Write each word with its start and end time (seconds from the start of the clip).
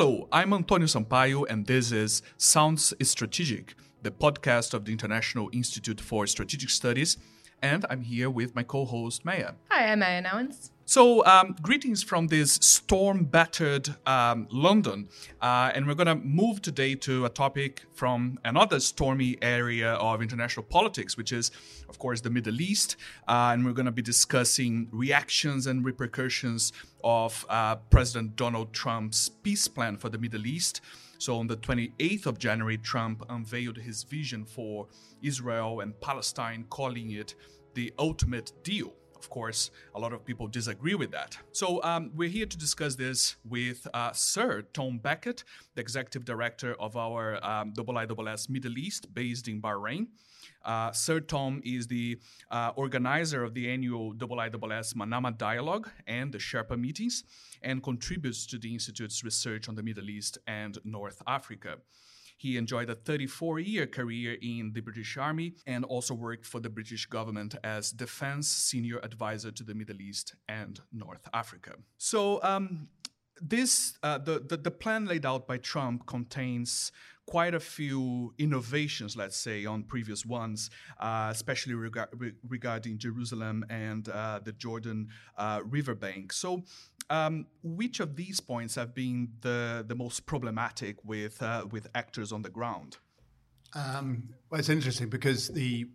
Hello, 0.00 0.28
I'm 0.30 0.52
Antonio 0.52 0.86
Sampaio, 0.86 1.44
and 1.50 1.66
this 1.66 1.90
is 1.90 2.22
Sounds 2.36 2.94
Strategic, 3.02 3.74
the 4.00 4.12
podcast 4.12 4.72
of 4.72 4.84
the 4.84 4.92
International 4.92 5.50
Institute 5.52 6.00
for 6.00 6.24
Strategic 6.28 6.70
Studies. 6.70 7.16
And 7.62 7.84
I'm 7.90 8.02
here 8.02 8.30
with 8.30 8.54
my 8.54 8.62
co 8.62 8.84
host, 8.84 9.24
Meia. 9.24 9.54
Hi, 9.70 9.90
I'm 9.90 9.98
Meia 9.98 10.22
Nouwens. 10.22 10.70
So, 10.84 11.22
um, 11.26 11.54
greetings 11.60 12.02
from 12.02 12.28
this 12.28 12.52
storm 12.62 13.24
battered 13.24 13.94
um, 14.06 14.48
London. 14.50 15.08
Uh, 15.42 15.70
and 15.74 15.86
we're 15.86 15.94
going 15.94 16.06
to 16.06 16.14
move 16.14 16.62
today 16.62 16.94
to 16.94 17.26
a 17.26 17.28
topic 17.28 17.82
from 17.92 18.38
another 18.44 18.80
stormy 18.80 19.36
area 19.42 19.94
of 19.94 20.22
international 20.22 20.64
politics, 20.64 21.14
which 21.16 21.30
is, 21.30 21.50
of 21.90 21.98
course, 21.98 22.22
the 22.22 22.30
Middle 22.30 22.60
East. 22.62 22.96
Uh, 23.26 23.50
and 23.52 23.66
we're 23.66 23.72
going 23.72 23.86
to 23.86 23.92
be 23.92 24.00
discussing 24.00 24.88
reactions 24.90 25.66
and 25.66 25.84
repercussions 25.84 26.72
of 27.04 27.44
uh, 27.50 27.76
President 27.90 28.36
Donald 28.36 28.72
Trump's 28.72 29.28
peace 29.28 29.68
plan 29.68 29.98
for 29.98 30.08
the 30.08 30.18
Middle 30.18 30.46
East. 30.46 30.80
So, 31.18 31.36
on 31.36 31.48
the 31.48 31.56
28th 31.56 32.26
of 32.26 32.38
January, 32.38 32.78
Trump 32.78 33.24
unveiled 33.28 33.76
his 33.76 34.04
vision 34.04 34.44
for 34.44 34.86
Israel 35.20 35.80
and 35.80 36.00
Palestine, 36.00 36.64
calling 36.70 37.10
it 37.10 37.34
the 37.74 37.92
ultimate 37.98 38.52
deal. 38.62 38.94
Of 39.16 39.28
course, 39.28 39.72
a 39.96 39.98
lot 39.98 40.12
of 40.12 40.24
people 40.24 40.46
disagree 40.46 40.94
with 40.94 41.10
that. 41.10 41.36
So, 41.50 41.82
um, 41.82 42.12
we're 42.14 42.28
here 42.28 42.46
to 42.46 42.56
discuss 42.56 42.94
this 42.94 43.34
with 43.44 43.88
uh, 43.92 44.12
Sir 44.12 44.62
Tom 44.72 44.98
Beckett, 44.98 45.42
the 45.74 45.80
executive 45.80 46.24
director 46.24 46.74
of 46.78 46.96
our 46.96 47.44
um, 47.44 47.72
IISS 47.72 48.48
Middle 48.48 48.78
East, 48.78 49.12
based 49.12 49.48
in 49.48 49.60
Bahrain. 49.60 50.06
Uh, 50.64 50.92
Sir 50.92 51.20
Tom 51.20 51.60
is 51.64 51.86
the 51.86 52.18
uh, 52.50 52.72
organizer 52.76 53.44
of 53.44 53.54
the 53.54 53.70
annual 53.70 54.14
IISS 54.14 54.94
Manama 54.94 55.36
Dialogue 55.36 55.88
and 56.06 56.32
the 56.32 56.38
Sherpa 56.38 56.78
meetings, 56.78 57.24
and 57.62 57.82
contributes 57.82 58.46
to 58.46 58.58
the 58.58 58.72
Institute's 58.72 59.24
research 59.24 59.68
on 59.68 59.74
the 59.74 59.82
Middle 59.82 60.10
East 60.10 60.38
and 60.46 60.78
North 60.84 61.22
Africa. 61.26 61.78
He 62.38 62.56
enjoyed 62.56 62.88
a 62.88 62.94
34 62.94 63.58
year 63.58 63.86
career 63.86 64.38
in 64.40 64.72
the 64.72 64.80
British 64.80 65.16
Army 65.16 65.54
and 65.66 65.84
also 65.84 66.14
worked 66.14 66.46
for 66.46 66.60
the 66.60 66.70
British 66.70 67.06
government 67.06 67.56
as 67.64 67.90
defense 67.90 68.46
senior 68.46 69.00
advisor 69.02 69.50
to 69.50 69.64
the 69.64 69.74
Middle 69.74 70.00
East 70.00 70.36
and 70.48 70.80
North 70.92 71.28
Africa. 71.34 71.72
So, 71.98 72.40
um, 72.44 72.88
this 73.40 73.98
uh, 74.02 74.18
the, 74.18 74.40
the, 74.40 74.56
the 74.56 74.70
plan 74.70 75.06
laid 75.06 75.24
out 75.26 75.46
by 75.46 75.58
Trump 75.58 76.06
contains 76.06 76.92
quite 77.28 77.54
a 77.54 77.60
few 77.60 78.32
innovations, 78.38 79.14
let's 79.14 79.36
say, 79.36 79.66
on 79.66 79.82
previous 79.82 80.24
ones, 80.24 80.70
uh, 80.98 81.28
especially 81.30 81.74
rega- 81.74 82.08
re- 82.16 82.32
regarding 82.48 82.96
Jerusalem 82.96 83.66
and 83.68 84.08
uh, 84.08 84.40
the 84.42 84.52
Jordan 84.52 85.08
uh, 85.36 85.60
riverbank. 85.62 86.32
So, 86.32 86.62
um, 87.10 87.46
which 87.62 88.00
of 88.00 88.16
these 88.16 88.40
points 88.40 88.76
have 88.76 88.94
been 88.94 89.28
the, 89.42 89.84
the 89.86 89.94
most 89.94 90.24
problematic 90.24 90.96
with, 91.04 91.42
uh, 91.42 91.66
with 91.70 91.88
actors 91.94 92.32
on 92.32 92.40
the 92.40 92.50
ground? 92.50 92.96
Um, 93.74 94.30
well, 94.48 94.58
it's 94.58 94.70
interesting 94.70 95.10
because 95.10 95.48
the, 95.48 95.86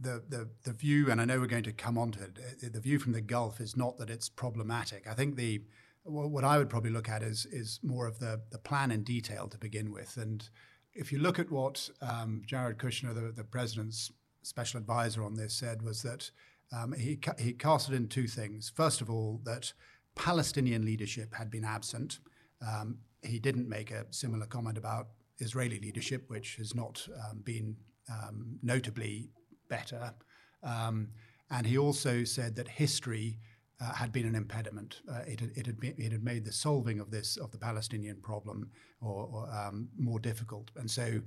the, 0.00 0.22
the, 0.30 0.48
the 0.64 0.72
view, 0.72 1.10
and 1.10 1.20
I 1.20 1.26
know 1.26 1.40
we're 1.40 1.46
going 1.46 1.62
to 1.64 1.72
come 1.72 1.98
on 1.98 2.12
to 2.12 2.22
it, 2.22 2.72
the 2.72 2.80
view 2.80 2.98
from 2.98 3.12
the 3.12 3.20
Gulf 3.20 3.60
is 3.60 3.76
not 3.76 3.98
that 3.98 4.08
it's 4.08 4.30
problematic. 4.30 5.06
I 5.06 5.12
think 5.12 5.36
the 5.36 5.62
what 6.04 6.44
I 6.44 6.58
would 6.58 6.70
probably 6.70 6.90
look 6.90 7.08
at 7.08 7.22
is 7.22 7.46
is 7.46 7.80
more 7.82 8.06
of 8.06 8.18
the 8.18 8.40
the 8.50 8.58
plan 8.58 8.90
in 8.90 9.02
detail 9.02 9.48
to 9.48 9.58
begin 9.58 9.92
with. 9.92 10.16
And 10.16 10.48
if 10.94 11.12
you 11.12 11.18
look 11.18 11.38
at 11.38 11.50
what 11.50 11.88
um, 12.00 12.42
Jared 12.46 12.78
Kushner, 12.78 13.14
the, 13.14 13.32
the 13.32 13.44
president's 13.44 14.10
special 14.42 14.80
advisor 14.80 15.22
on 15.22 15.34
this, 15.34 15.54
said 15.54 15.82
was 15.82 16.02
that 16.02 16.30
um, 16.72 16.92
he 16.92 17.18
he 17.38 17.52
casted 17.52 17.94
in 17.94 18.08
two 18.08 18.26
things. 18.26 18.72
First 18.74 19.00
of 19.00 19.10
all, 19.10 19.40
that 19.44 19.72
Palestinian 20.14 20.84
leadership 20.84 21.34
had 21.34 21.50
been 21.50 21.64
absent. 21.64 22.18
Um, 22.66 22.98
he 23.22 23.38
didn't 23.38 23.68
make 23.68 23.90
a 23.90 24.06
similar 24.10 24.46
comment 24.46 24.78
about 24.78 25.08
Israeli 25.38 25.78
leadership, 25.80 26.24
which 26.28 26.56
has 26.56 26.74
not 26.74 27.06
um, 27.28 27.40
been 27.42 27.76
um, 28.10 28.58
notably 28.62 29.30
better. 29.68 30.14
Um, 30.62 31.08
and 31.50 31.66
he 31.66 31.78
also 31.78 32.24
said 32.24 32.56
that 32.56 32.68
history 32.68 33.38
uh, 33.80 33.94
had 33.94 34.12
been 34.12 34.26
an 34.26 34.34
impediment. 34.34 35.00
Uh, 35.10 35.20
it, 35.26 35.40
had, 35.40 35.50
it, 35.56 35.66
had 35.66 35.76
it 35.82 36.12
had 36.12 36.22
made 36.22 36.44
the 36.44 36.52
solving 36.52 37.00
of 37.00 37.10
this 37.10 37.36
of 37.36 37.50
the 37.50 37.58
Palestinian 37.58 38.16
problem 38.20 38.70
or, 39.00 39.28
or 39.32 39.50
um, 39.52 39.88
more 39.98 40.18
difficult. 40.18 40.70
And 40.76 40.90
so, 40.90 41.20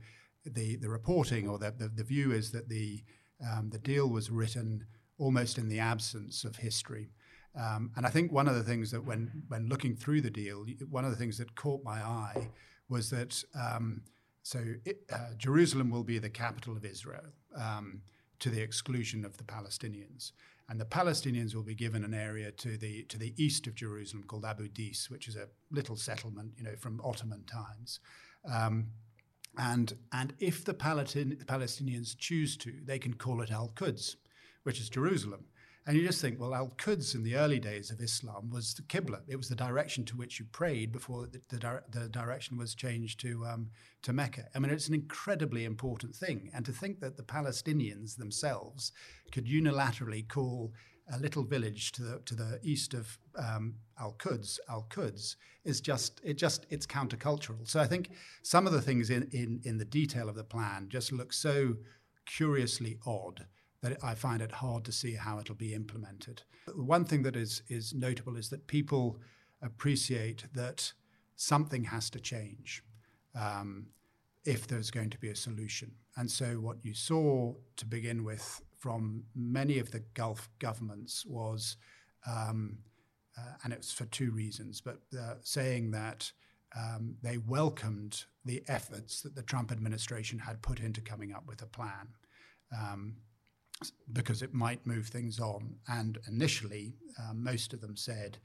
the 0.45 0.75
the 0.75 0.89
reporting 0.89 1.47
or 1.47 1.57
the 1.57 1.71
the, 1.71 1.87
the 1.87 2.03
view 2.03 2.31
is 2.31 2.51
that 2.51 2.69
the 2.69 3.03
um, 3.49 3.69
the 3.69 3.79
deal 3.79 4.09
was 4.09 4.29
written 4.29 4.85
almost 5.17 5.57
in 5.57 5.69
the 5.69 5.79
absence 5.79 6.43
of 6.43 6.57
history. 6.57 7.09
Um, 7.55 7.91
and 7.95 8.05
I 8.05 8.09
think 8.09 8.31
one 8.31 8.47
of 8.47 8.55
the 8.55 8.63
things 8.63 8.91
that 8.91 9.05
when 9.05 9.43
when 9.47 9.67
looking 9.67 9.95
through 9.95 10.21
the 10.21 10.31
deal, 10.31 10.65
one 10.89 11.05
of 11.05 11.11
the 11.11 11.17
things 11.17 11.37
that 11.37 11.55
caught 11.55 11.83
my 11.83 12.01
eye 12.01 12.49
was 12.89 13.09
that 13.11 13.43
um, 13.59 14.01
so 14.43 14.59
it, 14.85 14.99
uh, 15.11 15.33
Jerusalem 15.37 15.89
will 15.89 16.03
be 16.03 16.19
the 16.19 16.29
capital 16.29 16.75
of 16.75 16.83
Israel 16.83 17.25
um, 17.55 18.01
to 18.39 18.49
the 18.49 18.61
exclusion 18.61 19.23
of 19.23 19.37
the 19.37 19.43
Palestinians, 19.43 20.33
and 20.73 20.81
the 20.81 20.85
Palestinians 20.85 21.53
will 21.53 21.61
be 21.61 21.75
given 21.75 22.03
an 22.03 22.15
area 22.15 22.51
to 22.51 22.77
the 22.77 23.03
to 23.03 23.19
the 23.19 23.35
east 23.37 23.67
of 23.67 23.75
Jerusalem 23.75 24.23
called 24.23 24.43
Abu 24.43 24.67
Dis, 24.67 25.07
which 25.07 25.27
is 25.27 25.35
a 25.35 25.47
little 25.69 25.95
settlement, 25.95 26.53
you 26.57 26.63
know, 26.63 26.75
from 26.79 26.99
Ottoman 27.03 27.43
times. 27.43 27.99
Um, 28.51 28.87
and 29.55 29.93
and 30.11 30.33
if 30.39 30.65
the 30.65 30.73
Palestinians 30.73 32.17
choose 32.17 32.57
to, 32.57 32.73
they 32.83 32.97
can 32.97 33.13
call 33.13 33.41
it 33.41 33.51
Al 33.51 33.71
Quds, 33.75 34.15
which 34.63 34.79
is 34.79 34.89
Jerusalem. 34.89 35.45
And 35.85 35.97
you 35.97 36.07
just 36.07 36.21
think, 36.21 36.39
well, 36.39 36.53
Al 36.53 36.71
Quds 36.77 37.13
in 37.13 37.23
the 37.23 37.35
early 37.35 37.59
days 37.59 37.91
of 37.91 37.99
Islam 37.99 38.49
was 38.49 38.73
the 38.73 38.83
Qibla. 38.83 39.19
It 39.27 39.35
was 39.35 39.49
the 39.49 39.55
direction 39.55 40.05
to 40.05 40.15
which 40.15 40.39
you 40.39 40.45
prayed 40.45 40.93
before 40.93 41.27
the, 41.27 41.41
the, 41.49 41.83
the 41.89 42.07
direction 42.07 42.57
was 42.57 42.73
changed 42.73 43.19
to, 43.21 43.45
um, 43.45 43.69
to 44.03 44.13
Mecca. 44.13 44.47
I 44.55 44.59
mean, 44.59 44.71
it's 44.71 44.87
an 44.87 44.93
incredibly 44.93 45.65
important 45.65 46.15
thing. 46.15 46.49
And 46.53 46.65
to 46.65 46.71
think 46.71 47.01
that 47.01 47.17
the 47.17 47.23
Palestinians 47.23 48.15
themselves 48.15 48.93
could 49.33 49.45
unilaterally 49.45 50.25
call 50.25 50.71
a 51.11 51.19
little 51.19 51.43
village 51.43 51.91
to 51.93 52.01
the, 52.01 52.21
to 52.25 52.35
the 52.35 52.59
east 52.63 52.93
of 52.93 53.17
um, 53.37 53.75
Al 53.99 54.13
Quds, 54.13 54.59
Al 54.69 54.87
Quds, 54.89 55.35
is 55.65 55.81
just 55.81 56.21
it 56.23 56.37
just 56.37 56.65
it's 56.69 56.85
countercultural. 56.85 57.67
So 57.67 57.81
I 57.81 57.87
think 57.87 58.11
some 58.41 58.65
of 58.65 58.73
the 58.73 58.81
things 58.81 59.09
in, 59.09 59.27
in 59.31 59.59
in 59.63 59.77
the 59.77 59.85
detail 59.85 60.29
of 60.29 60.35
the 60.35 60.43
plan 60.43 60.87
just 60.89 61.11
look 61.11 61.33
so 61.33 61.75
curiously 62.25 62.97
odd 63.05 63.45
that 63.83 64.01
I 64.01 64.15
find 64.15 64.41
it 64.41 64.51
hard 64.51 64.85
to 64.85 64.91
see 64.91 65.13
how 65.13 65.39
it'll 65.39 65.55
be 65.55 65.73
implemented. 65.73 66.41
One 66.73 67.03
thing 67.03 67.21
that 67.23 67.35
is, 67.35 67.61
is 67.67 67.93
notable 67.93 68.37
is 68.37 68.49
that 68.49 68.65
people 68.65 69.19
appreciate 69.61 70.45
that 70.53 70.93
something 71.35 71.83
has 71.83 72.09
to 72.11 72.19
change 72.19 72.81
um, 73.35 73.87
if 74.45 74.67
there's 74.67 74.89
going 74.89 75.09
to 75.09 75.17
be 75.17 75.29
a 75.29 75.35
solution. 75.35 75.91
And 76.15 76.31
so, 76.31 76.55
what 76.55 76.77
you 76.83 76.93
saw 76.93 77.53
to 77.75 77.85
begin 77.85 78.23
with 78.23 78.61
from 78.79 79.25
many 79.35 79.79
of 79.79 79.91
the 79.91 80.03
Gulf 80.13 80.49
governments 80.59 81.25
was, 81.25 81.75
um, 82.25 82.77
uh, 83.37 83.55
and 83.63 83.73
it's 83.73 83.91
for 83.91 84.05
two 84.05 84.31
reasons, 84.31 84.79
but 84.79 84.99
uh, 85.19 85.35
saying 85.41 85.91
that 85.91 86.31
um, 86.77 87.15
they 87.21 87.37
welcomed 87.37 88.23
the 88.45 88.63
efforts 88.67 89.21
that 89.21 89.35
the 89.35 89.43
Trump 89.43 89.71
administration 89.71 90.39
had 90.39 90.61
put 90.61 90.79
into 90.79 91.01
coming 91.01 91.33
up 91.33 91.43
with 91.47 91.61
a 91.61 91.67
plan. 91.67 92.09
Um, 92.77 93.15
because 94.11 94.41
it 94.41 94.53
might 94.53 94.85
move 94.85 95.07
things 95.07 95.39
on. 95.39 95.75
And 95.87 96.17
initially, 96.27 96.93
um, 97.19 97.43
most 97.43 97.73
of 97.73 97.81
them 97.81 97.95
said 97.95 98.37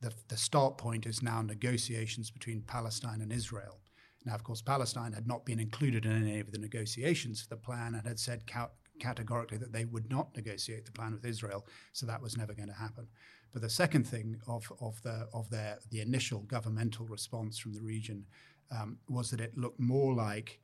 that 0.00 0.14
the 0.28 0.36
start 0.36 0.78
point 0.78 1.06
is 1.06 1.22
now 1.22 1.42
negotiations 1.42 2.30
between 2.30 2.62
Palestine 2.62 3.20
and 3.20 3.32
Israel. 3.32 3.80
Now, 4.24 4.34
of 4.34 4.42
course, 4.42 4.60
Palestine 4.60 5.12
had 5.12 5.26
not 5.26 5.46
been 5.46 5.60
included 5.60 6.04
in 6.04 6.12
any 6.12 6.40
of 6.40 6.50
the 6.50 6.58
negotiations 6.58 7.40
for 7.40 7.48
the 7.48 7.56
plan 7.56 7.94
and 7.94 8.06
had 8.06 8.18
said 8.18 8.46
ca- 8.46 8.70
categorically 8.98 9.58
that 9.58 9.72
they 9.72 9.84
would 9.84 10.10
not 10.10 10.34
negotiate 10.36 10.84
the 10.84 10.92
plan 10.92 11.12
with 11.12 11.24
Israel, 11.24 11.64
so 11.92 12.06
that 12.06 12.20
was 12.20 12.36
never 12.36 12.52
going 12.52 12.68
to 12.68 12.74
happen. 12.74 13.06
But 13.52 13.62
the 13.62 13.70
second 13.70 14.04
thing 14.06 14.40
of, 14.48 14.70
of, 14.80 15.00
the, 15.02 15.28
of 15.32 15.48
their, 15.48 15.78
the 15.90 16.00
initial 16.00 16.40
governmental 16.40 17.06
response 17.06 17.58
from 17.58 17.72
the 17.72 17.80
region 17.80 18.26
um, 18.70 18.98
was 19.08 19.30
that 19.30 19.40
it 19.40 19.56
looked 19.56 19.80
more 19.80 20.12
like 20.14 20.60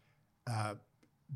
uh, 0.51 0.75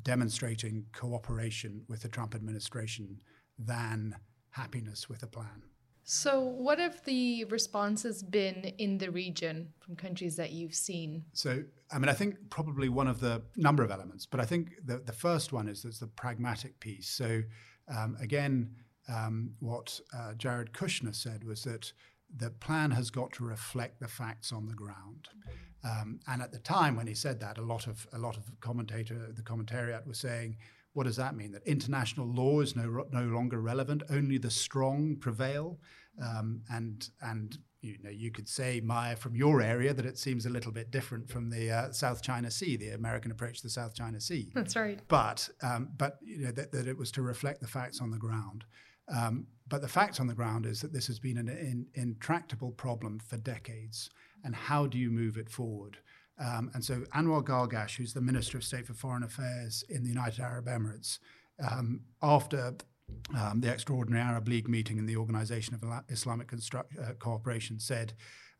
demonstrating 0.02 0.86
cooperation 0.92 1.82
with 1.88 2.02
the 2.02 2.08
Trump 2.08 2.34
administration 2.34 3.20
than 3.58 4.14
happiness 4.50 5.08
with 5.08 5.22
a 5.22 5.26
plan. 5.26 5.62
So, 6.08 6.40
what 6.40 6.78
have 6.78 7.02
the 7.04 7.44
responses 7.46 8.22
been 8.22 8.72
in 8.78 8.96
the 8.96 9.10
region 9.10 9.72
from 9.80 9.96
countries 9.96 10.36
that 10.36 10.52
you've 10.52 10.74
seen? 10.74 11.24
So, 11.32 11.64
I 11.90 11.98
mean, 11.98 12.08
I 12.08 12.12
think 12.12 12.36
probably 12.48 12.88
one 12.88 13.08
of 13.08 13.18
the 13.18 13.42
number 13.56 13.82
of 13.82 13.90
elements, 13.90 14.24
but 14.24 14.38
I 14.38 14.44
think 14.44 14.70
the, 14.84 14.98
the 14.98 15.12
first 15.12 15.52
one 15.52 15.66
is 15.66 15.82
there's 15.82 15.98
the 15.98 16.06
pragmatic 16.06 16.78
piece. 16.78 17.08
So, 17.08 17.42
um, 17.88 18.16
again, 18.20 18.70
um, 19.12 19.50
what 19.58 20.00
uh, 20.16 20.34
Jared 20.34 20.72
Kushner 20.72 21.14
said 21.14 21.42
was 21.42 21.64
that 21.64 21.92
the 22.34 22.50
plan 22.50 22.90
has 22.90 23.10
got 23.10 23.32
to 23.32 23.44
reflect 23.44 24.00
the 24.00 24.08
facts 24.08 24.52
on 24.52 24.66
the 24.66 24.74
ground. 24.74 25.28
Um, 25.84 26.20
and 26.26 26.42
at 26.42 26.52
the 26.52 26.58
time 26.58 26.96
when 26.96 27.06
he 27.06 27.14
said 27.14 27.40
that, 27.40 27.58
a 27.58 27.62
lot 27.62 27.86
of 27.86 28.06
a 28.12 28.18
lot 28.18 28.36
of 28.36 28.44
commentator 28.60 29.32
the 29.32 29.42
commentariat 29.42 30.06
was 30.06 30.18
saying, 30.18 30.56
What 30.94 31.04
does 31.04 31.16
that 31.16 31.36
mean? 31.36 31.52
That 31.52 31.66
international 31.66 32.26
law 32.26 32.60
is 32.60 32.74
no, 32.74 33.04
no 33.12 33.24
longer 33.24 33.60
relevant, 33.60 34.02
only 34.10 34.38
the 34.38 34.50
strong 34.50 35.16
prevail. 35.16 35.78
Um, 36.20 36.62
and, 36.70 37.08
and 37.20 37.58
you 37.82 37.98
know, 38.02 38.10
you 38.10 38.30
could 38.30 38.48
say, 38.48 38.80
Meia, 38.82 39.16
from 39.16 39.36
your 39.36 39.60
area, 39.60 39.94
that 39.94 40.06
it 40.06 40.18
seems 40.18 40.46
a 40.46 40.50
little 40.50 40.72
bit 40.72 40.90
different 40.90 41.28
from 41.28 41.50
the 41.50 41.70
uh, 41.70 41.92
South 41.92 42.22
China 42.22 42.50
Sea, 42.50 42.76
the 42.76 42.90
American 42.90 43.30
approach 43.30 43.58
to 43.58 43.62
the 43.64 43.70
South 43.70 43.94
China 43.94 44.20
Sea. 44.20 44.50
That's 44.54 44.74
right. 44.74 44.98
But, 45.08 45.48
um, 45.62 45.90
but 45.96 46.18
you 46.22 46.38
know, 46.38 46.52
that, 46.52 46.72
that, 46.72 46.88
it 46.88 46.96
was 46.96 47.12
to 47.12 47.22
reflect 47.22 47.60
the 47.60 47.68
facts 47.68 48.00
on 48.00 48.10
the 48.10 48.18
ground. 48.18 48.64
Um, 49.14 49.46
but 49.68 49.80
the 49.82 49.88
facts 49.88 50.20
on 50.20 50.26
the 50.26 50.34
ground 50.34 50.66
is 50.66 50.80
that 50.80 50.92
this 50.92 51.06
has 51.08 51.18
been 51.18 51.38
an 51.38 51.48
in, 51.48 51.86
intractable 51.94 52.70
problem 52.70 53.18
for 53.18 53.36
decades. 53.36 54.10
And 54.44 54.54
how 54.54 54.86
do 54.86 54.96
you 54.98 55.10
move 55.10 55.36
it 55.36 55.50
forward? 55.50 55.98
Um, 56.38 56.70
and 56.74 56.84
so 56.84 57.00
Anwar 57.14 57.42
Gargash, 57.42 57.96
who's 57.96 58.12
the 58.12 58.20
Minister 58.20 58.58
of 58.58 58.64
State 58.64 58.86
for 58.86 58.94
Foreign 58.94 59.22
Affairs 59.22 59.84
in 59.88 60.02
the 60.02 60.08
United 60.08 60.40
Arab 60.40 60.66
Emirates, 60.66 61.18
um, 61.68 62.02
after 62.22 62.74
um, 63.36 63.60
the 63.60 63.72
Extraordinary 63.72 64.22
Arab 64.22 64.46
League 64.48 64.68
meeting 64.68 64.98
in 64.98 65.06
the 65.06 65.16
Organization 65.16 65.74
of 65.74 65.82
Islamic 66.08 66.48
Construct, 66.48 66.92
uh, 66.98 67.12
Cooperation, 67.18 67.80
said 67.80 68.12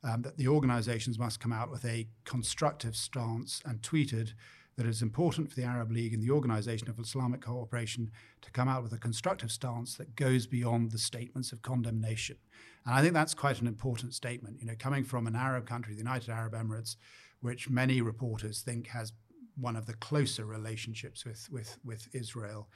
um, 0.03 0.23
that 0.23 0.37
the 0.39 0.49
organizations 0.49 1.19
must 1.19 1.41
come 1.41 1.53
out 1.53 1.71
with 1.71 1.85
a 1.85 2.09
constructive 2.25 2.97
stance 2.97 3.61
and 3.65 3.83
tweeted 3.83 4.33
that 4.77 4.87
it 4.87 4.91
is 4.91 5.03
important 5.03 5.49
for 5.49 5.57
the 5.57 5.67
Arab 5.67 5.91
League 5.91 6.13
and 6.13 6.23
the 6.23 6.31
Organization 6.31 6.89
of 6.91 6.99
Islamic 6.99 7.41
Cooperation 7.41 8.11
to 8.43 8.51
come 8.51 8.69
out 8.69 8.83
with 8.83 8.93
a 8.93 8.99
constructive 8.99 9.51
stance 9.51 9.97
that 9.97 10.17
goes 10.17 10.47
beyond 10.47 10.91
the 10.91 10.99
statements 10.99 11.51
of 11.53 11.63
condemnation. 11.63 12.37
And 12.85 12.95
I 12.95 13.01
think 13.01 13.15
that's 13.15 13.35
quite 13.35 13.61
an 13.61 13.67
important 13.67 14.13
statement. 14.13 14.61
You 14.61 14.67
know, 14.67 14.75
coming 14.79 15.03
from 15.03 15.27
an 15.27 15.35
Arab 15.35 15.67
country, 15.67 15.95
the 15.95 15.99
United 16.01 16.31
Arab 16.31 16.53
Emirates, 16.53 16.97
which 17.41 17.71
many 17.71 18.01
reporters 18.03 18.61
think 18.61 18.89
has 18.89 19.13
one 19.57 19.77
of 19.77 19.87
the 19.87 19.95
closer 19.95 20.45
relationships 20.45 21.25
with, 21.25 21.49
with, 21.51 21.79
with 21.85 22.09
Israel 22.15 22.69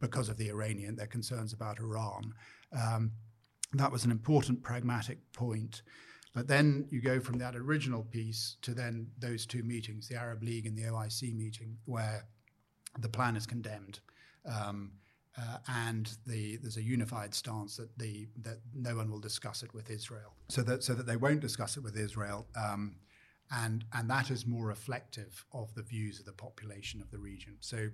because 0.00 0.28
of 0.28 0.36
the 0.36 0.48
Iranian, 0.48 0.96
their 0.96 1.06
concerns 1.06 1.52
about 1.52 1.80
Iran. 1.80 2.34
Um, 2.72 3.12
that 3.74 3.90
was 3.90 4.04
an 4.04 4.10
important 4.10 4.62
pragmatic 4.62 5.18
point. 5.32 5.82
But 6.34 6.48
then 6.48 6.86
you 6.90 7.00
go 7.00 7.20
from 7.20 7.38
that 7.38 7.54
original 7.54 8.04
piece 8.04 8.56
to 8.62 8.72
then 8.72 9.08
those 9.18 9.44
two 9.44 9.62
meetings, 9.62 10.08
the 10.08 10.16
Arab 10.16 10.42
League 10.42 10.66
and 10.66 10.76
the 10.76 10.84
OIC 10.84 11.34
meeting, 11.34 11.76
where 11.84 12.24
the 12.98 13.08
plan 13.08 13.36
is 13.36 13.46
condemned. 13.46 14.00
Um, 14.46 14.92
uh, 15.38 15.58
and 15.68 16.16
the, 16.26 16.56
there's 16.58 16.76
a 16.76 16.82
unified 16.82 17.34
stance 17.34 17.76
that 17.76 17.96
the 17.98 18.28
that 18.42 18.58
no 18.74 18.96
one 18.96 19.10
will 19.10 19.18
discuss 19.18 19.62
it 19.62 19.72
with 19.72 19.90
Israel, 19.90 20.34
so 20.48 20.62
that 20.62 20.82
so 20.84 20.92
that 20.92 21.06
they 21.06 21.16
won't 21.16 21.40
discuss 21.40 21.78
it 21.78 21.82
with 21.82 21.96
Israel. 21.96 22.46
Um, 22.54 22.96
and, 23.52 23.84
and 23.92 24.08
that 24.08 24.30
is 24.30 24.46
more 24.46 24.66
reflective 24.66 25.44
of 25.52 25.74
the 25.74 25.82
views 25.82 26.18
of 26.18 26.24
the 26.24 26.32
population 26.32 27.02
of 27.02 27.10
the 27.10 27.18
region. 27.18 27.56
So 27.60 27.88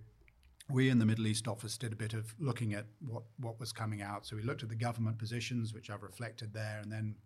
we 0.70 0.88
in 0.88 0.98
the 0.98 1.06
Middle 1.06 1.26
East 1.26 1.48
office 1.48 1.76
did 1.76 1.92
a 1.92 1.96
bit 1.96 2.14
of 2.14 2.32
looking 2.38 2.74
at 2.74 2.86
what, 3.06 3.24
what 3.40 3.58
was 3.58 3.72
coming 3.72 4.00
out. 4.00 4.24
So 4.24 4.36
we 4.36 4.42
looked 4.42 4.62
at 4.62 4.68
the 4.68 4.76
government 4.76 5.18
positions, 5.18 5.74
which 5.74 5.90
I've 5.90 6.02
reflected 6.02 6.52
there, 6.52 6.78
and 6.80 6.92
then 6.92 7.16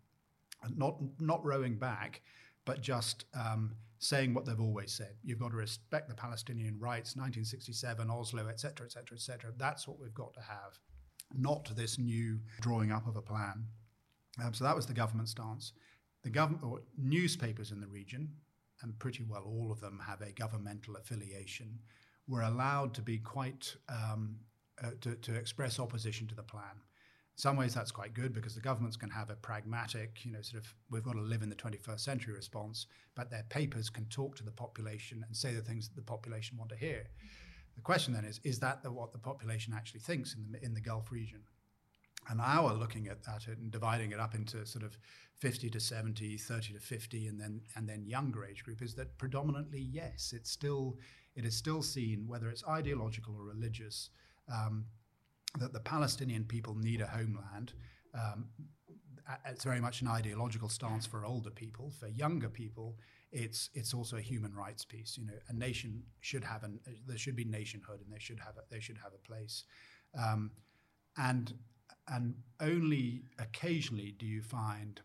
not, 0.76 0.97
not 1.20 1.44
rowing 1.44 1.76
back, 1.76 2.23
but 2.64 2.81
just 2.81 3.25
um, 3.35 3.75
saying 3.99 4.35
what 4.35 4.44
they've 4.44 4.61
always 4.61 4.93
said. 4.93 5.14
You've 5.23 5.41
got 5.41 5.50
to 5.50 5.56
respect 5.56 6.09
the 6.09 6.14
Palestinian 6.14 6.79
rights, 6.79 7.17
1967, 7.17 8.11
Oslo, 8.11 8.49
et 8.49 8.61
cetera, 8.61 8.87
et 8.87 8.93
cetera, 8.93 9.17
et 9.17 9.20
cetera. 9.20 9.53
That's 9.56 9.87
what 9.87 9.99
we've 9.99 10.14
got 10.14 10.35
to 10.35 10.41
have, 10.41 10.79
not 11.37 11.75
this 11.76 11.99
new 11.99 12.41
drawing 12.61 12.93
up 12.93 13.06
of 13.06 13.17
a 13.17 13.23
plan. 13.23 13.67
Um, 14.43 14.55
so 14.55 14.64
that 14.64 14.76
was 14.76 14.87
the 14.87 14.94
government 14.94 15.29
stance 15.29 15.73
the 16.23 16.31
government 16.31 16.62
or 16.65 16.82
newspapers 16.97 17.73
in 17.73 17.81
the 17.81 17.87
region, 17.87 18.31
and 18.82 18.99
pretty 18.99 19.25
well 19.25 19.43
all 19.44 19.70
of 19.70 19.81
them 19.81 20.00
have 20.06 20.20
a 20.20 20.32
governmental 20.32 20.97
affiliation, 20.97 21.79
were 22.29 22.43
allowed 22.43 22.94
to 22.94 23.03
be 23.03 23.19
quite 23.19 23.75
um, 23.88 24.37
uh, 24.82 24.91
to, 25.00 25.15
to 25.17 25.35
express 25.35 25.79
opposition 25.79 26.26
to 26.29 26.35
the 26.35 26.43
plan. 26.43 26.81
Some 27.37 27.56
ways, 27.56 27.75
that's 27.75 27.90
quite 27.90 28.14
good 28.14 28.34
because 28.34 28.55
the 28.55 28.61
governments 28.61 28.96
can 28.96 29.11
have 29.11 29.31
a 29.31 29.34
pragmatic, 29.34 30.25
you 30.25 30.32
know, 30.32 30.43
sort 30.43 30.62
of 30.62 30.75
we've 30.90 31.02
got 31.02 31.14
to 31.14 31.20
live 31.20 31.43
in 31.43 31.49
the 31.49 31.56
21st 31.56 32.00
century 32.00 32.34
response, 32.34 32.87
but 33.14 33.31
their 33.31 33.44
papers 33.49 33.88
can 33.88 34.05
talk 34.06 34.37
to 34.37 34.44
the 34.44 34.50
population 34.50 35.25
and 35.26 35.37
say 35.37 35.55
the 35.55 35.62
things 35.62 35.88
that 35.88 35.96
the 35.96 36.02
population 36.02 36.58
want 36.58 36.70
to 36.70 36.76
hear. 36.76 37.05
The 37.75 37.82
question 37.82 38.12
then 38.12 38.26
is: 38.26 38.38
Is 38.44 38.58
that 38.61 38.82
the, 38.82 38.93
what 38.93 39.12
the 39.12 39.19
population 39.19 39.73
actually 39.75 40.00
thinks 40.00 40.34
in 40.34 40.52
the 40.52 40.64
in 40.64 40.75
the 40.75 40.81
Gulf 40.81 41.11
region? 41.11 41.40
And 42.29 42.38
we're 42.38 42.75
looking 42.75 43.08
at, 43.08 43.19
at 43.26 43.49
it 43.49 43.58
and 43.58 43.73
dividing 43.73 44.12
it 44.12 44.20
up 44.20 44.37
into 44.37 44.64
sort 44.64 44.84
of 44.84 44.96
50 45.40 45.70
to 45.70 45.81
70, 45.81 46.38
30 46.38 46.75
to 46.75 46.79
50, 46.79 47.26
and 47.26 47.40
then 47.40 47.62
and 47.76 47.88
then 47.88 48.06
younger 48.06 48.44
age 48.44 48.62
group 48.62 48.82
is 48.82 48.94
that 48.94 49.19
predominantly 49.19 49.81
yes, 49.81 50.32
it's 50.37 50.50
still 50.50 50.99
it 51.34 51.44
is 51.44 51.56
still 51.56 51.82
seen 51.82 52.29
whether 52.29 52.49
it's 52.49 52.62
ideological 52.69 53.34
or 53.34 53.44
religious 53.44 54.11
um, 54.52 54.84
that 55.59 55.73
the 55.73 55.81
Palestinian 55.81 56.45
people 56.45 56.75
need 56.75 57.01
a 57.01 57.07
homeland. 57.07 57.73
Um, 58.15 58.47
it's 59.47 59.65
very 59.65 59.81
much 59.81 60.03
an 60.03 60.09
ideological 60.09 60.69
stance 60.69 61.07
for 61.07 61.25
older 61.25 61.51
people. 61.51 61.93
For 61.99 62.09
younger 62.09 62.49
people, 62.49 62.97
it's 63.31 63.71
it's 63.75 63.95
also 63.95 64.17
a 64.17 64.21
human 64.21 64.55
rights 64.55 64.85
piece. 64.85 65.17
You 65.17 65.27
know, 65.27 65.39
a 65.49 65.53
nation 65.53 66.03
should 66.21 66.45
have 66.45 66.65
an 66.65 66.81
there 67.07 67.19
should 67.19 67.37
be 67.37 67.45
nationhood, 67.45 68.01
and 68.01 68.13
they 68.13 68.19
should 68.19 68.41
have 68.41 68.57
a, 68.57 68.63
they 68.71 68.81
should 68.81 68.99
have 68.99 69.13
a 69.15 69.27
place. 69.27 69.65
Um, 70.19 70.51
and 71.17 71.55
and 72.09 72.35
only 72.61 73.23
occasionally 73.39 74.15
do 74.19 74.27
you 74.27 74.43
find 74.43 75.01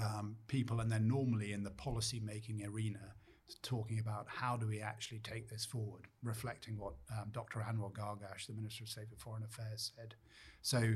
um, 0.00 0.36
people, 0.48 0.80
and 0.80 0.90
then 0.90 1.08
normally 1.08 1.52
in 1.52 1.62
the 1.62 1.70
policy 1.70 2.20
making 2.20 2.64
arena, 2.64 3.14
talking 3.62 3.98
about 3.98 4.26
how 4.28 4.56
do 4.56 4.66
we 4.66 4.80
actually 4.80 5.20
take 5.20 5.48
this 5.48 5.64
forward, 5.64 6.06
reflecting 6.22 6.78
what 6.78 6.94
um, 7.12 7.30
Dr. 7.32 7.60
Anwar 7.60 7.92
Gargash, 7.92 8.46
the 8.46 8.54
Minister 8.54 8.84
of 8.84 8.88
State 8.88 9.08
for 9.10 9.16
Foreign 9.16 9.44
Affairs, 9.44 9.92
said. 9.96 10.14
So, 10.62 10.94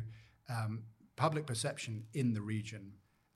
um, 0.48 0.84
public 1.16 1.46
perception 1.46 2.04
in 2.14 2.34
the 2.34 2.42
region 2.42 2.92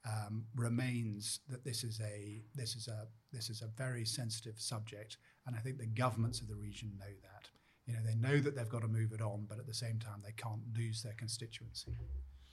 um, 0.06 0.44
remains 0.56 1.40
that 1.48 1.64
this 1.64 1.84
is 1.84 2.00
a 2.00 2.42
this 2.54 2.74
is 2.74 2.88
a 2.88 3.06
this 3.32 3.50
is 3.50 3.62
a 3.62 3.68
very 3.76 4.04
sensitive 4.04 4.60
subject, 4.60 5.18
and 5.46 5.56
I 5.56 5.60
think 5.60 5.78
the 5.78 5.86
governments 5.86 6.40
of 6.40 6.48
the 6.48 6.56
region 6.56 6.92
know 6.98 7.06
that. 7.06 7.48
You 7.86 7.94
know, 7.94 8.00
they 8.04 8.14
know 8.16 8.38
that 8.42 8.54
they've 8.54 8.68
got 8.68 8.82
to 8.82 8.88
move 8.88 9.12
it 9.12 9.22
on, 9.22 9.46
but 9.48 9.58
at 9.58 9.66
the 9.66 9.72
same 9.72 9.98
time, 9.98 10.22
they 10.22 10.32
can't 10.32 10.60
lose 10.76 11.02
their 11.02 11.14
constituency. 11.14 11.96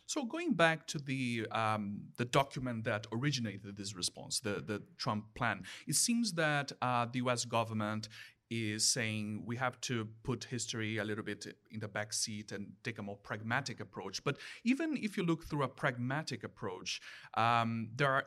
So 0.07 0.23
going 0.25 0.53
back 0.53 0.87
to 0.87 0.99
the 0.99 1.47
um, 1.51 2.01
the 2.17 2.25
document 2.25 2.83
that 2.85 3.07
originated 3.11 3.75
this 3.75 3.95
response, 3.95 4.39
the 4.39 4.63
the 4.65 4.81
Trump 4.97 5.33
plan, 5.35 5.63
it 5.87 5.95
seems 5.95 6.33
that 6.33 6.71
uh, 6.81 7.05
the 7.11 7.19
U.S. 7.19 7.45
government 7.45 8.09
is 8.51 8.85
saying 8.85 9.43
we 9.45 9.55
have 9.55 9.81
to 9.81 10.07
put 10.23 10.43
history 10.43 10.97
a 10.97 11.03
little 11.03 11.23
bit 11.23 11.47
in 11.71 11.79
the 11.79 11.87
back 11.87 12.13
seat 12.13 12.51
and 12.51 12.73
take 12.83 12.99
a 12.99 13.01
more 13.01 13.17
pragmatic 13.17 13.79
approach. 13.79 14.23
But 14.23 14.37
even 14.63 14.97
if 15.01 15.17
you 15.17 15.23
look 15.23 15.45
through 15.45 15.63
a 15.63 15.67
pragmatic 15.67 16.43
approach, 16.43 17.01
um, 17.35 17.89
there 17.95 18.11
are 18.11 18.25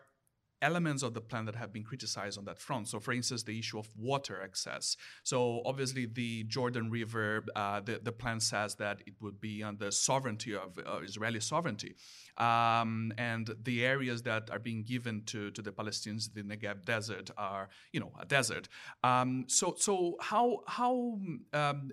elements 0.62 1.02
of 1.02 1.14
the 1.14 1.20
plan 1.20 1.44
that 1.46 1.54
have 1.54 1.72
been 1.72 1.84
criticized 1.84 2.38
on 2.38 2.44
that 2.44 2.58
front. 2.58 2.88
So, 2.88 3.00
for 3.00 3.12
instance, 3.12 3.42
the 3.42 3.58
issue 3.58 3.78
of 3.78 3.88
water 3.96 4.40
access. 4.42 4.96
So, 5.22 5.62
obviously, 5.64 6.06
the 6.06 6.44
Jordan 6.44 6.90
River, 6.90 7.44
uh, 7.54 7.80
the, 7.80 8.00
the 8.02 8.12
plan 8.12 8.40
says 8.40 8.74
that 8.76 9.02
it 9.06 9.14
would 9.20 9.40
be 9.40 9.62
under 9.62 9.90
sovereignty 9.90 10.54
of 10.54 10.78
uh, 10.78 10.98
Israeli 11.02 11.40
sovereignty. 11.40 11.94
Um, 12.36 13.12
and 13.18 13.50
the 13.62 13.84
areas 13.84 14.22
that 14.22 14.50
are 14.50 14.58
being 14.58 14.82
given 14.82 15.22
to, 15.26 15.50
to 15.52 15.62
the 15.62 15.72
Palestinians, 15.72 16.32
the 16.32 16.42
Negev 16.42 16.84
desert, 16.84 17.30
are, 17.36 17.68
you 17.92 18.00
know, 18.00 18.12
a 18.20 18.24
desert. 18.24 18.68
Um, 19.02 19.44
so, 19.48 19.74
so 19.76 20.16
how, 20.20 20.60
how 20.66 21.18
um, 21.52 21.90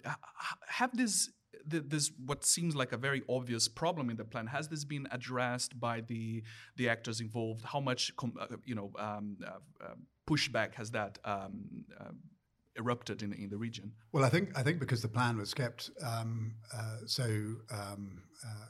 have 0.68 0.96
these 0.96 1.32
this 1.68 2.12
what 2.26 2.44
seems 2.44 2.76
like 2.76 2.92
a 2.92 2.98
very 2.98 3.24
obvious 3.30 3.68
problem 3.68 4.10
in 4.10 4.18
the 4.18 4.26
plan 4.26 4.48
has 4.48 4.68
this 4.68 4.84
been 4.86 5.08
addressed 5.12 5.80
by 5.80 6.02
the 6.02 6.44
the 6.78 6.90
actors 6.90 7.22
involved? 7.22 7.64
How 7.66 7.80
much 7.80 8.12
uh, 8.22 8.48
you 8.66 8.76
know 8.76 8.92
um, 8.98 9.38
uh, 9.46 9.52
uh, 9.84 9.96
pushback 10.28 10.76
has 10.76 10.92
that 10.92 11.20
um, 11.26 11.86
uh, 12.00 12.12
erupted 12.78 13.24
in, 13.24 13.34
in 13.34 13.50
the 13.50 13.58
region? 13.58 13.92
Well 14.12 14.24
i 14.24 14.30
think 14.30 14.58
i 14.58 14.64
think 14.64 14.80
because 14.80 15.02
the 15.02 15.08
plan 15.08 15.38
was 15.38 15.54
kept 15.54 15.92
um, 16.04 16.56
uh, 16.74 16.98
so 17.06 17.24
um, 17.72 18.22
uh, 18.46 18.66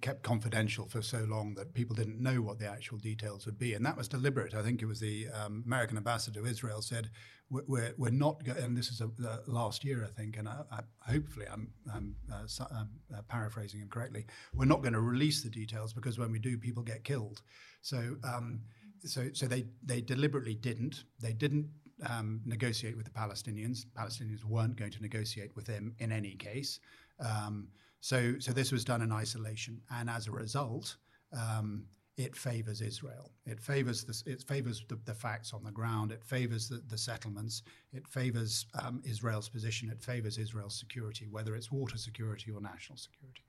kept 0.00 0.22
confidential 0.22 0.88
for 0.88 1.02
so 1.02 1.24
long 1.28 1.54
that 1.54 1.72
people 1.74 1.94
didn't 1.94 2.20
know 2.20 2.42
what 2.42 2.58
the 2.58 2.66
actual 2.66 2.98
details 2.98 3.46
would 3.46 3.58
be. 3.58 3.74
And 3.74 3.84
that 3.86 3.96
was 3.96 4.08
deliberate. 4.08 4.54
I 4.54 4.62
think 4.62 4.82
it 4.82 4.86
was 4.86 5.00
the 5.00 5.28
um, 5.28 5.62
American 5.66 5.96
ambassador 5.96 6.40
to 6.40 6.46
Israel 6.46 6.82
said, 6.82 7.10
we're, 7.50 7.92
we're 7.98 8.10
not, 8.10 8.42
go-, 8.44 8.52
and 8.52 8.76
this 8.76 8.88
is 8.88 9.00
a, 9.00 9.10
uh, 9.28 9.38
last 9.46 9.84
year, 9.84 10.04
I 10.04 10.08
think, 10.08 10.38
and 10.38 10.48
I, 10.48 10.62
I, 10.70 10.80
hopefully 11.00 11.46
I'm, 11.52 11.68
I'm, 11.92 12.16
uh, 12.32 12.46
I'm 12.70 12.88
uh, 13.14 13.22
paraphrasing 13.28 13.80
him 13.80 13.88
correctly, 13.88 14.26
we're 14.54 14.64
not 14.64 14.80
going 14.80 14.94
to 14.94 15.00
release 15.00 15.42
the 15.42 15.50
details 15.50 15.92
because 15.92 16.18
when 16.18 16.32
we 16.32 16.38
do, 16.38 16.56
people 16.56 16.82
get 16.82 17.04
killed. 17.04 17.42
So, 17.82 18.16
um, 18.24 18.60
so, 19.04 19.28
so 19.32 19.46
they, 19.46 19.66
they 19.84 20.00
deliberately 20.00 20.54
didn't. 20.54 21.04
They 21.20 21.32
didn't 21.32 21.68
um, 22.08 22.40
negotiate 22.46 22.96
with 22.96 23.04
the 23.04 23.12
Palestinians. 23.12 23.84
Palestinians 23.96 24.44
weren't 24.44 24.76
going 24.76 24.92
to 24.92 25.02
negotiate 25.02 25.54
with 25.54 25.66
them 25.66 25.94
in 25.98 26.10
any 26.10 26.34
case. 26.34 26.80
Um, 27.20 27.68
so, 28.02 28.34
so 28.40 28.52
this 28.52 28.72
was 28.72 28.84
done 28.84 29.00
in 29.00 29.12
isolation, 29.12 29.80
and 29.88 30.10
as 30.10 30.26
a 30.26 30.32
result, 30.32 30.96
um, 31.32 31.84
it 32.16 32.34
favors 32.34 32.80
Israel. 32.80 33.30
It 33.46 33.60
favors 33.60 34.02
the, 34.02 34.30
it 34.30 34.42
favors 34.42 34.84
the, 34.88 34.98
the 35.04 35.14
facts 35.14 35.52
on 35.52 35.62
the 35.62 35.70
ground. 35.70 36.10
It 36.10 36.24
favors 36.24 36.68
the, 36.68 36.82
the 36.88 36.98
settlements. 36.98 37.62
It 37.92 38.04
favors 38.08 38.66
um, 38.82 39.02
Israel's 39.04 39.48
position. 39.48 39.88
It 39.88 40.02
favors 40.02 40.36
Israel's 40.36 40.74
security, 40.74 41.28
whether 41.30 41.54
it's 41.54 41.70
water 41.70 41.96
security 41.96 42.50
or 42.50 42.60
national 42.60 42.98
security. 42.98 43.42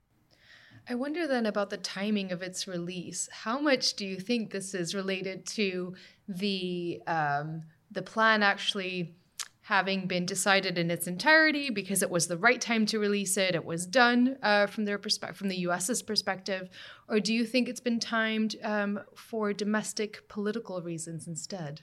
I 0.88 0.94
wonder 0.94 1.26
then 1.26 1.46
about 1.46 1.70
the 1.70 1.76
timing 1.76 2.30
of 2.30 2.40
its 2.40 2.68
release. 2.68 3.28
How 3.32 3.58
much 3.58 3.94
do 3.94 4.06
you 4.06 4.20
think 4.20 4.52
this 4.52 4.72
is 4.72 4.94
related 4.94 5.46
to 5.46 5.94
the 6.28 7.02
um, 7.08 7.64
the 7.90 8.02
plan 8.02 8.44
actually 8.44 9.16
having 9.64 10.06
been 10.06 10.26
decided 10.26 10.76
in 10.76 10.90
its 10.90 11.06
entirety 11.06 11.70
because 11.70 12.02
it 12.02 12.10
was 12.10 12.26
the 12.26 12.36
right 12.36 12.60
time 12.60 12.84
to 12.86 12.98
release 12.98 13.36
it? 13.36 13.54
It 13.54 13.64
was 13.64 13.86
done 13.86 14.36
uh, 14.42 14.66
from 14.66 14.84
their 14.84 14.98
perspective, 14.98 15.38
from 15.38 15.48
the 15.48 15.56
U.S.'s 15.56 16.02
perspective, 16.02 16.68
or 17.08 17.18
do 17.18 17.32
you 17.32 17.46
think 17.46 17.68
it's 17.68 17.80
been 17.80 17.98
timed 17.98 18.56
um, 18.62 19.00
for 19.14 19.52
domestic 19.52 20.28
political 20.28 20.82
reasons 20.82 21.26
instead? 21.26 21.80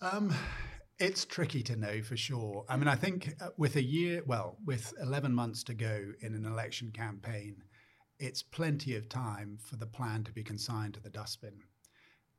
Um, 0.00 0.34
it's 0.98 1.24
tricky 1.24 1.62
to 1.62 1.76
know 1.76 2.02
for 2.02 2.16
sure. 2.16 2.64
I 2.68 2.76
mean, 2.76 2.88
I 2.88 2.96
think 2.96 3.34
uh, 3.40 3.48
with 3.56 3.76
a 3.76 3.82
year, 3.82 4.22
well, 4.26 4.58
with 4.66 4.92
11 5.00 5.32
months 5.32 5.62
to 5.64 5.74
go 5.74 6.12
in 6.20 6.34
an 6.34 6.44
election 6.44 6.90
campaign, 6.90 7.62
it's 8.18 8.42
plenty 8.42 8.96
of 8.96 9.08
time 9.08 9.56
for 9.62 9.76
the 9.76 9.86
plan 9.86 10.24
to 10.24 10.32
be 10.32 10.42
consigned 10.42 10.94
to 10.94 11.00
the 11.00 11.10
dustbin, 11.10 11.60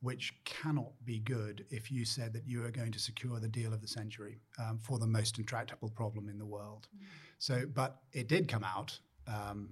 which 0.02 0.34
cannot 0.46 0.92
be 1.06 1.20
good 1.20 1.66
if 1.70 1.92
you 1.92 2.04
said 2.04 2.34
that 2.34 2.48
you 2.48 2.66
are 2.66 2.72
going 2.72 2.92
to 2.92 3.00
secure 3.00 3.40
the 3.40 3.48
deal 3.48 3.74
of 3.74 3.82
the 3.82 3.88
century 3.88 4.42
um, 4.60 4.80
for 4.80 4.98
the 4.98 5.08
most 5.08 5.38
intractable 5.38 5.90
problem 5.90 6.28
in 6.28 6.38
the 6.40 6.46
world. 6.46 6.88
Mm. 6.96 7.06
So, 7.38 7.66
but 7.72 7.98
it 8.12 8.28
did 8.28 8.48
come 8.48 8.64
out 8.64 9.00
um, 9.28 9.70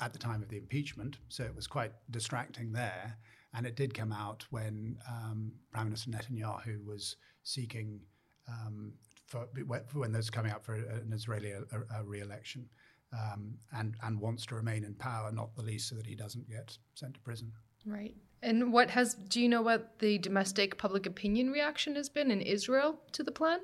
at 0.00 0.12
the 0.12 0.18
time 0.18 0.42
of 0.42 0.48
the 0.48 0.56
impeachment, 0.56 1.18
so 1.28 1.44
it 1.44 1.54
was 1.54 1.66
quite 1.66 1.92
distracting 2.10 2.72
there. 2.72 3.18
And 3.54 3.66
it 3.66 3.76
did 3.76 3.94
come 3.94 4.12
out 4.12 4.44
when 4.50 4.98
um, 5.08 5.52
Prime 5.72 5.84
Minister 5.84 6.10
Netanyahu 6.10 6.84
was 6.84 7.16
seeking 7.42 8.00
um, 8.46 8.92
for, 9.26 9.46
when 9.94 10.12
there's 10.12 10.30
coming 10.30 10.52
out 10.52 10.64
for 10.64 10.74
an 10.74 11.12
Israeli 11.12 11.52
a, 11.52 11.62
a 11.98 12.04
re-election 12.04 12.68
um, 13.12 13.54
and 13.72 13.94
and 14.02 14.20
wants 14.20 14.46
to 14.46 14.54
remain 14.54 14.84
in 14.84 14.94
power, 14.94 15.30
not 15.32 15.54
the 15.56 15.62
least 15.62 15.88
so 15.88 15.96
that 15.96 16.06
he 16.06 16.14
doesn't 16.14 16.48
get 16.48 16.76
sent 16.94 17.14
to 17.14 17.20
prison. 17.20 17.52
Right. 17.86 18.14
And 18.42 18.72
what 18.72 18.90
has 18.90 19.14
do 19.14 19.40
you 19.40 19.48
know 19.48 19.62
what 19.62 19.98
the 19.98 20.18
domestic 20.18 20.78
public 20.78 21.06
opinion 21.06 21.50
reaction 21.50 21.96
has 21.96 22.08
been 22.08 22.30
in 22.30 22.40
Israel 22.40 23.00
to 23.12 23.22
the 23.22 23.32
plan? 23.32 23.60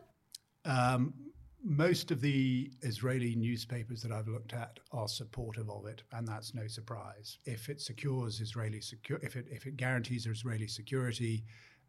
Um, 0.65 1.15
most 1.63 2.11
of 2.11 2.21
the 2.21 2.71
Israeli 2.83 3.35
newspapers 3.35 4.03
that 4.03 4.13
I've 4.13 4.29
looked 4.29 4.53
at 4.53 4.79
are 4.93 5.09
supportive 5.09 5.71
of 5.71 5.87
it, 5.87 6.03
and 6.13 6.29
that's 6.29 6.55
no 6.55 6.67
surprise. 6.67 7.39
If 7.47 7.69
it 7.69 7.81
secures 7.81 8.41
Israeli 8.41 8.81
secure, 8.81 9.19
if 9.23 9.37
it 9.37 9.47
if 9.51 9.67
it 9.67 9.77
guarantees 9.77 10.27
Israeli 10.27 10.69
security, 10.69 11.45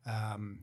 um, 0.06 0.60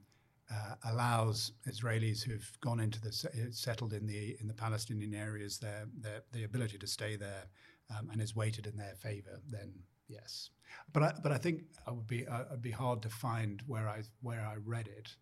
uh, 0.52 0.75
allows 0.90 1.52
Israelis 1.68 2.23
who've 2.23 2.50
gone 2.61 2.80
into 2.80 3.00
the 3.00 3.12
settled 3.50 3.92
in 3.92 4.06
the 4.06 4.37
in 4.40 4.47
the 4.49 4.54
Palestinian 4.54 5.14
areas 5.14 5.59
their, 5.59 5.87
their 5.99 6.23
the 6.32 6.44
ability 6.44 6.78
to 6.78 6.87
stay 6.87 7.16
there 7.16 7.44
um, 7.90 8.11
and 8.11 8.21
is 8.21 8.37
weighted 8.37 8.66
in 8.66 8.76
their 8.76 8.94
favor, 8.94 9.40
then 9.49 9.73
yes. 10.09 10.50
But 10.92 11.02
I, 11.02 11.12
but 11.23 11.32
I 11.32 11.38
think 11.38 11.62
I 11.87 11.90
would 11.90 12.06
be 12.06 12.26
uh, 12.26 12.44
it'd 12.50 12.62
be 12.62 12.71
hard 12.71 13.02
to 13.02 13.09
find 13.09 13.62
where 13.66 13.88
I 13.88 14.02
where 14.21 14.44
I 14.44 14.56
read 14.64 14.88
it. 14.88 15.14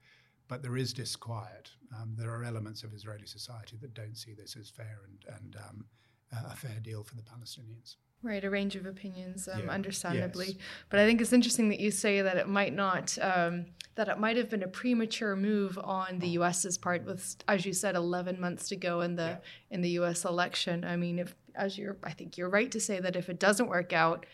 But 0.48 0.62
there 0.62 0.76
is 0.76 0.92
disquiet. 0.92 1.70
Um, 1.96 2.14
there 2.18 2.30
are 2.30 2.42
elements 2.42 2.82
of 2.82 2.92
Israeli 2.92 3.26
society 3.26 3.76
that 3.80 3.94
don't 3.94 4.16
see 4.16 4.34
this 4.34 4.56
as 4.56 4.68
fair 4.68 5.00
and 5.06 5.36
and 5.36 5.56
um, 5.56 5.84
a 6.32 6.56
fair 6.56 6.80
deal 6.80 7.02
for 7.04 7.16
the 7.16 7.22
Palestinians. 7.22 7.96
Right, 8.22 8.44
a 8.44 8.50
range 8.50 8.76
of 8.76 8.84
opinions, 8.84 9.48
um, 9.50 9.62
yeah. 9.64 9.70
understandably. 9.70 10.46
Yes. 10.48 10.56
But 10.90 11.00
I 11.00 11.06
think 11.06 11.22
it's 11.22 11.32
interesting 11.32 11.70
that 11.70 11.80
you 11.80 11.90
say 11.90 12.20
that 12.20 12.36
it 12.36 12.48
might 12.48 12.74
not, 12.74 13.16
um, 13.18 13.66
that 13.94 14.08
it 14.08 14.18
might 14.18 14.36
have 14.36 14.50
been 14.50 14.62
a 14.62 14.68
premature 14.68 15.34
move 15.34 15.78
on 15.82 16.18
the 16.18 16.28
U.S.'s 16.28 16.76
part, 16.76 17.06
with, 17.06 17.36
as 17.48 17.64
you 17.64 17.72
said, 17.72 17.96
11 17.96 18.38
months 18.38 18.68
to 18.68 18.76
go 18.76 19.00
in 19.00 19.16
the 19.16 19.22
yeah. 19.22 19.36
in 19.70 19.80
the 19.80 19.88
U.S. 19.90 20.26
election. 20.26 20.84
I 20.84 20.96
mean, 20.96 21.18
if 21.18 21.34
as 21.54 21.78
you're, 21.78 21.96
I 22.04 22.12
think 22.12 22.36
you're 22.36 22.50
right 22.50 22.70
to 22.72 22.80
say 22.80 23.00
that 23.00 23.16
if 23.16 23.30
it 23.30 23.40
doesn't 23.40 23.68
work 23.68 23.94
out, 23.94 24.26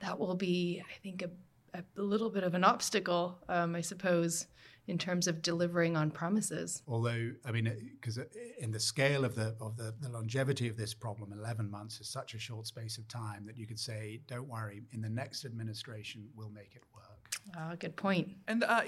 that 0.00 0.18
will 0.18 0.34
be, 0.34 0.82
I 0.86 0.98
think, 1.02 1.22
a, 1.22 1.78
a 1.78 2.02
little 2.02 2.28
bit 2.28 2.44
of 2.44 2.52
an 2.54 2.64
obstacle, 2.64 3.38
um, 3.48 3.74
I 3.74 3.80
suppose, 3.80 4.46
in 4.86 4.98
terms 4.98 5.26
of 5.26 5.42
delivering 5.42 5.96
on 5.96 6.10
promises. 6.10 6.82
Although, 6.88 7.32
I 7.44 7.52
mean, 7.52 7.72
because 8.00 8.18
in 8.58 8.72
the 8.72 8.80
scale 8.80 9.24
of 9.24 9.34
the 9.34 9.54
of 9.60 9.76
the, 9.76 9.94
the 10.00 10.08
longevity 10.08 10.68
of 10.68 10.76
this 10.76 10.94
problem, 10.94 11.32
eleven 11.32 11.70
months 11.70 12.00
is 12.00 12.08
such 12.08 12.34
a 12.34 12.38
short 12.38 12.66
space 12.66 12.98
of 12.98 13.06
time 13.08 13.46
that 13.46 13.56
you 13.56 13.66
could 13.66 13.78
say, 13.78 14.20
"Don't 14.26 14.48
worry, 14.48 14.82
in 14.92 15.00
the 15.00 15.10
next 15.10 15.44
administration, 15.44 16.28
we'll 16.34 16.50
make 16.50 16.74
it 16.74 16.82
work." 16.94 17.12
Uh, 17.56 17.74
good 17.76 17.96
point. 17.96 18.28
And 18.48 18.64
uh, 18.64 18.82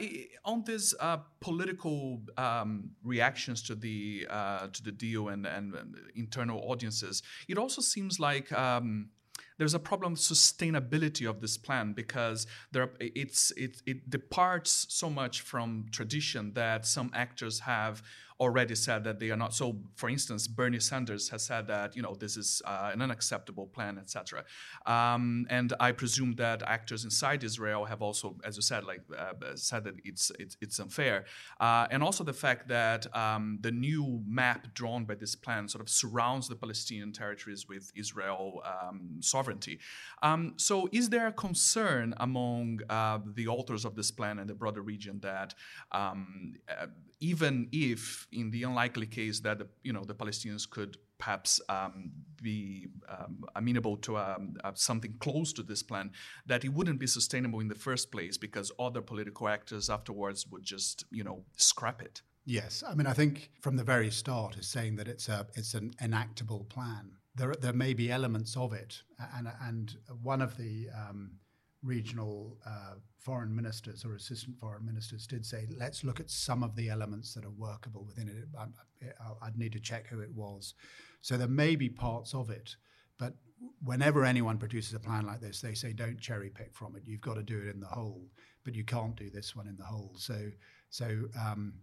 on 0.44 0.62
these 0.64 0.94
uh, 1.00 1.18
political 1.40 2.20
um, 2.36 2.90
reactions 3.02 3.62
to 3.64 3.74
the 3.74 4.26
uh, 4.30 4.68
to 4.68 4.82
the 4.82 4.92
deal 4.92 5.28
and, 5.28 5.46
and, 5.46 5.74
internal 6.14 6.60
audiences, 6.70 7.22
it 7.48 7.58
also 7.58 7.80
seems 7.80 8.18
like. 8.18 8.52
Um, 8.52 9.10
there's 9.58 9.75
a 9.75 9.78
problem 9.78 10.14
of 10.14 10.18
sustainability 10.18 11.28
of 11.28 11.40
this 11.40 11.56
plan 11.56 11.92
because 11.92 12.46
there 12.73 12.90
it's 13.00 13.50
it, 13.52 13.82
it 13.87 14.11
departs 14.11 14.87
so 14.88 15.08
much 15.08 15.40
from 15.40 15.87
tradition 15.90 16.52
that 16.54 16.87
some 16.87 17.11
actors 17.14 17.61
have 17.61 18.02
already 18.41 18.75
said 18.75 19.05
that 19.05 19.19
they 19.21 19.31
are 19.31 19.37
not. 19.37 19.55
So, 19.55 19.76
for 19.95 20.09
instance, 20.09 20.49
Bernie 20.49 20.81
Sanders 20.81 21.29
has 21.29 21.45
said 21.45 21.67
that 21.69 21.95
you 21.95 22.03
know 22.03 22.14
this 22.14 22.37
is 22.37 22.62
uh, 22.64 22.91
an 22.93 23.00
unacceptable 23.00 23.67
plan, 23.67 23.99
etc. 23.99 24.45
Um, 24.87 25.47
and 25.50 25.73
I 25.79 25.93
presume 25.93 26.35
that 26.37 26.62
actors 26.62 27.05
inside 27.05 27.45
Israel 27.45 27.85
have 27.85 28.03
also, 28.03 28.37
as 28.45 28.57
you 28.57 28.62
said, 28.62 28.85
like 28.85 29.03
uh, 29.17 29.33
said 29.55 29.85
that 29.85 29.95
it's 30.05 30.33
it's, 30.38 30.57
it's 30.61 30.79
unfair, 30.79 31.25
uh, 31.61 31.87
and 31.91 32.03
also 32.03 32.25
the 32.25 32.33
fact 32.33 32.69
that 32.69 33.14
um, 33.17 33.59
the 33.61 33.71
new 33.71 34.23
map 34.26 34.75
drawn 34.75 35.05
by 35.05 35.14
this 35.14 35.35
plan 35.35 35.69
sort 35.69 35.83
of 35.83 35.88
surrounds 35.88 36.49
the 36.49 36.57
Palestinian 36.57 37.12
territories 37.12 37.69
with 37.69 37.93
Israel 37.95 38.62
um, 38.64 39.19
sovereignty. 39.21 39.79
Um, 40.23 40.55
so, 40.57 40.88
is 40.93 41.09
there 41.09 41.29
a 41.29 41.33
concern 41.33 42.14
among 42.19 42.81
uh, 42.91 43.19
the 43.35 43.47
authors 43.49 43.85
of 43.85 43.95
this 43.95 44.11
plan 44.11 44.38
and 44.38 44.49
the 44.50 44.55
broader 44.55 44.83
region 44.83 45.21
that 45.21 45.55
um, 45.93 46.55
uh, 46.69 46.87
even 47.25 47.69
if 47.73 48.26
in 48.33 48.50
the 48.50 48.62
unlikely 48.64 49.07
case 49.07 49.40
that 49.40 49.59
the, 49.59 49.66
you 49.83 49.93
know 49.95 50.04
the 50.04 50.14
Palestinians 50.14 50.69
could 50.69 50.99
perhaps 51.16 51.61
um, 51.69 52.11
be 52.43 52.88
um, 53.09 53.45
amenable 53.57 53.97
to 53.97 54.19
um, 54.19 54.57
uh, 54.62 54.73
something 54.75 55.14
close 55.21 55.52
to 55.54 55.62
this 55.62 55.83
plan, 55.83 56.11
that 56.45 56.64
it 56.64 56.73
wouldn't 56.76 56.99
be 56.99 57.07
sustainable 57.07 57.61
in 57.61 57.69
the 57.69 57.81
first 57.88 58.11
place 58.11 58.37
because 58.37 58.71
other 58.78 59.00
political 59.00 59.49
actors 59.49 59.88
afterwards 59.88 60.47
would 60.50 60.64
just 60.64 61.04
you 61.11 61.25
know 61.25 61.45
scrap 61.57 62.02
it. 62.02 62.21
Yes, 62.45 62.85
I 62.87 62.95
mean 62.95 63.07
I 63.07 63.14
think 63.14 63.50
from 63.61 63.76
the 63.76 63.85
very 63.85 64.11
start 64.11 64.59
is 64.59 64.69
saying 64.69 64.97
that 64.97 65.09
it's 65.09 65.28
a 65.28 65.47
it's 65.54 65.73
an 65.75 65.95
enactable 66.02 66.64
plan. 66.64 67.04
There 67.35 67.54
there 67.64 67.78
may 67.85 67.95
be 67.95 68.12
elements 68.12 68.57
of 68.57 68.75
it, 68.75 69.02
and 69.37 69.49
and 69.69 69.97
one 70.23 70.43
of 70.43 70.59
the 70.59 70.88
um, 71.02 71.38
regional 71.85 72.57
uh, 72.67 72.95
foreign 73.19 73.55
ministers 73.55 74.05
or 74.05 74.14
assistant 74.14 74.59
foreign 74.59 74.85
ministers 74.85 75.26
did 75.26 75.45
say, 75.45 75.67
let's 75.79 76.05
look 76.05 76.21
at 76.21 76.31
some 76.31 76.62
of 76.62 76.75
the 76.76 76.88
elements 76.88 77.35
that 77.35 77.45
are 77.45 77.50
workable 77.50 78.05
within 78.05 78.29
it. 78.29 78.45
I, 78.59 79.47
would 79.47 79.59
need 79.59 79.73
to 79.73 79.81
check 79.81 80.09
who 80.09 80.21
it 80.21 80.35
was. 80.35 80.75
So 81.21 81.37
there 81.37 81.49
may 81.49 81.76
be 81.76 81.88
parts 81.88 82.35
of 82.35 82.50
it, 82.50 82.76
but 83.19 83.35
whenever 83.83 84.25
anyone 84.25 84.59
produces 84.59 84.95
a 84.95 84.99
plan 84.99 85.26
like 85.26 85.41
this, 85.41 85.61
they 85.61 85.75
say, 85.75 85.93
don't 85.93 86.21
cherry 86.21 86.50
pick 86.50 86.75
from 86.75 86.97
it. 86.97 87.03
You've 87.07 87.21
got 87.21 87.35
to 87.35 87.43
do 87.43 87.59
it 87.59 87.75
in 87.75 87.81
the 87.81 87.87
whole, 87.87 88.26
but 88.64 88.75
you 88.75 88.85
can't 88.85 89.17
do 89.17 89.31
this 89.31 89.55
one 89.55 89.67
in 89.67 89.76
the 89.76 89.85
whole. 89.85 90.14
So, 90.19 90.50
so 90.91 91.25
um, 91.41 91.75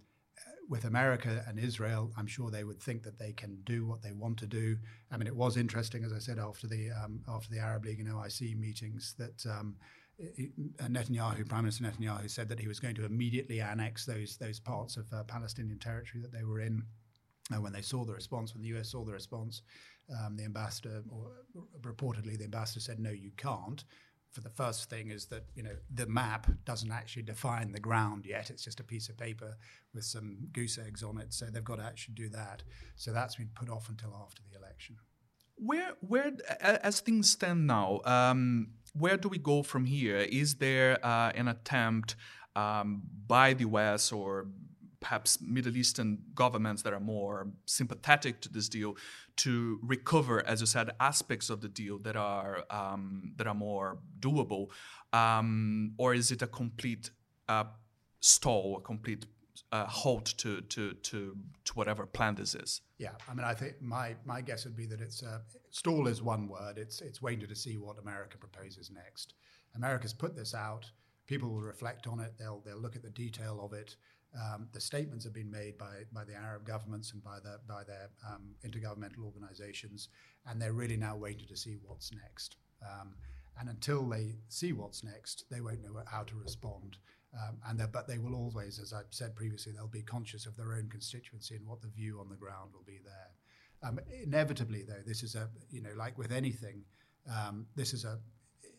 with 0.72 0.86
America 0.86 1.44
and 1.50 1.60
Israel, 1.60 2.14
I'm 2.18 2.26
sure 2.26 2.50
they 2.50 2.64
would 2.64 2.82
think 2.82 3.04
that 3.04 3.20
they 3.20 3.34
can 3.34 3.58
do 3.66 3.86
what 3.86 4.02
they 4.02 4.14
want 4.14 4.40
to 4.40 4.48
do. 4.48 4.78
I 5.12 5.18
mean, 5.18 5.28
it 5.28 5.36
was 5.36 5.58
interesting, 5.58 6.06
as 6.06 6.14
I 6.14 6.20
said, 6.20 6.40
after 6.40 6.66
the 6.66 6.92
um, 6.92 7.22
after 7.28 7.50
the 7.50 7.60
Arab 7.60 7.84
League 7.84 8.00
and 8.00 8.08
OIC 8.08 8.58
meetings, 8.58 9.14
that 9.20 9.46
um, 9.46 9.76
Netanyahu, 10.80 11.48
Prime 11.50 11.66
Minister 11.66 11.84
Netanyahu, 11.84 12.32
said 12.32 12.48
that 12.48 12.58
he 12.58 12.70
was 12.70 12.80
going 12.80 12.96
to 12.96 13.06
immediately 13.06 13.60
annex 13.60 14.06
those 14.06 14.38
those 14.38 14.62
parts 14.62 14.96
of 14.96 15.12
uh, 15.12 15.24
Palestinian 15.26 15.78
territory 15.78 16.22
that 16.22 16.32
they 16.32 16.46
were 16.46 16.62
in. 16.62 16.82
Uh, 17.54 17.60
when 17.60 17.74
they 17.74 17.82
saw 17.82 18.06
the 18.06 18.14
response, 18.14 18.54
when 18.54 18.64
the 18.64 18.74
US 18.78 18.92
saw 18.92 19.04
the 19.04 19.12
response, 19.12 19.64
um, 20.18 20.38
the 20.38 20.46
ambassador, 20.46 21.04
or 21.10 21.32
reportedly 21.82 22.38
the 22.38 22.46
ambassador 22.46 22.80
said, 22.80 22.98
"No, 22.98 23.12
you 23.12 23.32
can't." 23.36 23.84
For 24.32 24.42
the 24.42 24.50
first 24.50 24.90
thing 24.90 25.12
is 25.12 25.26
that 25.26 25.44
you 25.56 25.64
know 25.64 25.76
the 25.94 26.08
map 26.08 26.48
doesn't 26.66 26.92
actually 26.92 27.24
define 27.24 27.72
the 27.72 27.80
ground 27.80 28.26
yet. 28.26 28.50
It's 28.50 28.64
just 28.64 28.80
a 28.80 28.84
piece 28.84 29.10
of 29.10 29.18
paper 29.18 29.58
with 29.94 30.06
some 30.06 30.38
goose 30.54 30.78
eggs 30.78 31.04
on 31.04 31.18
it. 31.20 31.34
So 31.34 31.46
they've 31.46 31.64
got 31.64 31.78
to 31.78 31.84
actually 31.84 32.16
do 32.16 32.30
that. 32.30 32.64
So 32.96 33.12
that's 33.12 33.36
been 33.36 33.52
put 33.54 33.70
off 33.70 33.90
until 33.90 34.16
after 34.24 34.42
the 34.50 34.58
election. 34.58 34.98
Where, 35.58 35.92
where, 36.00 36.32
as 36.60 37.02
things 37.02 37.30
stand 37.30 37.68
now, 37.68 38.02
um, 38.06 38.70
where 38.94 39.18
do 39.18 39.30
we 39.30 39.38
go 39.38 39.62
from 39.62 39.86
here? 39.86 40.18
Is 40.18 40.56
there 40.56 40.98
uh, 41.06 41.32
an 41.36 41.48
attempt 41.48 42.16
um, 42.56 43.04
by 43.28 43.54
the 43.54 43.66
US 43.66 44.12
or 44.12 44.48
perhaps 45.02 45.42
Middle 45.42 45.76
Eastern 45.76 46.20
governments 46.34 46.84
that 46.84 46.94
are 46.94 47.00
more 47.00 47.48
sympathetic 47.66 48.40
to 48.42 48.50
this 48.50 48.70
deal 48.70 48.96
to 49.38 49.80
recover, 49.82 50.46
as 50.48 50.62
you 50.62 50.68
said, 50.68 50.92
aspects 51.00 51.50
of 51.50 51.60
the 51.62 51.68
deal 51.68 51.98
that 52.00 52.16
are 52.16 52.64
um, 52.70 53.34
that 53.36 53.48
are 53.48 53.56
more 53.56 53.98
doable, 54.20 54.68
um, 55.12 55.94
or 55.98 56.14
is 56.14 56.32
it 56.32 56.42
a 56.42 56.48
complete 56.48 57.10
uh, 57.50 57.66
stall, 58.20 58.78
a 58.78 58.82
complete 58.82 59.26
uh, 59.72 59.86
halt 59.86 60.26
to, 60.38 60.62
to 60.62 60.94
to 60.94 61.36
to 61.66 61.74
whatever 61.74 62.06
plan 62.06 62.36
this 62.36 62.56
is? 62.56 62.82
Yeah, 62.98 63.12
I 63.28 63.34
mean, 63.34 63.46
I 63.46 63.54
think 63.54 63.82
my 63.82 64.16
my 64.26 64.42
guess 64.42 64.66
would 64.66 64.78
be 64.78 64.86
that 64.86 65.02
it's 65.02 65.24
uh, 65.24 65.40
stall 65.72 66.08
is 66.08 66.22
one 66.22 66.48
word. 66.48 66.78
It's 66.78 67.02
it's 67.02 67.22
waiting 67.22 67.48
to 67.48 67.56
see 67.56 67.78
what 67.78 67.98
America 68.00 68.38
proposes 68.38 68.92
next. 68.92 69.34
America's 69.76 70.14
put 70.14 70.36
this 70.36 70.54
out. 70.54 70.90
People 71.26 71.50
will 71.50 71.62
reflect 71.62 72.08
on 72.08 72.20
it. 72.20 72.34
They'll 72.38 72.62
they'll 72.66 72.82
look 72.82 72.96
at 72.96 73.02
the 73.02 73.10
detail 73.10 73.60
of 73.64 73.74
it. 73.74 73.96
Um, 74.34 74.68
the 74.72 74.80
statements 74.80 75.26
have 75.26 75.34
been 75.34 75.52
made 75.52 75.78
by, 75.78 76.04
by 76.14 76.24
the 76.24 76.36
Arab 76.36 76.66
governments 76.66 77.12
and 77.12 77.24
by, 77.24 77.40
the, 77.44 77.60
by 77.68 77.84
their 77.84 78.10
um, 78.28 78.56
intergovernmental 78.66 79.26
organizations, 79.26 80.08
and 80.48 80.62
they're 80.62 80.74
really 80.74 80.98
now 80.98 81.18
waiting 81.18 81.48
to 81.48 81.58
see 81.58 81.78
what's 81.84 82.12
next. 82.14 82.56
Um, 82.82 83.16
and 83.60 83.70
until 83.70 84.08
they 84.08 84.36
see 84.48 84.72
what's 84.72 85.04
next, 85.04 85.46
they 85.52 85.60
won't 85.60 85.84
know 85.84 86.02
how 86.10 86.24
to 86.24 86.36
respond. 86.36 86.98
Um, 87.34 87.58
and 87.68 87.92
but 87.92 88.08
they 88.08 88.18
will 88.18 88.36
always, 88.36 88.80
as 88.80 88.94
I've 88.94 89.06
said 89.10 89.36
previously, 89.36 89.72
they'll 89.72 89.88
be 89.88 90.02
conscious 90.02 90.46
of 90.46 90.56
their 90.58 90.74
own 90.74 90.90
constituency 90.90 91.56
and 91.56 91.66
what 91.66 91.82
the 91.82 91.88
view 91.88 92.20
on 92.20 92.30
the 92.30 92.36
ground 92.36 92.72
will 92.74 92.84
be 92.86 93.00
there. 93.04 93.90
Um, 93.90 94.00
inevitably, 94.24 94.84
though, 94.84 95.02
this 95.06 95.24
is 95.24 95.36
a 95.36 95.50
you 95.70 95.82
know 95.82 95.94
like 95.96 96.18
with 96.18 96.32
anything, 96.32 96.84
um, 97.30 97.68
this 97.76 97.94
is 97.94 98.04
a 98.04 98.20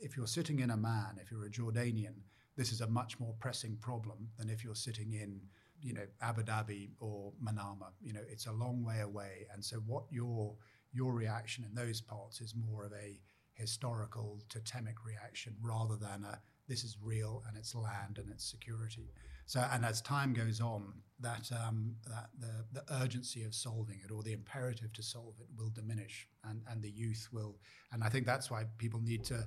if 0.01 0.17
you're 0.17 0.27
sitting 0.27 0.59
in 0.61 0.71
Amman, 0.71 1.19
if 1.23 1.31
you're 1.31 1.47
a 1.47 1.51
Jordanian, 1.51 2.17
this 2.57 2.73
is 2.73 2.81
a 2.81 2.87
much 2.87 3.19
more 3.19 3.35
pressing 3.41 3.77
problem 3.81 4.29
than 4.39 4.51
if 4.51 4.63
you're 4.65 4.75
sitting 4.75 5.13
in, 5.13 5.41
you 5.81 5.95
know, 5.95 6.07
Abu 6.21 6.43
Dhabi 6.43 6.91
or 7.01 7.33
Manama. 7.43 7.91
You 8.01 8.13
know, 8.13 8.23
it's 8.29 8.47
a 8.47 8.53
long 8.53 8.85
way 8.85 9.01
away, 9.01 9.47
and 9.53 9.65
so 9.65 9.77
what 9.87 10.05
your 10.11 10.55
your 10.93 11.13
reaction 11.13 11.65
in 11.65 11.75
those 11.75 12.01
parts 12.01 12.41
is 12.41 12.55
more 12.55 12.85
of 12.85 12.93
a 12.93 13.19
historical 13.55 14.41
totemic 14.49 15.05
reaction 15.05 15.55
rather 15.63 15.97
than 15.97 16.25
a 16.25 16.41
this 16.69 16.85
is 16.85 16.97
real 17.03 17.43
and 17.49 17.57
it's 17.57 17.75
land 17.75 18.19
and 18.19 18.31
it's 18.31 18.49
security. 18.49 19.11
So, 19.47 19.65
and 19.73 19.85
as 19.85 20.01
time 20.01 20.33
goes 20.33 20.61
on, 20.61 20.93
that 21.21 21.51
um, 21.67 21.97
that 22.09 22.29
the, 22.39 22.65
the 22.73 22.95
urgency 23.03 23.45
of 23.45 23.55
solving 23.55 24.01
it 24.05 24.11
or 24.13 24.23
the 24.23 24.33
imperative 24.33 24.93
to 24.95 25.03
solve 25.03 25.35
it 25.41 25.49
will 25.57 25.71
diminish, 25.71 26.29
and 26.45 26.63
and 26.71 26.83
the 26.83 26.91
youth 26.91 27.29
will. 27.33 27.59
And 27.93 28.03
I 28.05 28.09
think 28.09 28.25
that's 28.27 28.51
why 28.51 28.65
people 28.79 29.01
need 29.01 29.25
to 29.25 29.47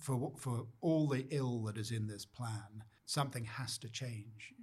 for, 0.00 0.32
for 0.38 0.66
all 0.80 1.08
the 1.08 1.26
ill 1.30 1.62
that 1.64 1.76
is 1.76 1.90
in 1.90 2.06
this 2.06 2.24
plan, 2.24 2.84
something 3.06 3.44
has 3.44 3.78
to 3.78 3.88
change. 3.88 4.54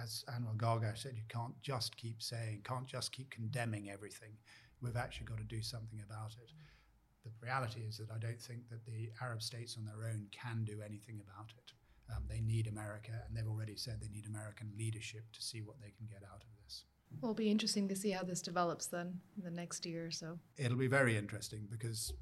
As 0.00 0.24
Anwar 0.28 0.56
Gargash 0.56 0.98
said, 0.98 1.14
you 1.16 1.24
can't 1.28 1.60
just 1.62 1.96
keep 1.96 2.22
saying, 2.22 2.62
can't 2.64 2.86
just 2.86 3.12
keep 3.12 3.30
condemning 3.30 3.90
everything. 3.90 4.36
We've 4.80 4.96
actually 4.96 5.26
got 5.26 5.38
to 5.38 5.44
do 5.44 5.62
something 5.62 6.00
about 6.06 6.32
it. 6.42 6.52
The 7.24 7.30
reality 7.42 7.80
is 7.80 7.96
that 7.98 8.10
I 8.14 8.18
don't 8.18 8.40
think 8.40 8.68
that 8.68 8.84
the 8.84 9.10
Arab 9.22 9.40
states 9.40 9.76
on 9.78 9.86
their 9.86 10.08
own 10.10 10.26
can 10.30 10.64
do 10.64 10.82
anything 10.84 11.20
about 11.26 11.52
it. 11.56 11.72
Um, 12.14 12.24
they 12.28 12.40
need 12.40 12.66
America, 12.66 13.12
and 13.26 13.34
they've 13.34 13.48
already 13.48 13.76
said 13.76 13.98
they 14.00 14.08
need 14.08 14.26
American 14.26 14.70
leadership 14.76 15.24
to 15.32 15.40
see 15.40 15.62
what 15.62 15.80
they 15.80 15.90
can 15.96 16.06
get 16.06 16.22
out 16.30 16.42
of 16.42 16.48
this. 16.62 16.84
Well, 17.22 17.30
it'll 17.30 17.34
be 17.34 17.50
interesting 17.50 17.88
to 17.88 17.96
see 17.96 18.10
how 18.10 18.24
this 18.24 18.42
develops 18.42 18.86
then 18.86 19.20
in 19.38 19.44
the 19.44 19.50
next 19.50 19.86
year 19.86 20.06
or 20.06 20.10
so. 20.10 20.38
It'll 20.58 20.76
be 20.76 20.86
very 20.86 21.16
interesting 21.16 21.66
because 21.70 22.12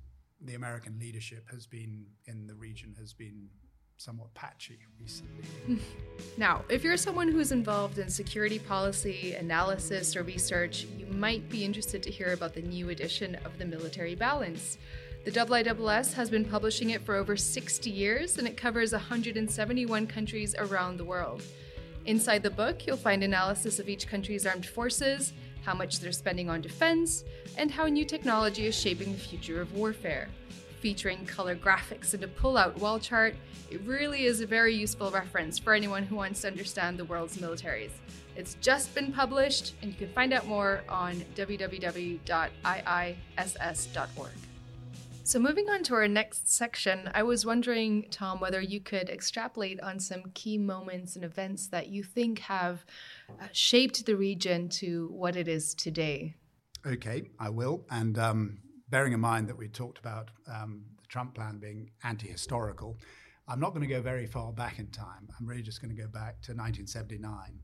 the 0.45 0.55
American 0.55 0.99
leadership 0.99 1.45
has 1.51 1.67
been 1.67 2.07
in 2.27 2.47
the 2.47 2.55
region 2.55 2.95
has 2.99 3.13
been 3.13 3.49
somewhat 3.97 4.33
patchy 4.35 4.79
recently. 5.01 5.45
Now, 6.39 6.65
if 6.71 6.83
you're 6.83 6.97
someone 6.97 7.29
who's 7.29 7.53
involved 7.53 7.99
in 7.99 8.09
security 8.09 8.59
policy, 8.59 9.35
analysis, 9.35 10.17
or 10.17 10.23
research, 10.23 10.87
you 10.99 11.07
might 11.07 11.49
be 11.51 11.65
interested 11.65 12.03
to 12.05 12.11
hear 12.11 12.33
about 12.33 12.55
the 12.55 12.63
new 12.63 12.89
edition 12.89 13.37
of 13.45 13.59
the 13.59 13.67
Military 13.67 14.15
Balance. 14.15 14.79
The 15.25 15.31
IISS 15.31 16.15
has 16.15 16.31
been 16.31 16.45
publishing 16.45 16.91
it 16.91 17.03
for 17.03 17.15
over 17.15 17.37
60 17.37 17.91
years 17.91 18.39
and 18.39 18.49
it 18.49 18.57
covers 18.57 18.93
171 18.93 20.07
countries 20.07 20.55
around 20.59 20.97
the 20.97 21.05
world. 21.05 21.43
Inside 22.07 22.43
the 22.43 22.51
book, 22.51 22.87
you'll 22.87 22.97
find 22.97 23.23
analysis 23.23 23.79
of 23.79 23.89
each 23.89 24.09
country's 24.09 24.47
armed 24.47 24.67
forces, 24.67 25.33
how 25.65 25.75
much 25.75 26.01
they're 26.01 26.13
spending 26.13 26.51
on 26.51 26.61
defense, 26.61 27.25
and 27.57 27.71
how 27.71 27.87
new 27.87 28.05
technology 28.05 28.67
is 28.67 28.79
shaping 28.79 29.13
the 29.13 29.19
future 29.19 29.61
of 29.61 29.75
warfare. 29.75 30.29
Featuring 30.81 31.25
color 31.27 31.55
graphics 31.55 32.13
and 32.15 32.25
a 32.25 32.29
pull 32.29 32.57
out 32.57 32.79
wall 32.79 32.99
chart, 32.99 33.35
it 33.71 33.81
really 33.83 34.25
is 34.25 34.41
a 34.41 34.47
very 34.47 34.75
useful 34.75 35.11
reference 35.11 35.59
for 35.59 35.73
anyone 35.73 36.03
who 36.03 36.17
wants 36.17 36.41
to 36.43 36.49
understand 36.49 36.99
the 36.99 37.05
world's 37.05 37.39
militaries. 37.39 37.93
It's 38.37 38.55
just 38.61 38.95
been 38.95 39.13
published, 39.13 39.75
and 39.83 39.91
you 39.91 39.97
can 39.97 40.09
find 40.09 40.33
out 40.33 40.47
more 40.47 40.83
on 40.89 41.25
www.iiss.org. 41.37 42.23
So, 45.25 45.39
moving 45.39 45.71
on 45.71 45.85
to 45.85 45.95
our 45.95 46.09
next 46.09 46.53
section, 46.53 47.09
I 47.15 47.23
was 47.23 47.47
wondering, 47.47 48.07
Tom, 48.11 48.41
whether 48.41 48.61
you 48.61 48.81
could 48.81 49.09
extrapolate 49.09 49.81
on 49.81 50.01
some 50.01 50.25
key 50.35 50.59
moments 50.59 51.15
and 51.15 51.25
events 51.25 51.69
that 51.69 51.89
you 51.89 52.03
think 52.03 52.41
have 52.41 52.85
uh, 53.31 53.47
shaped 53.53 54.05
the 54.05 54.17
region 54.17 54.69
to 54.71 55.09
what 55.13 55.37
it 55.37 55.47
is 55.47 55.75
today. 55.75 56.35
Okay, 56.85 57.23
I 57.39 57.51
will. 57.51 57.87
And 57.89 58.19
um, 58.19 58.59
bearing 58.89 59.13
in 59.13 59.21
mind 59.21 59.49
that 59.49 59.57
we 59.57 59.69
talked 59.69 59.99
about 59.99 60.33
um, 60.53 60.83
the 61.01 61.07
Trump 61.07 61.37
plan 61.37 61.59
being 61.59 61.91
anti 62.03 62.27
historical, 62.27 62.99
I'm 63.47 63.61
not 63.61 63.71
going 63.71 63.87
to 63.87 63.95
go 63.95 64.03
very 64.03 64.27
far 64.27 64.53
back 64.53 64.81
in 64.81 64.89
time. 64.89 65.29
I'm 65.39 65.47
really 65.47 65.63
just 65.63 65.81
going 65.81 65.95
to 65.95 66.03
go 66.03 66.09
back 66.09 66.43
to 66.43 66.53
1979. 66.53 67.61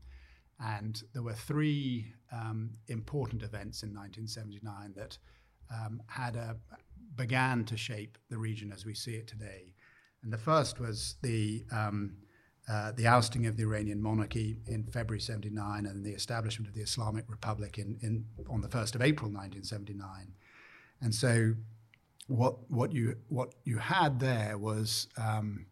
And 0.61 1.01
there 1.13 1.23
were 1.23 1.33
three 1.33 2.13
um, 2.31 2.71
important 2.87 3.43
events 3.43 3.83
in 3.83 3.89
1979 3.89 4.93
that 4.95 5.17
um, 5.71 6.01
had 6.07 6.35
a, 6.35 6.57
began 7.19 7.65
to 7.65 7.75
shape 7.75 8.17
the 8.29 8.37
region 8.37 8.71
as 8.71 8.85
we 8.85 8.95
see 8.95 9.11
it 9.11 9.27
today. 9.27 9.73
And 10.23 10.31
the 10.31 10.37
first 10.37 10.79
was 10.79 11.15
the 11.21 11.65
um, 11.71 12.13
uh, 12.71 12.91
the 12.91 13.07
ousting 13.07 13.47
of 13.47 13.57
the 13.57 13.63
Iranian 13.63 13.99
monarchy 13.99 14.59
in 14.67 14.83
February 14.83 15.19
79 15.19 15.87
and 15.87 16.05
the 16.05 16.11
establishment 16.11 16.69
of 16.69 16.75
the 16.75 16.81
Islamic 16.81 17.25
Republic 17.27 17.79
in, 17.79 17.97
in, 18.03 18.25
on 18.47 18.61
the 18.61 18.67
1st 18.67 18.93
of 18.93 19.01
April 19.01 19.31
1979. 19.31 20.33
And 21.01 21.15
so 21.15 21.55
what, 22.27 22.69
what, 22.69 22.93
you, 22.93 23.15
what 23.27 23.55
you 23.63 23.79
had 23.79 24.19
there 24.19 24.55
was 24.59 25.07
um, 25.17 25.65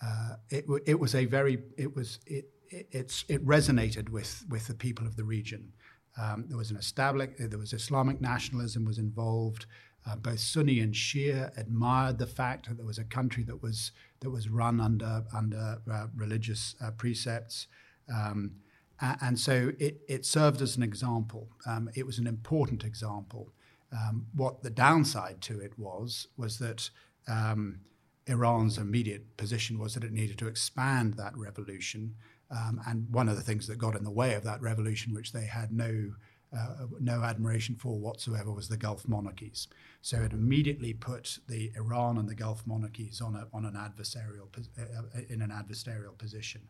uh, 0.00 0.36
it, 0.50 0.66
it 0.86 1.00
was 1.00 1.16
a 1.16 1.24
very, 1.24 1.58
it 1.76 1.96
was, 1.96 2.20
it, 2.26 2.44
it, 2.68 2.86
it's, 2.92 3.24
it 3.28 3.44
resonated 3.44 4.10
with, 4.10 4.44
with 4.48 4.68
the 4.68 4.74
people 4.74 5.04
of 5.04 5.16
the 5.16 5.24
region. 5.24 5.72
Um, 6.16 6.44
there 6.46 6.58
was 6.58 6.70
an 6.70 6.76
established, 6.76 7.32
there 7.38 7.58
was 7.58 7.72
Islamic 7.72 8.20
nationalism 8.20 8.84
was 8.84 8.98
involved. 8.98 9.66
Uh, 10.08 10.14
both 10.16 10.38
Sunni 10.38 10.80
and 10.80 10.94
Shia 10.94 11.56
admired 11.58 12.18
the 12.18 12.26
fact 12.26 12.68
that 12.68 12.76
there 12.76 12.86
was 12.86 12.98
a 12.98 13.04
country 13.04 13.42
that 13.44 13.62
was 13.62 13.90
that 14.20 14.30
was 14.30 14.48
run 14.48 14.80
under 14.80 15.24
under 15.34 15.78
uh, 15.90 16.06
religious 16.14 16.76
uh, 16.80 16.92
precepts, 16.92 17.66
um, 18.14 18.52
and 19.00 19.38
so 19.38 19.72
it, 19.78 20.00
it 20.08 20.24
served 20.24 20.62
as 20.62 20.76
an 20.76 20.82
example. 20.82 21.48
Um, 21.66 21.90
it 21.94 22.06
was 22.06 22.18
an 22.18 22.26
important 22.26 22.84
example. 22.84 23.52
Um, 23.92 24.26
what 24.34 24.62
the 24.62 24.70
downside 24.70 25.40
to 25.42 25.60
it 25.60 25.78
was 25.78 26.28
was 26.36 26.58
that 26.58 26.90
um, 27.28 27.80
Iran's 28.26 28.78
immediate 28.78 29.36
position 29.36 29.78
was 29.78 29.94
that 29.94 30.04
it 30.04 30.12
needed 30.12 30.38
to 30.38 30.46
expand 30.46 31.14
that 31.14 31.36
revolution, 31.36 32.14
um, 32.50 32.80
and 32.86 33.10
one 33.10 33.28
of 33.28 33.36
the 33.36 33.42
things 33.42 33.66
that 33.66 33.78
got 33.78 33.96
in 33.96 34.04
the 34.04 34.10
way 34.10 34.34
of 34.34 34.44
that 34.44 34.62
revolution, 34.62 35.14
which 35.14 35.32
they 35.32 35.46
had 35.46 35.72
no 35.72 36.12
uh, 36.56 36.86
no 37.00 37.22
admiration 37.22 37.74
for 37.74 37.98
whatsoever 37.98 38.52
was 38.52 38.68
the 38.68 38.76
Gulf 38.76 39.08
monarchies. 39.08 39.68
So 40.00 40.18
it 40.22 40.32
immediately 40.32 40.92
put 40.92 41.38
the 41.48 41.72
Iran 41.76 42.18
and 42.18 42.28
the 42.28 42.34
Gulf 42.34 42.66
monarchies 42.66 43.20
on 43.20 43.34
a, 43.34 43.46
on 43.52 43.64
an 43.64 43.74
adversarial 43.74 44.48
uh, 44.78 44.82
uh, 44.82 45.20
in 45.28 45.42
an 45.42 45.50
adversarial 45.50 46.16
position. 46.16 46.62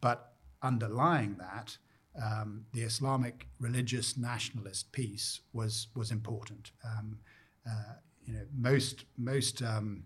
But 0.00 0.32
underlying 0.62 1.36
that, 1.38 1.76
um, 2.22 2.66
the 2.72 2.82
Islamic 2.82 3.48
religious 3.58 4.16
nationalist 4.16 4.92
piece 4.92 5.40
was 5.52 5.88
was 5.94 6.10
important. 6.10 6.72
Um, 6.84 7.18
uh, 7.66 7.94
you 8.24 8.34
know, 8.34 8.44
most 8.54 9.06
most 9.16 9.62
um, 9.62 10.04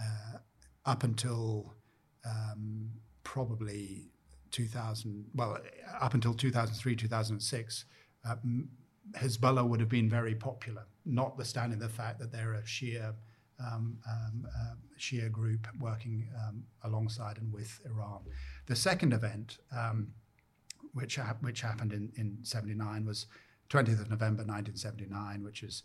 uh, 0.00 0.38
up 0.84 1.04
until 1.04 1.74
um, 2.26 2.90
probably 3.22 4.10
2000, 4.50 5.24
well, 5.34 5.58
up 6.00 6.14
until 6.14 6.32
2003, 6.32 6.94
2006 6.94 7.84
uh, 8.28 8.36
Hezbollah 9.12 9.68
would 9.68 9.80
have 9.80 9.88
been 9.88 10.08
very 10.08 10.34
popular, 10.34 10.84
notwithstanding 11.04 11.78
the 11.78 11.88
fact 11.88 12.18
that 12.20 12.32
they're 12.32 12.54
a 12.54 12.62
Shia 12.62 13.14
um, 13.60 13.98
um, 14.10 14.46
uh, 14.46 14.74
Shia 14.98 15.30
group 15.30 15.68
working 15.78 16.28
um, 16.36 16.64
alongside 16.82 17.38
and 17.38 17.52
with 17.52 17.80
Iran. 17.86 18.20
The 18.66 18.76
second 18.76 19.12
event, 19.12 19.58
um, 19.76 20.08
which 20.92 21.16
ha- 21.16 21.36
which 21.40 21.60
happened 21.60 21.92
in 21.92 22.10
in 22.16 22.38
'79, 22.42 23.04
was 23.04 23.26
20th 23.70 24.00
of 24.00 24.10
November 24.10 24.42
1979, 24.42 25.42
which 25.42 25.62
is 25.62 25.82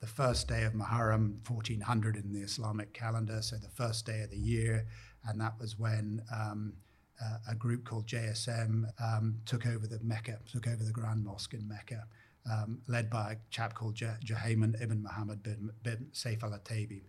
the 0.00 0.06
first 0.06 0.48
day 0.48 0.64
of 0.64 0.72
Muharram, 0.72 1.46
1400 1.48 2.16
in 2.16 2.32
the 2.32 2.40
Islamic 2.40 2.92
calendar, 2.94 3.42
so 3.42 3.56
the 3.56 3.68
first 3.68 4.06
day 4.06 4.22
of 4.22 4.30
the 4.30 4.38
year, 4.38 4.86
and 5.26 5.40
that 5.40 5.58
was 5.60 5.78
when 5.78 6.22
um, 6.34 6.74
uh, 7.22 7.38
a 7.50 7.54
group 7.54 7.84
called 7.84 8.06
JSM 8.06 8.84
um, 9.02 9.36
took 9.46 9.66
over 9.66 9.86
the 9.86 10.00
Mecca, 10.02 10.38
took 10.50 10.66
over 10.66 10.82
the 10.82 10.92
Grand 10.92 11.24
Mosque 11.24 11.54
in 11.54 11.66
Mecca, 11.68 12.06
um, 12.50 12.80
led 12.88 13.10
by 13.10 13.32
a 13.32 13.36
chap 13.50 13.74
called 13.74 13.94
Juhayman 13.94 14.80
ibn 14.82 15.02
Muhammad 15.02 15.42
bin, 15.42 15.70
bin 15.82 16.08
Saif 16.12 16.42
al 16.42 16.58
Tabi. 16.64 17.02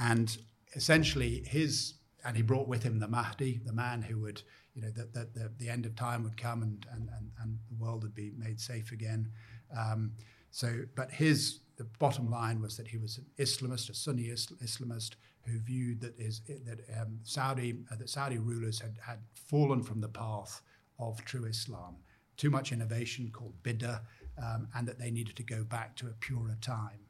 And 0.00 0.36
essentially, 0.74 1.42
his, 1.46 1.94
and 2.24 2.36
he 2.36 2.42
brought 2.42 2.68
with 2.68 2.82
him 2.82 3.00
the 3.00 3.08
Mahdi, 3.08 3.60
the 3.64 3.72
man 3.72 4.02
who 4.02 4.20
would, 4.20 4.42
you 4.74 4.82
know, 4.82 4.90
that 4.90 5.12
the, 5.12 5.28
the, 5.34 5.50
the, 5.58 5.68
end 5.68 5.86
of 5.86 5.96
time 5.96 6.22
would 6.22 6.36
come 6.36 6.62
and, 6.62 6.86
and, 6.92 7.08
and, 7.16 7.30
and 7.42 7.58
the 7.68 7.84
world 7.84 8.02
would 8.02 8.14
be 8.14 8.32
made 8.36 8.60
safe 8.60 8.92
again. 8.92 9.28
Um, 9.76 10.12
so, 10.50 10.82
but 10.94 11.10
his, 11.10 11.60
the 11.76 11.84
bottom 11.98 12.30
line 12.30 12.60
was 12.60 12.76
that 12.76 12.88
he 12.88 12.98
was 12.98 13.18
an 13.18 13.26
Islamist, 13.38 13.90
a 13.90 13.94
Sunni 13.94 14.24
Islamist, 14.24 15.12
who 15.48 15.58
viewed 15.58 16.00
that 16.00 16.18
is 16.18 16.42
that 16.66 16.80
um, 17.00 17.18
Saudi 17.22 17.78
uh, 17.90 17.96
that 17.96 18.08
Saudi 18.08 18.38
rulers 18.38 18.80
had 18.80 18.96
had 19.04 19.18
fallen 19.34 19.82
from 19.82 20.00
the 20.00 20.08
path 20.08 20.62
of 20.98 21.24
true 21.24 21.44
Islam. 21.44 21.96
Too 22.36 22.50
much 22.50 22.72
innovation 22.72 23.30
called 23.32 23.54
bid'ah, 23.62 24.00
um, 24.40 24.68
and 24.74 24.86
that 24.86 24.98
they 24.98 25.10
needed 25.10 25.36
to 25.36 25.42
go 25.42 25.64
back 25.64 25.96
to 25.96 26.06
a 26.06 26.12
purer 26.12 26.56
time. 26.60 27.00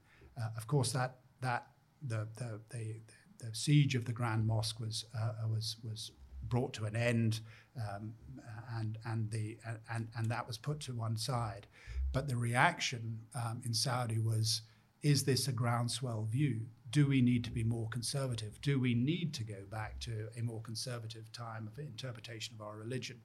Uh, 0.41 0.49
of 0.57 0.67
course, 0.67 0.93
that 0.93 1.17
that 1.41 1.67
the 2.03 2.29
the, 2.37 2.61
the 2.71 3.01
the 3.39 3.55
siege 3.55 3.95
of 3.95 4.05
the 4.05 4.13
Grand 4.13 4.47
Mosque 4.47 4.81
was 4.81 5.05
uh, 5.19 5.33
was 5.53 5.77
was 5.83 6.13
brought 6.49 6.73
to 6.75 6.85
an 6.85 6.97
end, 6.97 7.41
um, 7.77 8.15
and 8.77 8.99
and 9.05 9.31
the 9.31 9.59
and 9.93 10.09
and 10.17 10.31
that 10.31 10.47
was 10.47 10.59
put 10.59 10.81
to 10.81 10.93
one 10.93 11.17
side. 11.17 11.67
But 12.13 12.29
the 12.29 12.37
reaction 12.37 13.21
um, 13.35 13.61
in 13.65 13.75
Saudi 13.75 14.19
was, 14.19 14.63
is 15.03 15.25
this 15.25 15.47
a 15.49 15.53
groundswell 15.53 16.27
view? 16.31 16.63
Do 16.91 17.07
we 17.07 17.21
need 17.21 17.45
to 17.45 17.51
be 17.51 17.65
more 17.65 17.89
conservative? 17.89 18.61
Do 18.61 18.81
we 18.81 18.95
need 18.95 19.35
to 19.35 19.45
go 19.45 19.63
back 19.71 19.99
to 20.01 20.29
a 20.39 20.43
more 20.43 20.61
conservative 20.63 21.31
time 21.33 21.67
of 21.67 21.79
interpretation 21.79 22.55
of 22.55 22.67
our 22.67 22.77
religion? 22.77 23.21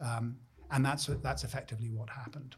Um, 0.00 0.36
and 0.70 0.84
that's 0.84 1.06
that's 1.22 1.44
effectively 1.44 1.90
what 1.90 2.10
happened. 2.10 2.56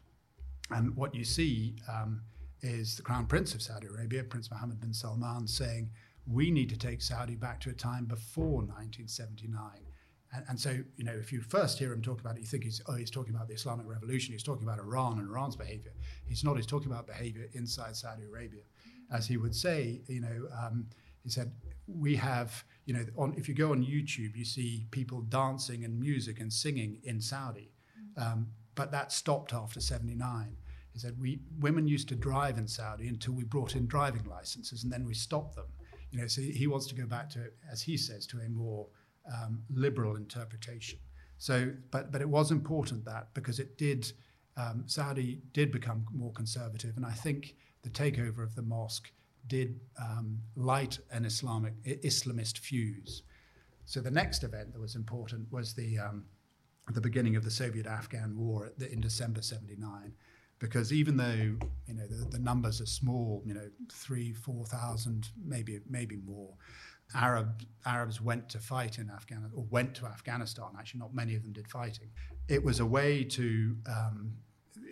And 0.71 0.95
what 0.95 1.15
you 1.15 1.23
see 1.23 1.75
um, 1.91 2.21
is 2.61 2.95
the 2.95 3.01
Crown 3.01 3.25
Prince 3.25 3.53
of 3.53 3.61
Saudi 3.61 3.87
Arabia, 3.87 4.23
Prince 4.23 4.51
Mohammed 4.51 4.79
bin 4.79 4.93
Salman, 4.93 5.47
saying 5.47 5.89
we 6.27 6.51
need 6.51 6.69
to 6.69 6.77
take 6.77 7.01
Saudi 7.01 7.35
back 7.35 7.59
to 7.61 7.69
a 7.69 7.73
time 7.73 8.05
before 8.05 8.61
1979. 8.61 9.61
And, 10.31 10.45
and, 10.47 10.59
so, 10.59 10.77
you 10.95 11.03
know, 11.03 11.13
if 11.13 11.33
you 11.33 11.41
first 11.41 11.79
hear 11.79 11.91
him 11.91 12.03
talk 12.03 12.19
about 12.19 12.35
it, 12.35 12.41
you 12.41 12.45
think 12.45 12.63
he's, 12.63 12.81
oh, 12.85 12.93
he's 12.93 13.09
talking 13.09 13.33
about 13.33 13.47
the 13.47 13.55
Islamic 13.55 13.87
Revolution. 13.87 14.33
He's 14.33 14.43
talking 14.43 14.61
about 14.61 14.77
Iran 14.77 15.17
and 15.17 15.27
Iran's 15.27 15.55
behavior. 15.55 15.91
He's 16.27 16.43
not. 16.43 16.55
He's 16.55 16.67
talking 16.67 16.91
about 16.91 17.07
behavior 17.07 17.49
inside 17.53 17.95
Saudi 17.95 18.25
Arabia 18.25 18.61
as 19.11 19.27
he 19.27 19.37
would 19.37 19.55
say, 19.55 20.01
you 20.07 20.21
know, 20.21 20.47
um, 20.61 20.87
he 21.23 21.29
said, 21.29 21.51
we 21.87 22.15
have, 22.15 22.63
you 22.85 22.93
know, 22.93 23.05
on, 23.17 23.33
if 23.37 23.47
you 23.47 23.55
go 23.55 23.71
on 23.71 23.83
YouTube, 23.83 24.35
you 24.35 24.45
see 24.45 24.87
people 24.91 25.21
dancing 25.21 25.83
and 25.85 25.99
music 25.99 26.39
and 26.39 26.51
singing 26.51 26.99
in 27.03 27.19
Saudi. 27.19 27.71
Um, 28.17 28.47
but 28.75 28.91
that 28.91 29.11
stopped 29.11 29.53
after 29.53 29.79
79. 29.79 30.55
He 30.93 30.99
said, 30.99 31.19
we, 31.19 31.39
women 31.59 31.87
used 31.87 32.07
to 32.09 32.15
drive 32.15 32.57
in 32.57 32.67
Saudi 32.67 33.07
until 33.07 33.33
we 33.33 33.43
brought 33.43 33.75
in 33.75 33.87
driving 33.87 34.23
licenses 34.25 34.83
and 34.83 34.91
then 34.91 35.05
we 35.05 35.13
stopped 35.13 35.55
them. 35.55 35.67
You 36.11 36.21
know, 36.21 36.27
so 36.27 36.41
he 36.41 36.67
wants 36.67 36.87
to 36.87 36.95
go 36.95 37.05
back 37.05 37.29
to, 37.31 37.51
as 37.71 37.81
he 37.81 37.97
says, 37.97 38.25
to 38.27 38.39
a 38.39 38.49
more 38.49 38.87
um, 39.31 39.61
liberal 39.69 40.15
interpretation. 40.15 40.99
So, 41.37 41.71
but, 41.91 42.11
but 42.11 42.21
it 42.21 42.29
was 42.29 42.51
important 42.51 43.05
that 43.05 43.33
because 43.33 43.59
it 43.59 43.77
did, 43.77 44.11
um, 44.57 44.83
Saudi 44.87 45.41
did 45.53 45.71
become 45.71 46.05
more 46.11 46.33
conservative. 46.33 46.97
And 46.97 47.05
I 47.05 47.11
think 47.11 47.55
the 47.81 47.89
takeover 47.89 48.43
of 48.43 48.55
the 48.55 48.61
mosque 48.61 49.11
did 49.47 49.79
um, 49.99 50.39
light 50.55 50.99
an 51.11 51.25
Islamic 51.25 51.73
Islamist 51.83 52.57
fuse. 52.57 53.23
So 53.85 54.01
the 54.01 54.11
next 54.11 54.43
event 54.43 54.73
that 54.73 54.79
was 54.79 54.95
important 54.95 55.51
was 55.51 55.73
the 55.73 55.97
um, 55.97 56.25
the 56.91 57.01
beginning 57.01 57.35
of 57.35 57.43
the 57.43 57.51
Soviet-Afghan 57.51 58.35
War 58.35 58.71
the, 58.77 58.91
in 58.91 59.01
December 59.01 59.41
'79, 59.41 60.13
because 60.59 60.91
even 60.93 61.17
though 61.17 61.57
you 61.87 61.93
know 61.93 62.07
the, 62.07 62.25
the 62.29 62.39
numbers 62.39 62.81
are 62.81 62.85
small, 62.85 63.41
you 63.45 63.53
know 63.53 63.69
three, 63.91 64.33
four 64.33 64.65
thousand, 64.65 65.29
maybe 65.43 65.79
maybe 65.89 66.17
more, 66.17 66.53
Arab 67.15 67.63
Arabs 67.85 68.21
went 68.21 68.49
to 68.49 68.59
fight 68.59 68.99
in 68.99 69.09
Afghanistan 69.09 69.51
or 69.55 69.65
went 69.69 69.95
to 69.95 70.05
Afghanistan. 70.05 70.67
Actually, 70.77 70.99
not 70.99 71.15
many 71.15 71.35
of 71.35 71.41
them 71.43 71.53
did 71.53 71.67
fighting. 71.67 72.09
It 72.47 72.63
was 72.63 72.79
a 72.79 72.85
way 72.85 73.23
to 73.23 73.75
um, 73.87 74.33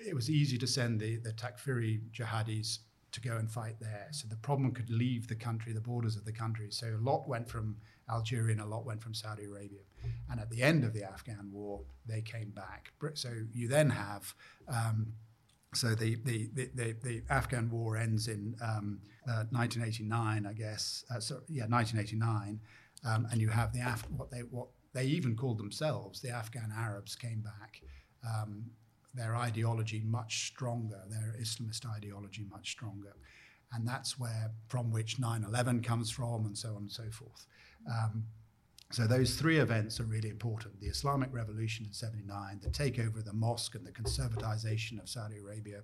it 0.06 0.16
was 0.16 0.30
easy 0.30 0.58
to 0.58 0.68
send 0.68 1.00
the, 1.00 1.18
the 1.18 1.32
Takfiri 1.34 2.02
jihadis 2.12 2.80
to 3.12 3.22
go 3.22 3.38
and 3.38 3.50
fight 3.50 3.76
there. 3.80 4.08
So 4.12 4.28
the 4.28 4.36
problem 4.36 4.72
could 4.72 4.90
leave 4.90 5.28
the 5.28 5.36
country, 5.36 5.74
the 5.74 5.82
borders 5.82 6.16
of 6.16 6.26
the 6.26 6.32
country. 6.32 6.68
So 6.72 6.88
a 6.88 7.04
lot 7.04 7.28
went 7.28 7.50
from 7.50 7.78
Algeria 8.10 8.52
and 8.52 8.62
a 8.62 8.66
lot 8.66 8.86
went 8.86 9.02
from 9.02 9.14
Saudi 9.14 9.46
Arabia. 9.46 9.80
And 10.30 10.40
at 10.40 10.50
the 10.50 10.62
end 10.62 10.84
of 10.84 10.94
the 10.94 11.04
Afghan 11.04 11.50
war, 11.52 11.82
they 12.06 12.22
came 12.22 12.52
back. 12.52 12.92
So 13.16 13.30
you 13.54 13.68
then 13.68 13.90
have. 13.90 14.34
Um, 14.68 15.14
so 15.74 15.90
the, 15.90 16.16
the, 16.24 16.50
the, 16.54 16.96
the, 17.04 17.24
Afghan 17.30 17.70
war 17.70 17.98
ends 17.98 18.28
in 18.28 18.56
um, 18.62 19.00
uh, 19.28 19.46
1989, 19.52 20.46
I 20.46 20.54
guess. 20.54 21.04
Uh, 21.10 21.20
yeah, 21.50 21.66
1989, 21.68 22.60
um, 23.06 23.28
and 23.32 23.42
you 23.42 23.50
have 23.50 23.74
the 23.74 23.82
Af- 23.82 24.10
what 24.10 24.32
they 24.32 24.40
what 24.40 24.68
they 24.94 25.04
even 25.04 25.36
called 25.36 25.60
themselves 25.60 26.22
the 26.22 26.30
Afghan 26.30 26.74
Arabs 26.76 27.16
came 27.16 27.42
back. 27.42 27.82
Their 29.18 29.36
ideology 29.36 30.04
much 30.06 30.48
stronger, 30.48 31.02
their 31.10 31.36
Islamist 31.42 31.86
ideology 31.86 32.46
much 32.50 32.72
stronger. 32.72 33.16
And 33.74 33.86
that's 33.86 34.18
where, 34.18 34.52
from 34.68 34.92
which 34.92 35.20
9 35.20 35.44
11 35.44 35.82
comes 35.82 36.10
from, 36.10 36.46
and 36.46 36.58
so 36.58 36.70
on 36.70 36.84
and 36.84 36.92
so 36.92 37.10
forth. 37.12 37.46
Um, 37.90 38.26
so 38.92 39.06
those 39.06 39.36
three 39.36 39.58
events 39.58 40.00
are 40.00 40.06
really 40.06 40.30
important 40.30 40.80
the 40.80 40.88
Islamic 40.88 41.34
Revolution 41.34 41.86
in 41.86 41.92
79, 41.92 42.62
the 42.62 42.70
takeover 42.70 43.18
of 43.18 43.26
the 43.26 43.34
mosque 43.34 43.76
and 43.76 43.86
the 43.86 43.92
conservatization 43.92 45.02
of 45.02 45.10
Saudi 45.10 45.40
Arabia, 45.40 45.82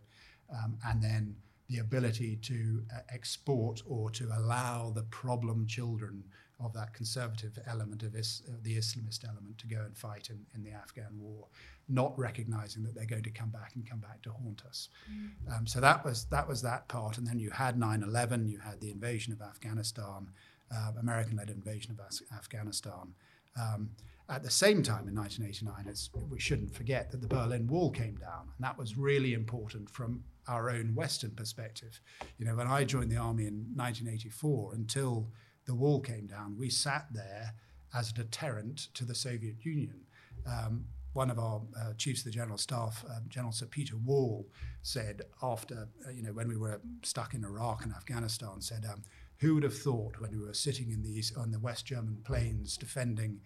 um, 0.49 0.77
and 0.85 1.03
then 1.03 1.35
the 1.69 1.79
ability 1.79 2.37
to 2.37 2.83
uh, 2.95 2.99
export 3.09 3.81
or 3.85 4.09
to 4.11 4.29
allow 4.37 4.91
the 4.91 5.03
problem 5.03 5.65
children 5.67 6.23
of 6.59 6.71
that 6.73 6.93
conservative 6.93 7.57
element 7.67 8.03
of, 8.03 8.15
is, 8.15 8.43
the 8.61 8.77
Islamist 8.77 9.27
element 9.27 9.57
to 9.57 9.67
go 9.67 9.81
and 9.81 9.97
fight 9.97 10.29
in, 10.29 10.45
in 10.55 10.63
the 10.63 10.71
Afghan 10.71 11.19
war 11.19 11.47
not 11.89 12.17
recognizing 12.17 12.83
that 12.83 12.95
they're 12.95 13.05
going 13.05 13.23
to 13.23 13.29
come 13.31 13.49
back 13.49 13.71
and 13.75 13.87
come 13.87 13.99
back 13.99 14.21
to 14.23 14.31
haunt 14.31 14.63
us. 14.67 14.89
Mm. 15.11 15.57
Um, 15.57 15.67
so 15.67 15.79
that 15.81 16.03
was 16.05 16.25
that 16.25 16.47
was 16.47 16.61
that 16.61 16.87
part, 16.87 17.17
and 17.17 17.27
then 17.27 17.39
you 17.39 17.49
had 17.49 17.77
9/11, 17.77 18.49
you 18.49 18.59
had 18.59 18.79
the 18.79 18.91
invasion 18.91 19.33
of 19.33 19.41
Afghanistan, 19.41 20.29
uh, 20.73 20.91
American-led 20.99 21.49
invasion 21.49 21.91
of 21.91 21.99
Af- 21.99 22.37
Afghanistan. 22.37 23.13
Um, 23.59 23.91
at 24.29 24.41
the 24.41 24.49
same 24.49 24.81
time, 24.81 25.07
in 25.07 25.15
1989, 25.15 26.29
we 26.29 26.39
shouldn't 26.39 26.73
forget 26.73 27.11
that 27.11 27.21
the 27.21 27.27
Berlin 27.27 27.67
Wall 27.67 27.91
came 27.91 28.15
down, 28.15 28.49
and 28.55 28.63
that 28.63 28.77
was 28.77 28.97
really 28.97 29.33
important 29.33 29.89
from 29.89 30.23
our 30.47 30.69
own 30.69 30.95
Western 30.95 31.31
perspective. 31.31 31.99
You 32.37 32.45
know, 32.45 32.55
when 32.55 32.67
I 32.67 32.83
joined 32.85 33.11
the 33.11 33.17
army 33.17 33.45
in 33.45 33.65
1984, 33.75 34.73
until 34.75 35.27
the 35.65 35.75
wall 35.75 35.99
came 35.99 36.25
down, 36.25 36.55
we 36.57 36.69
sat 36.69 37.07
there 37.13 37.53
as 37.93 38.09
a 38.09 38.13
deterrent 38.13 38.87
to 38.93 39.05
the 39.05 39.15
Soviet 39.15 39.57
Union. 39.63 40.01
Um, 40.45 40.85
one 41.13 41.29
of 41.29 41.39
our 41.39 41.61
uh, 41.79 41.93
chiefs 41.97 42.21
of 42.21 42.25
the 42.25 42.31
general 42.31 42.57
staff, 42.57 43.05
uh, 43.09 43.19
General 43.27 43.53
Sir 43.53 43.67
Peter 43.67 43.95
Wall, 43.97 44.47
said 44.81 45.21
after, 45.41 45.87
uh, 46.05 46.11
you 46.11 46.23
know, 46.23 46.33
when 46.33 46.47
we 46.47 46.57
were 46.57 46.81
stuck 47.03 47.33
in 47.33 47.43
Iraq 47.43 47.83
and 47.83 47.93
Afghanistan, 47.93 48.59
said, 48.59 48.85
um, 48.91 49.03
who 49.37 49.55
would 49.55 49.63
have 49.63 49.77
thought 49.77 50.19
when 50.19 50.31
we 50.31 50.45
were 50.45 50.53
sitting 50.53 50.91
in 50.91 51.01
the, 51.01 51.23
on 51.37 51.51
the 51.51 51.59
West 51.59 51.85
German 51.85 52.17
plains 52.23 52.77
defending 52.77 53.39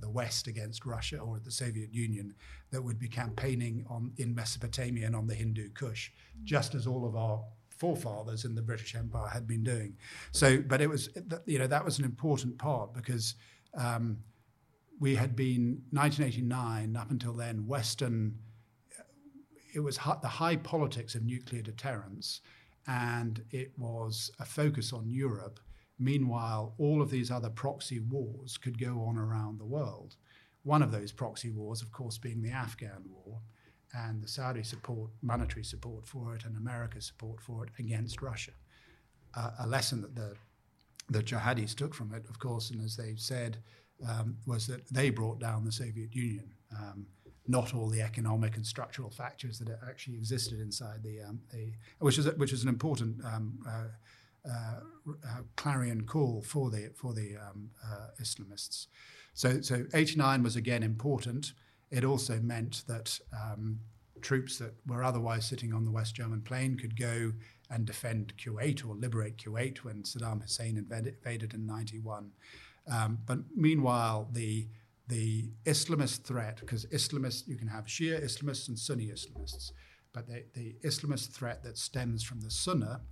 the 0.00 0.10
West 0.10 0.46
against 0.46 0.84
Russia 0.84 1.18
or 1.18 1.38
the 1.38 1.50
Soviet 1.50 1.92
Union 1.92 2.34
that 2.70 2.82
we'd 2.82 2.98
be 2.98 3.08
campaigning 3.08 3.84
on, 3.88 4.12
in 4.18 4.34
Mesopotamia 4.34 5.06
and 5.06 5.16
on 5.16 5.26
the 5.26 5.34
Hindu 5.34 5.70
Kush, 5.70 6.10
just 6.42 6.74
as 6.74 6.86
all 6.86 7.06
of 7.06 7.16
our 7.16 7.42
forefathers 7.70 8.44
in 8.44 8.54
the 8.54 8.62
British 8.62 8.94
Empire 8.94 9.28
had 9.28 9.46
been 9.46 9.64
doing. 9.64 9.96
So, 10.32 10.58
but 10.60 10.80
it 10.80 10.88
was, 10.88 11.08
you 11.46 11.58
know, 11.58 11.66
that 11.66 11.84
was 11.84 11.98
an 11.98 12.04
important 12.04 12.58
part 12.58 12.92
because 12.92 13.36
um, 13.74 14.18
we 15.04 15.16
had 15.16 15.36
been 15.36 15.82
1989 15.90 16.96
up 16.96 17.10
until 17.10 17.34
then 17.34 17.66
Western. 17.66 18.38
It 19.74 19.80
was 19.80 19.98
the 20.22 20.28
high 20.28 20.56
politics 20.56 21.14
of 21.14 21.26
nuclear 21.26 21.60
deterrence, 21.60 22.40
and 22.86 23.44
it 23.50 23.72
was 23.76 24.30
a 24.40 24.46
focus 24.46 24.94
on 24.94 25.10
Europe. 25.10 25.60
Meanwhile, 25.98 26.72
all 26.78 27.02
of 27.02 27.10
these 27.10 27.30
other 27.30 27.50
proxy 27.50 28.00
wars 28.00 28.56
could 28.56 28.78
go 28.78 29.04
on 29.04 29.18
around 29.18 29.60
the 29.60 29.66
world. 29.66 30.16
One 30.62 30.82
of 30.82 30.90
those 30.90 31.12
proxy 31.12 31.50
wars, 31.50 31.82
of 31.82 31.92
course, 31.92 32.16
being 32.16 32.40
the 32.40 32.52
Afghan 32.52 33.04
war, 33.10 33.42
and 33.92 34.22
the 34.22 34.28
Saudi 34.28 34.62
support, 34.62 35.10
monetary 35.20 35.64
support 35.64 36.06
for 36.06 36.34
it, 36.34 36.46
and 36.46 36.56
America's 36.56 37.04
support 37.04 37.42
for 37.42 37.62
it 37.64 37.70
against 37.78 38.22
Russia. 38.22 38.52
Uh, 39.36 39.50
a 39.58 39.66
lesson 39.66 40.00
that 40.00 40.16
the 40.16 40.34
the 41.10 41.22
jihadis 41.22 41.74
took 41.74 41.94
from 41.94 42.14
it, 42.14 42.24
of 42.30 42.38
course, 42.38 42.70
and 42.70 42.82
as 42.82 42.96
they've 42.96 43.20
said, 43.20 43.58
um, 44.08 44.36
was 44.46 44.66
that 44.66 44.86
they 44.92 45.10
brought 45.10 45.38
down 45.38 45.64
the 45.64 45.72
Soviet 45.72 46.14
Union, 46.14 46.50
um, 46.76 47.06
not 47.46 47.74
all 47.74 47.88
the 47.88 48.02
economic 48.02 48.56
and 48.56 48.66
structural 48.66 49.10
factors 49.10 49.58
that 49.58 49.78
actually 49.88 50.16
existed 50.16 50.60
inside 50.60 51.02
the, 51.02 51.20
um, 51.20 51.40
the 51.52 51.72
which 51.98 52.18
is 52.18 52.26
which 52.36 52.52
is 52.52 52.62
an 52.62 52.68
important 52.68 53.22
um, 53.24 53.58
uh, 53.68 53.88
uh, 54.50 54.80
uh, 55.26 55.40
clarion 55.56 56.04
call 56.04 56.42
for 56.42 56.70
the 56.70 56.90
for 56.94 57.14
the 57.14 57.36
um, 57.36 57.70
uh, 57.84 58.08
Islamists. 58.20 58.88
So, 59.34 59.60
so 59.60 59.84
89 59.94 60.42
was 60.42 60.56
again 60.56 60.82
important. 60.82 61.52
It 61.90 62.04
also 62.04 62.38
meant 62.40 62.84
that 62.86 63.18
um, 63.32 63.80
troops 64.20 64.58
that 64.58 64.74
were 64.86 65.02
otherwise 65.02 65.46
sitting 65.46 65.72
on 65.72 65.84
the 65.84 65.90
West 65.90 66.14
German 66.14 66.40
plain 66.40 66.76
could 66.76 66.98
go 66.98 67.32
and 67.70 67.84
defend 67.84 68.34
Kuwait 68.36 68.86
or 68.86 68.94
liberate 68.94 69.38
Kuwait 69.38 69.78
when 69.78 70.02
Saddam 70.02 70.42
Hussein 70.42 70.76
invaded 70.76 71.54
in 71.54 71.66
91. 71.66 72.30
Um, 72.90 73.18
but 73.26 73.38
meanwhile, 73.54 74.28
the 74.32 74.68
the 75.06 75.50
Islamist 75.66 76.22
threat, 76.24 76.58
because 76.60 76.86
Islamists, 76.86 77.46
you 77.46 77.56
can 77.56 77.68
have 77.68 77.84
Shia 77.84 78.24
Islamists 78.24 78.68
and 78.68 78.78
Sunni 78.78 79.08
Islamists, 79.08 79.72
but 80.12 80.26
the, 80.26 80.44
the 80.54 80.76
Islamist 80.82 81.30
threat 81.32 81.62
that 81.62 81.76
stems 81.76 82.22
from 82.22 82.40
the 82.40 82.50
Sunnah 82.50 83.02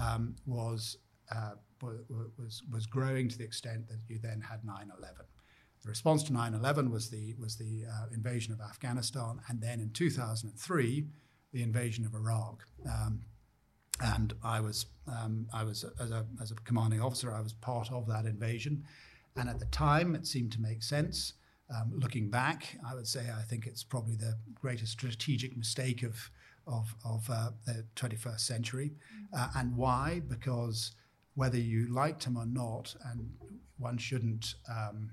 um, 0.00 0.36
was, 0.46 0.98
uh, 1.34 1.52
was, 1.82 2.62
was 2.70 2.86
growing 2.86 3.28
to 3.28 3.38
the 3.38 3.44
extent 3.44 3.88
that 3.88 3.98
you 4.08 4.18
then 4.22 4.40
had 4.40 4.64
9 4.64 4.76
11. 4.76 5.16
The 5.82 5.88
response 5.88 6.22
to 6.24 6.32
9 6.32 6.54
11 6.54 6.90
was 6.90 7.10
the, 7.10 7.34
was 7.38 7.56
the 7.56 7.84
uh, 7.90 8.06
invasion 8.14 8.52
of 8.52 8.60
Afghanistan, 8.60 9.40
and 9.48 9.60
then 9.60 9.80
in 9.80 9.90
2003, 9.90 11.06
the 11.52 11.62
invasion 11.62 12.04
of 12.04 12.14
Iraq. 12.14 12.64
Um, 12.86 13.22
and 14.02 14.34
I 14.42 14.60
was, 14.60 14.86
um, 15.08 15.46
I 15.52 15.64
was 15.64 15.84
as, 15.98 16.10
a, 16.10 16.26
as 16.40 16.52
a 16.52 16.54
commanding 16.54 17.00
officer, 17.00 17.32
I 17.32 17.40
was 17.40 17.54
part 17.54 17.90
of 17.90 18.06
that 18.06 18.24
invasion. 18.24 18.84
And 19.36 19.48
at 19.48 19.58
the 19.58 19.66
time, 19.66 20.14
it 20.14 20.26
seemed 20.26 20.52
to 20.52 20.60
make 20.60 20.82
sense. 20.82 21.34
Um, 21.74 21.92
looking 21.94 22.30
back, 22.30 22.76
I 22.88 22.94
would 22.94 23.06
say 23.06 23.26
I 23.30 23.42
think 23.42 23.66
it's 23.66 23.84
probably 23.84 24.16
the 24.16 24.36
greatest 24.54 24.92
strategic 24.92 25.56
mistake 25.56 26.02
of 26.02 26.30
of, 26.66 26.94
of 27.04 27.28
uh, 27.30 27.50
the 27.66 27.84
21st 27.96 28.40
century. 28.40 28.92
Uh, 29.36 29.48
and 29.56 29.76
why? 29.76 30.22
Because 30.28 30.92
whether 31.34 31.58
you 31.58 31.92
liked 31.92 32.24
him 32.24 32.36
or 32.36 32.46
not, 32.46 32.94
and 33.10 33.30
one 33.78 33.98
shouldn't 33.98 34.54
um, 34.68 35.10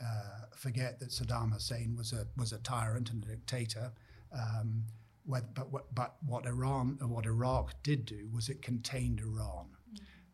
uh, 0.00 0.46
forget 0.56 0.98
that 1.00 1.10
Saddam 1.10 1.52
Hussein 1.52 1.94
was 1.96 2.12
a 2.12 2.26
was 2.36 2.52
a 2.52 2.58
tyrant 2.58 3.10
and 3.10 3.24
a 3.24 3.28
dictator. 3.28 3.92
Um, 4.32 4.84
but, 5.26 5.70
what, 5.70 5.94
but 5.94 6.16
what 6.26 6.44
Iran, 6.44 6.98
what 7.00 7.24
Iraq 7.24 7.82
did 7.82 8.04
do 8.04 8.28
was 8.30 8.50
it 8.50 8.60
contained 8.60 9.20
Iran, 9.20 9.68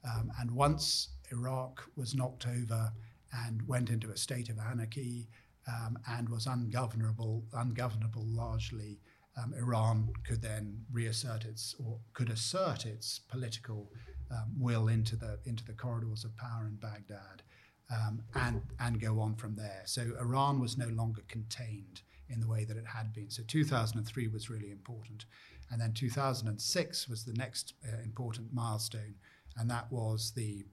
um, 0.05 0.33
and 0.41 0.51
once 0.51 1.11
Iraq 1.31 1.85
was 1.95 2.15
knocked 2.15 2.47
over 2.49 2.93
and 3.33 3.67
went 3.67 3.91
into 3.91 4.11
a 4.11 4.17
state 4.17 4.49
of 4.49 4.59
anarchy 4.59 5.29
um, 5.69 5.99
and 6.09 6.29
was 6.29 6.47
ungovernable, 6.47 7.45
ungovernable 7.53 8.25
largely 8.27 9.01
um, 9.37 9.55
Iran 9.55 10.13
could 10.27 10.43
then 10.43 10.85
reassert 10.93 11.45
its 11.45 11.75
or 11.79 11.99
could 12.13 12.31
assert 12.31 12.85
its 12.87 13.21
political 13.29 13.91
um, 14.31 14.53
will 14.59 14.89
into 14.89 15.17
the 15.17 15.39
into 15.45 15.65
the 15.65 15.73
corridors 15.73 16.25
of 16.25 16.37
power 16.37 16.67
in 16.67 16.77
Baghdad, 16.77 17.43
um, 17.91 18.23
and 18.35 18.63
and 18.79 19.01
go 19.01 19.21
on 19.21 19.35
from 19.35 19.57
there. 19.57 19.83
So 19.87 20.13
Iran 20.21 20.61
was 20.61 20.77
no 20.77 20.89
longer 20.89 21.23
contained 21.29 22.03
in 22.29 22.41
the 22.41 22.49
way 22.49 22.65
that 22.65 22.77
it 22.77 22.87
had 22.87 23.13
been. 23.13 23.31
So 23.31 23.43
2003 23.47 24.29
was 24.29 24.51
really 24.51 24.71
important, 24.71 25.27
and 25.71 25.81
then 25.81 25.93
2006 25.93 27.09
was 27.09 27.25
the 27.25 27.35
next 27.35 27.75
uh, 27.85 28.03
important 28.03 28.53
milestone, 28.53 29.15
and 29.57 29.71
that 29.71 29.91
was 29.91 30.33
the 30.33 30.65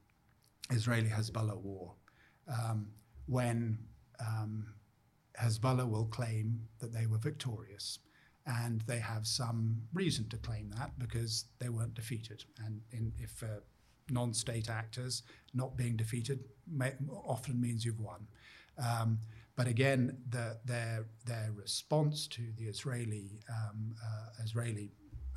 Israeli 0.72 1.10
Hezbollah 1.10 1.58
war, 1.58 1.93
um, 2.47 2.88
when 3.27 3.77
um, 4.19 4.67
Hezbollah 5.39 5.88
will 5.88 6.05
claim 6.05 6.62
that 6.79 6.93
they 6.93 7.05
were 7.05 7.17
victorious 7.17 7.99
and 8.45 8.81
they 8.81 8.99
have 8.99 9.27
some 9.27 9.81
reason 9.93 10.27
to 10.29 10.38
claim 10.38 10.71
that 10.77 10.97
because 10.97 11.45
they 11.60 11.69
weren't 11.69 11.93
defeated. 11.93 12.45
And 12.65 12.81
in, 12.91 13.12
if 13.17 13.43
uh, 13.43 13.60
non-state 14.10 14.69
actors 14.69 15.23
not 15.53 15.75
being 15.75 15.97
defeated 15.97 16.39
may, 16.71 16.93
often 17.10 17.60
means 17.60 17.83
you've 17.83 17.99
won. 17.99 18.25
Um, 18.77 19.19
but 19.55 19.67
again, 19.67 20.17
the, 20.29 20.57
their 20.65 21.05
their 21.25 21.49
response 21.55 22.27
to 22.27 22.43
the 22.57 22.65
Israeli 22.65 23.39
um, 23.49 23.95
uh, 24.01 24.43
Israeli 24.43 24.91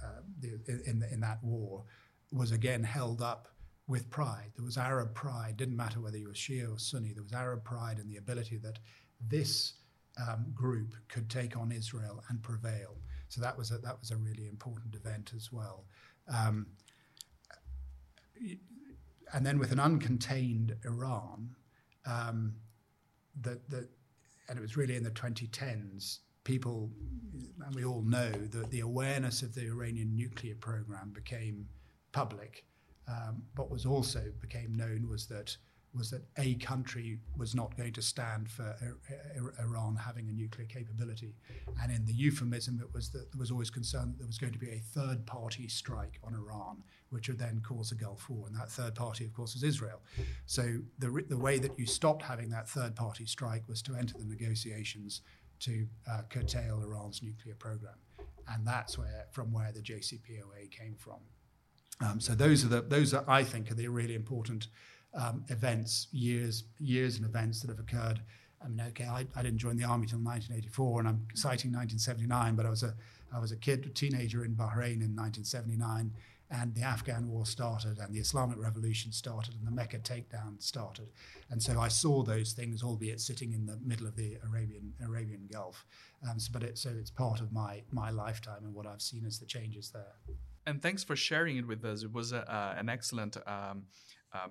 uh, 0.04 0.20
the, 0.38 0.82
in 0.86 1.02
in 1.10 1.20
that 1.20 1.42
war 1.42 1.84
was 2.30 2.52
again 2.52 2.84
held 2.84 3.22
up 3.22 3.48
with 3.86 4.08
pride. 4.10 4.52
There 4.56 4.64
was 4.64 4.78
Arab 4.78 5.14
pride. 5.14 5.56
Didn't 5.56 5.76
matter 5.76 6.00
whether 6.00 6.16
you 6.16 6.28
were 6.28 6.34
Shia 6.34 6.74
or 6.74 6.78
Sunni. 6.78 7.12
There 7.12 7.22
was 7.22 7.32
Arab 7.32 7.64
pride 7.64 7.98
in 7.98 8.08
the 8.08 8.16
ability 8.16 8.58
that 8.58 8.78
this 9.28 9.74
um, 10.20 10.46
group 10.54 10.94
could 11.08 11.28
take 11.28 11.56
on 11.56 11.72
Israel 11.72 12.22
and 12.28 12.42
prevail. 12.42 12.96
So 13.28 13.40
that 13.40 13.56
was 13.56 13.70
a, 13.70 13.78
that 13.78 13.98
was 14.00 14.10
a 14.10 14.16
really 14.16 14.48
important 14.48 14.94
event 14.94 15.32
as 15.34 15.52
well. 15.52 15.84
Um, 16.28 16.66
and 19.32 19.46
then 19.46 19.58
with 19.58 19.72
an 19.72 19.78
uncontained 19.78 20.74
Iran, 20.84 21.50
um, 22.06 22.54
that 23.42 23.68
that 23.70 23.88
and 24.48 24.58
it 24.58 24.62
was 24.62 24.76
really 24.76 24.96
in 24.96 25.04
the 25.04 25.10
2010s. 25.10 26.18
People, 26.42 26.90
and 27.64 27.74
we 27.74 27.84
all 27.84 28.02
know 28.02 28.30
that 28.30 28.70
the 28.70 28.80
awareness 28.80 29.42
of 29.42 29.54
the 29.54 29.66
Iranian 29.66 30.16
nuclear 30.16 30.54
program 30.54 31.12
became 31.12 31.68
public. 32.12 32.64
Um, 33.10 33.42
what 33.56 33.70
was 33.70 33.86
also 33.86 34.22
became 34.40 34.74
known 34.76 35.08
was 35.08 35.26
that 35.26 35.56
was 35.92 36.10
that 36.10 36.22
a 36.38 36.54
country 36.56 37.18
was 37.36 37.54
not 37.54 37.76
going 37.76 37.92
to 37.92 38.02
stand 38.02 38.48
for 38.48 38.76
Iran 39.60 39.96
having 39.96 40.28
a 40.28 40.32
nuclear 40.32 40.66
capability. 40.66 41.34
And 41.82 41.90
in 41.90 42.06
the 42.06 42.12
euphemism, 42.12 42.80
it 42.80 42.92
was 42.94 43.10
that 43.10 43.32
there 43.32 43.38
was 43.38 43.50
always 43.50 43.70
concern 43.70 44.12
that 44.12 44.18
there 44.18 44.26
was 44.26 44.38
going 44.38 44.52
to 44.52 44.58
be 44.58 44.70
a 44.70 44.78
third 44.94 45.26
party 45.26 45.66
strike 45.66 46.20
on 46.22 46.34
Iran, 46.34 46.84
which 47.10 47.28
would 47.28 47.38
then 47.38 47.60
cause 47.66 47.90
a 47.90 47.96
Gulf 47.96 48.30
War. 48.30 48.46
And 48.46 48.54
that 48.54 48.70
third 48.70 48.94
party, 48.94 49.24
of 49.24 49.32
course, 49.32 49.54
was 49.54 49.64
Israel. 49.64 50.00
So 50.46 50.78
the, 51.00 51.24
the 51.28 51.36
way 51.36 51.58
that 51.58 51.76
you 51.76 51.86
stopped 51.86 52.22
having 52.22 52.50
that 52.50 52.68
third 52.68 52.94
party 52.94 53.26
strike 53.26 53.64
was 53.68 53.82
to 53.82 53.96
enter 53.96 54.14
the 54.16 54.24
negotiations 54.24 55.22
to 55.60 55.86
uh, 56.08 56.22
curtail 56.30 56.82
Iran's 56.82 57.20
nuclear 57.22 57.56
program. 57.56 57.96
And 58.48 58.66
that's 58.66 58.96
where, 58.96 59.26
from 59.32 59.52
where 59.52 59.72
the 59.72 59.80
JCPOA 59.80 60.70
came 60.70 60.94
from. 60.96 61.20
Um, 62.00 62.20
so 62.20 62.34
those 62.34 62.64
are 62.64 62.68
the 62.68 62.80
those 62.80 63.12
are 63.12 63.24
I 63.28 63.44
think 63.44 63.70
are 63.70 63.74
the 63.74 63.88
really 63.88 64.14
important 64.14 64.68
um, 65.14 65.44
events, 65.48 66.08
years, 66.12 66.64
years 66.78 67.16
and 67.16 67.24
events 67.24 67.60
that 67.60 67.68
have 67.68 67.80
occurred. 67.80 68.20
I 68.62 68.68
mean, 68.68 68.80
okay, 68.88 69.06
I, 69.06 69.26
I 69.34 69.42
didn't 69.42 69.58
join 69.58 69.76
the 69.76 69.84
army 69.84 70.06
till 70.06 70.18
1984, 70.18 71.00
and 71.00 71.08
I'm 71.08 71.26
citing 71.34 71.72
1979, 71.72 72.54
but 72.56 72.66
I 72.66 72.70
was 72.70 72.82
a 72.82 72.94
I 73.32 73.38
was 73.38 73.52
a 73.52 73.56
kid, 73.56 73.86
a 73.86 73.90
teenager 73.90 74.44
in 74.44 74.56
Bahrain 74.56 75.00
in 75.02 75.14
1979, 75.14 76.12
and 76.50 76.74
the 76.74 76.82
Afghan 76.82 77.28
War 77.28 77.46
started, 77.46 77.98
and 77.98 78.12
the 78.12 78.18
Islamic 78.18 78.58
Revolution 78.58 79.12
started, 79.12 79.54
and 79.54 79.64
the 79.64 79.70
Mecca 79.70 79.98
takedown 80.00 80.60
started, 80.60 81.08
and 81.48 81.62
so 81.62 81.80
I 81.80 81.88
saw 81.88 82.22
those 82.22 82.52
things, 82.52 82.82
albeit 82.82 83.20
sitting 83.20 83.52
in 83.52 83.66
the 83.66 83.78
middle 83.82 84.06
of 84.06 84.16
the 84.16 84.36
Arabian 84.46 84.92
Arabian 85.04 85.48
Gulf. 85.50 85.86
Um, 86.28 86.38
so, 86.38 86.50
but 86.52 86.62
it, 86.62 86.76
so 86.76 86.90
it's 86.90 87.10
part 87.10 87.40
of 87.40 87.52
my 87.52 87.82
my 87.90 88.10
lifetime 88.10 88.64
and 88.64 88.74
what 88.74 88.86
I've 88.86 89.02
seen 89.02 89.24
as 89.26 89.38
the 89.38 89.46
changes 89.46 89.90
there. 89.90 90.16
And 90.66 90.82
thanks 90.82 91.02
for 91.04 91.16
sharing 91.16 91.56
it 91.56 91.66
with 91.66 91.84
us. 91.84 92.02
It 92.02 92.12
was 92.12 92.32
a, 92.32 92.76
an 92.78 92.88
excellent. 92.88 93.36
Um, 93.46 93.84
uh, 94.32 94.46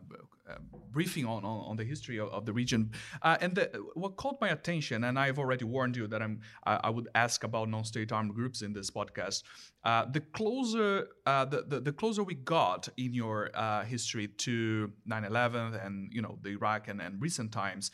uh, 0.49 0.55
briefing 0.91 1.25
on, 1.25 1.45
on, 1.45 1.69
on, 1.69 1.77
the 1.77 1.85
history 1.85 2.17
of, 2.17 2.27
of 2.29 2.45
the 2.45 2.51
region. 2.51 2.91
Uh, 3.21 3.37
and 3.39 3.55
the, 3.55 3.69
what 3.93 4.17
caught 4.17 4.41
my 4.41 4.49
attention, 4.49 5.05
and 5.05 5.17
I've 5.17 5.39
already 5.39 5.63
warned 5.63 5.95
you 5.95 6.05
that 6.07 6.21
I'm, 6.21 6.41
I 6.65 6.89
would 6.89 7.07
ask 7.15 7.45
about 7.45 7.69
non-state 7.69 8.11
armed 8.11 8.35
groups 8.35 8.61
in 8.61 8.73
this 8.73 8.91
podcast. 8.91 9.43
Uh, 9.85 10.03
the 10.11 10.19
closer 10.19 11.07
uh, 11.25 11.45
the, 11.45 11.63
the, 11.65 11.79
the, 11.79 11.93
closer 11.93 12.23
we 12.23 12.33
got 12.33 12.89
in 12.97 13.13
your 13.13 13.51
history 13.85 14.27
to 14.27 14.91
9/11 15.09 15.85
and 15.85 16.11
you 16.11 16.21
know 16.21 16.39
the 16.41 16.49
Iraq 16.49 16.89
and, 16.89 16.99
and 16.99 17.21
recent 17.21 17.53
times, 17.53 17.89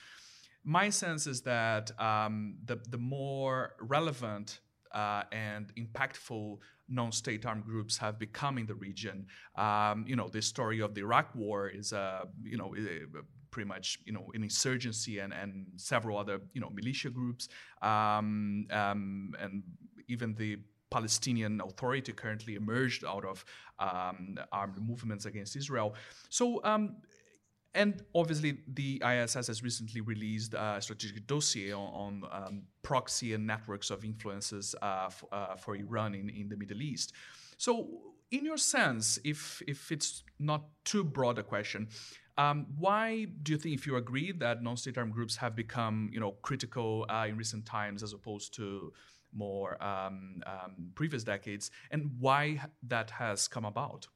my 0.64 0.90
sense 0.90 1.28
is 1.28 1.42
that 1.42 1.92
um, 2.02 2.56
the 2.66 2.80
the 2.90 2.98
more 2.98 3.74
relevant 3.80 4.60
and 5.32 5.74
impactful 5.76 6.58
non-state 6.88 7.46
armed 7.46 7.66
groups 7.66 7.98
have 7.98 8.18
become 8.20 8.58
in 8.58 8.66
the 8.66 8.76
region. 8.76 9.26
Um, 9.56 10.06
you 10.08 10.16
know, 10.16 10.28
the 10.28 10.42
story 10.42 10.80
of 10.82 10.94
the 10.94 11.02
Iraq 11.02 11.34
War 11.36 11.68
is, 11.70 11.94
uh, 11.94 12.26
you 12.44 12.58
know, 12.58 12.74
pretty 13.52 13.68
much, 13.68 14.00
you 14.06 14.14
know, 14.14 14.32
an 14.34 14.44
insurgency 14.44 15.20
and, 15.20 15.34
and 15.34 15.66
several 15.78 16.18
other, 16.18 16.42
you 16.54 16.62
know, 16.62 16.70
militia 16.70 17.10
groups, 17.10 17.48
um, 17.82 18.68
um, 18.72 19.34
and 19.40 19.64
even 20.08 20.36
the 20.36 20.58
Palestinian 20.92 21.62
Authority 21.62 22.14
currently 22.14 22.56
emerged 22.56 23.04
out 23.06 23.26
of 23.26 23.44
um, 23.80 24.38
armed 24.52 24.80
movements 24.82 25.26
against 25.26 25.56
Israel. 25.56 25.96
So 26.30 26.64
um, 26.64 26.98
and 27.76 28.02
obviously, 28.16 28.60
the 28.68 29.02
ISS 29.06 29.48
has 29.48 29.62
recently 29.62 30.02
released 30.02 30.54
a 30.54 30.78
strategic 30.80 31.28
dossier 31.28 31.74
on, 31.74 31.92
on 31.94 32.24
um, 32.32 32.64
proxy 32.82 33.34
and 33.34 33.46
networks 33.46 33.90
of 33.90 34.04
influences 34.06 34.74
uh, 34.82 35.06
f- 35.08 35.24
uh, 35.32 35.56
for 35.56 35.76
Iran 35.76 36.16
in, 36.16 36.30
in 36.30 36.48
the 36.50 36.56
Middle 36.56 36.82
East. 36.82 37.14
So, 37.58 37.88
in 38.32 38.46
your 38.46 38.58
sense, 38.58 39.20
if 39.24 39.62
if 39.68 39.92
it's 39.92 40.24
not 40.40 40.64
too 40.86 41.04
broad 41.04 41.38
a 41.38 41.44
question, 41.44 41.90
um, 42.38 42.66
why 42.78 43.28
do 43.44 43.52
you 43.52 43.58
think, 43.58 43.76
if 43.76 43.86
you 43.86 43.96
agree 43.98 44.32
that 44.32 44.64
non-state 44.64 44.98
armed 44.98 45.14
groups 45.14 45.36
have 45.38 45.56
become, 45.56 46.10
you 46.12 46.20
know, 46.20 46.32
critical 46.42 47.06
uh, 47.10 47.26
in 47.28 47.38
recent 47.38 47.66
times 47.66 48.04
as 48.04 48.14
opposed 48.14 48.54
to 48.56 48.92
more 49.34 49.82
um, 49.84 50.42
um, 50.48 50.92
previous 50.96 51.24
decades, 51.24 51.72
and 51.92 52.12
why 52.20 52.62
that 52.84 53.12
has 53.12 53.48
come 53.48 53.66
about? 53.66 54.08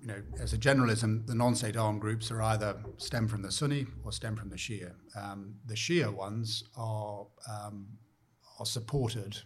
You 0.00 0.06
know, 0.06 0.22
as 0.40 0.52
a 0.52 0.58
generalism, 0.58 1.26
the 1.26 1.34
non-state 1.34 1.76
armed 1.76 2.00
groups 2.00 2.30
are 2.30 2.42
either 2.42 2.76
stem 2.96 3.28
from 3.28 3.42
the 3.42 3.52
Sunni 3.52 3.86
or 4.04 4.12
stem 4.12 4.36
from 4.36 4.48
the 4.48 4.56
Shia. 4.56 4.92
Um, 5.14 5.56
the 5.66 5.74
Shia 5.74 6.12
ones 6.12 6.64
are 6.76 7.26
um, 7.48 7.86
are 8.58 8.66
supported 8.66 9.36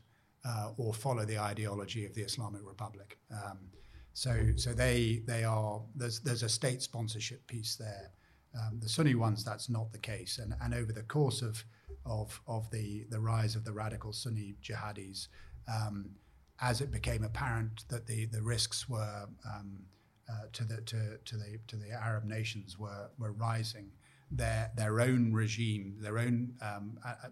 uh, 0.45 0.71
or 0.77 0.95
follow 0.95 1.25
the 1.25 1.39
ideology 1.39 2.05
of 2.05 2.15
the 2.15 2.23
Islamic 2.23 2.63
Republic. 2.65 3.19
Um, 3.33 3.71
so, 4.13 4.51
so 4.57 4.73
they 4.73 5.23
they 5.27 5.45
are 5.45 5.83
there's 5.97 6.21
there's 6.21 6.43
a 6.45 6.49
state 6.49 6.83
sponsorship 6.83 7.47
piece 7.47 7.77
there. 7.77 8.13
Um, 8.57 8.79
the 8.81 8.89
Sunni 8.89 9.17
ones, 9.17 9.45
that's 9.45 9.69
not 9.69 9.93
the 9.93 9.99
case, 9.99 10.39
and 10.39 10.55
and 10.63 10.73
over 10.73 10.93
the 10.93 11.03
course 11.03 11.43
of 11.43 11.65
of 12.07 12.41
of 12.47 12.71
the 12.71 13.07
the 13.11 13.19
rise 13.19 13.57
of 13.57 13.65
the 13.65 13.73
radical 13.73 14.13
Sunni 14.13 14.55
jihadis, 14.63 15.27
um, 15.69 16.11
as 16.61 16.81
it 16.81 16.93
became 16.93 17.25
apparent 17.25 17.85
that 17.89 18.07
the 18.07 18.27
the 18.27 18.43
risks 18.43 18.89
were 18.89 19.27
um, 19.45 19.87
uh, 20.31 20.47
to 20.53 20.65
the 20.65 20.81
to, 20.83 21.19
to 21.25 21.37
the 21.37 21.59
to 21.67 21.77
the 21.77 21.91
Arab 21.91 22.25
nations 22.25 22.79
were 22.79 23.11
were 23.19 23.33
rising. 23.33 23.91
Their 24.31 24.71
their 24.77 25.01
own 25.01 25.33
regime, 25.33 25.97
their 26.01 26.19
own 26.19 26.55
um, 26.63 26.99
uh, 27.05 27.15
uh, 27.25 27.29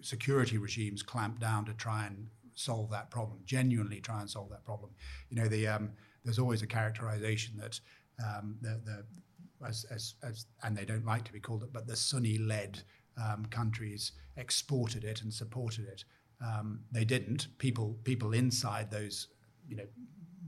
security 0.00 0.58
regimes 0.58 1.02
clamped 1.02 1.40
down 1.40 1.64
to 1.66 1.74
try 1.74 2.06
and 2.06 2.28
solve 2.54 2.90
that 2.90 3.10
problem. 3.10 3.40
Genuinely 3.44 4.00
try 4.00 4.20
and 4.20 4.30
solve 4.30 4.50
that 4.50 4.64
problem. 4.64 4.90
You 5.28 5.36
know, 5.36 5.48
the 5.48 5.66
um, 5.68 5.90
there's 6.24 6.38
always 6.38 6.62
a 6.62 6.66
characterization 6.66 7.56
that 7.58 7.80
um, 8.24 8.56
the 8.60 8.80
the 8.84 9.04
as, 9.66 9.86
as, 9.90 10.14
as, 10.22 10.46
and 10.62 10.76
they 10.76 10.84
don't 10.84 11.04
like 11.04 11.24
to 11.24 11.32
be 11.32 11.40
called 11.40 11.62
it, 11.62 11.72
but 11.72 11.86
the 11.86 11.96
Sunni-led 11.96 12.82
um, 13.22 13.46
countries 13.46 14.12
exported 14.36 15.04
it 15.04 15.22
and 15.22 15.32
supported 15.32 15.86
it. 15.86 16.04
Um, 16.44 16.80
they 16.92 17.04
didn't. 17.04 17.48
People 17.58 17.96
people 18.04 18.32
inside 18.34 18.90
those, 18.90 19.28
you 19.66 19.76
know, 19.76 19.86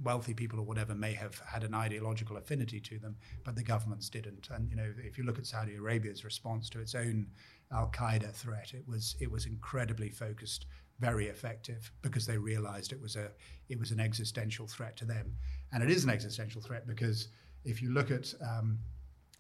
wealthy 0.03 0.35
people 0.35 0.59
or 0.59 0.63
whatever 0.63 0.95
may 0.95 1.13
have 1.13 1.41
had 1.41 1.65
an 1.65 1.75
ideological 1.75 2.37
affinity 2.37 2.81
to 2.81 2.99
them, 2.99 3.17
but 3.45 3.57
the 3.57 3.63
governments 3.63 4.09
didn't. 4.09 4.49
And 4.51 4.71
you 4.71 4.77
know, 4.77 4.93
if 4.99 5.19
you 5.19 5.25
look 5.25 5.39
at 5.39 5.47
Saudi 5.47 5.75
Arabia's 5.75 6.25
response 6.25 6.69
to 6.71 6.81
its 6.81 6.95
own 6.95 7.27
Al 7.73 7.91
Qaeda 7.91 8.33
threat, 8.33 8.73
it 8.75 8.87
was 8.87 9.17
it 9.21 9.31
was 9.31 9.47
incredibly 9.47 10.11
focused, 10.11 10.67
very 11.01 11.27
effective, 11.27 11.91
because 12.03 12.27
they 12.27 12.39
realised 12.39 12.93
it 12.93 13.01
was 13.01 13.17
a 13.17 13.31
it 13.69 13.79
was 13.79 13.91
an 13.91 14.01
existential 14.01 14.67
threat 14.67 14.97
to 14.97 15.05
them, 15.05 15.35
and 15.73 15.83
it 15.83 15.91
is 15.91 16.05
an 16.05 16.11
existential 16.11 16.63
threat 16.63 16.87
because 16.87 17.29
if 17.65 17.83
you 17.83 17.91
look 17.91 18.11
at 18.11 18.33
um, 18.41 18.79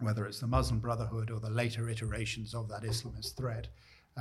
whether 0.01 0.27
it's 0.27 0.41
the 0.41 0.47
Muslim 0.47 0.81
Brotherhood 0.81 1.31
or 1.31 1.41
the 1.41 1.51
later 1.51 1.89
iterations 1.89 2.55
of 2.55 2.69
that 2.69 2.83
Islamist 2.83 3.37
threat, 3.37 3.69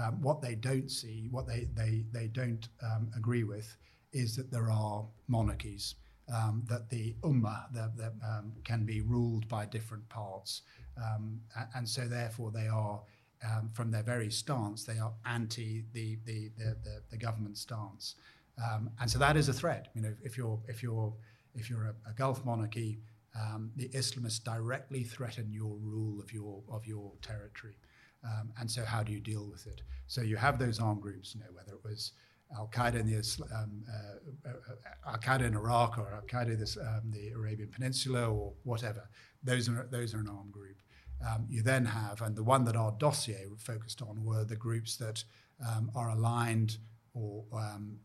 um, 0.01 0.21
what 0.21 0.41
they 0.41 0.55
don't 0.55 0.89
see, 0.89 1.27
what 1.31 1.47
they 1.47 1.67
they 1.73 2.05
they 2.11 2.27
don't 2.27 2.69
um, 2.83 3.09
agree 3.15 3.43
with, 3.43 3.75
is 4.13 4.35
that 4.35 4.51
there 4.51 4.69
are 4.71 5.05
monarchies 5.27 5.95
um, 6.33 6.63
that 6.67 6.89
the 6.89 7.15
ummah 7.21 7.71
the, 7.73 7.91
the, 7.95 8.13
um, 8.27 8.53
can 8.63 8.85
be 8.85 9.01
ruled 9.01 9.47
by 9.47 9.65
different 9.65 10.07
parts. 10.09 10.61
Um, 10.97 11.41
and 11.75 11.87
so, 11.87 12.07
therefore, 12.07 12.51
they 12.51 12.67
are, 12.67 13.01
um, 13.43 13.69
from 13.73 13.91
their 13.91 14.03
very 14.03 14.31
stance, 14.31 14.83
they 14.83 14.99
are 14.99 15.13
anti 15.25 15.85
the, 15.93 16.17
the, 16.25 16.49
the, 16.57 17.01
the, 17.09 17.17
government 17.17 17.57
stance. 17.57 18.15
Um, 18.57 18.89
and 18.99 19.09
so 19.09 19.19
that 19.19 19.37
is 19.37 19.47
a 19.47 19.53
threat. 19.53 19.89
You 19.93 20.01
know, 20.01 20.13
if 20.23 20.37
you're, 20.37 20.59
if 20.67 20.81
you're, 20.81 21.13
if 21.53 21.69
you're 21.69 21.85
a, 21.85 22.09
a 22.09 22.13
Gulf 22.13 22.43
monarchy, 22.43 22.99
um, 23.39 23.71
the 23.75 23.89
Islamists 23.89 24.43
directly 24.43 25.03
threaten 25.03 25.51
your 25.51 25.77
rule 25.77 26.19
of 26.19 26.33
your, 26.33 26.63
of 26.69 26.85
your 26.85 27.11
territory. 27.21 27.77
and 28.59 28.69
so, 28.69 28.83
how 28.83 29.03
do 29.03 29.13
you 29.13 29.19
deal 29.19 29.47
with 29.49 29.67
it? 29.67 29.81
So, 30.07 30.21
you 30.21 30.35
have 30.35 30.57
those 30.57 30.79
armed 30.79 31.01
groups, 31.01 31.35
you 31.35 31.41
know, 31.41 31.51
whether 31.53 31.73
it 31.73 31.83
was 31.83 32.13
Al 32.55 32.69
Qaeda 32.73 32.99
in 32.99 33.21
um, 33.53 33.83
uh, 33.91 34.49
uh, 34.49 35.11
Al 35.11 35.17
Qaeda 35.17 35.41
in 35.41 35.53
Iraq 35.53 35.97
or 35.97 36.13
Al 36.13 36.21
Qaeda 36.21 36.53
in 36.53 36.87
um, 36.87 37.11
the 37.11 37.29
Arabian 37.29 37.69
Peninsula 37.69 38.29
or 38.29 38.53
whatever. 38.63 39.09
Those 39.43 39.69
are 39.69 39.87
those 39.91 40.13
are 40.13 40.19
an 40.19 40.29
armed 40.29 40.51
group. 40.51 40.77
Um, 41.27 41.47
you 41.49 41.63
then 41.63 41.85
have, 41.85 42.21
and 42.21 42.35
the 42.35 42.43
one 42.43 42.63
that 42.65 42.75
our 42.75 42.91
dossier 42.99 43.45
focused 43.57 44.01
on 44.01 44.23
were 44.23 44.45
the 44.45 44.55
groups 44.55 44.97
that 44.97 45.23
um, 45.67 45.91
are 45.95 46.09
aligned 46.09 46.77
or 47.13 47.43
um, 47.53 47.97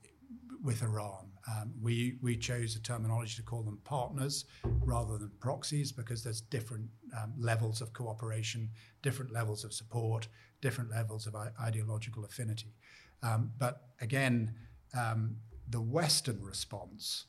with 0.62 0.82
Iran. 0.82 1.28
Um, 1.50 1.74
we 1.80 2.18
we 2.22 2.36
chose 2.36 2.74
the 2.74 2.80
terminology 2.80 3.34
to 3.36 3.42
call 3.42 3.62
them 3.62 3.80
partners 3.84 4.44
rather 4.64 5.18
than 5.18 5.30
proxies 5.40 5.92
because 5.92 6.22
there's 6.22 6.40
different 6.40 6.88
levels 7.36 7.80
of 7.80 7.92
cooperation, 7.92 8.70
different 9.02 9.32
levels 9.32 9.64
of 9.64 9.72
support, 9.72 10.28
different 10.60 10.90
levels 10.90 11.26
of 11.26 11.34
ideological 11.60 12.24
affinity. 12.24 12.74
Um, 13.22 13.52
but 13.58 13.88
again, 14.00 14.54
um, 14.98 15.36
the 15.68 15.80
Western 15.80 16.42
response 16.42 17.26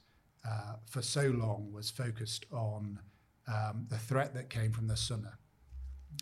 uh, 0.47 0.75
for 0.89 1.01
so 1.01 1.27
long 1.27 1.71
was 1.71 1.89
focused 1.89 2.45
on 2.51 2.99
um, 3.47 3.88
the 3.89 3.97
threat 3.97 4.34
that 4.34 4.49
came 4.49 4.71
from 4.71 4.88
the 4.88 4.97
Sunnah, 4.97 5.38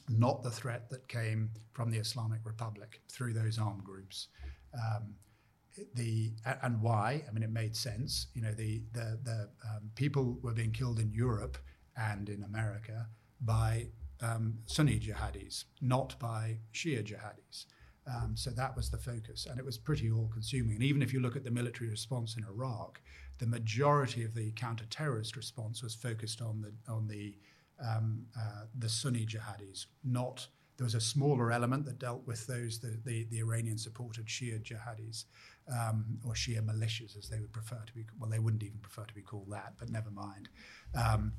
not 0.10 0.44
the 0.44 0.52
threat 0.52 0.90
that 0.90 1.08
came 1.08 1.52
from 1.74 1.92
the 1.92 1.98
Islamic 1.98 2.40
Republic 2.44 3.02
through 3.12 3.34
those 3.34 3.58
armed 3.58 3.84
groups. 3.84 4.28
Um, 4.74 5.16
the 5.96 6.34
and 6.64 6.82
why? 6.82 7.24
I 7.28 7.32
mean, 7.32 7.44
it 7.44 7.50
made 7.50 7.76
sense. 7.76 8.28
You 8.34 8.42
know, 8.42 8.52
the 8.52 8.84
the 8.92 9.20
the 9.24 9.50
um, 9.70 9.90
people 9.96 10.38
were 10.42 10.54
being 10.54 10.72
killed 10.72 11.00
in 11.00 11.12
Europe 11.12 11.58
and 11.96 12.30
in 12.30 12.44
America 12.44 13.08
by 13.40 13.88
um, 14.22 14.60
Sunni 14.66 15.00
jihadis, 15.00 15.66
not 15.82 16.20
by 16.20 16.58
Shia 16.74 17.04
jihadis. 17.04 17.66
Um, 18.08 18.36
so 18.36 18.50
that 18.52 18.76
was 18.76 18.90
the 18.90 18.98
focus, 18.98 19.46
and 19.46 19.60
it 19.60 19.66
was 19.66 19.78
pretty 19.78 20.10
all-consuming. 20.10 20.76
And 20.76 20.84
even 20.84 21.02
if 21.02 21.14
you 21.14 21.20
look 21.20 21.36
at 21.36 21.44
the 21.44 21.52
military 21.52 21.90
response 21.90 22.36
in 22.36 22.44
Iraq, 22.44 23.00
the 23.38 23.46
majority 23.46 24.24
of 24.24 24.34
the 24.34 24.52
counter-terrorist 24.54 25.36
response 25.36 25.84
was 25.84 25.94
focused 25.94 26.42
on 26.42 26.62
the 26.62 26.92
on 26.92 27.08
the 27.08 27.38
um, 27.80 28.26
uh, 28.38 28.66
the 28.78 28.90
Sunni 28.90 29.26
jihadis. 29.26 29.86
Not 30.04 30.48
there 30.78 30.86
was 30.86 30.96
a 30.96 31.02
smaller 31.02 31.52
element 31.52 31.86
that 31.86 32.00
dealt 32.00 32.26
with 32.26 32.48
those 32.48 32.80
the 32.80 33.00
the, 33.06 33.26
the 33.26 33.40
Iranian-supported 33.40 34.26
Shia 34.26 34.60
jihadis 34.62 35.26
um, 35.72 36.20
or 36.26 36.34
Shia 36.34 36.62
militias, 36.62 37.16
as 37.18 37.30
they 37.30 37.40
would 37.40 37.54
prefer 37.54 37.82
to 37.86 37.94
be. 37.94 38.06
Well, 38.20 38.32
they 38.32 38.40
wouldn't 38.40 38.64
even 38.64 38.80
prefer 38.80 39.06
to 39.06 39.14
be 39.14 39.22
called 39.22 39.52
that, 39.52 39.74
but 39.78 39.90
never 39.90 40.10
mind. 40.10 40.50
Um, 40.96 41.34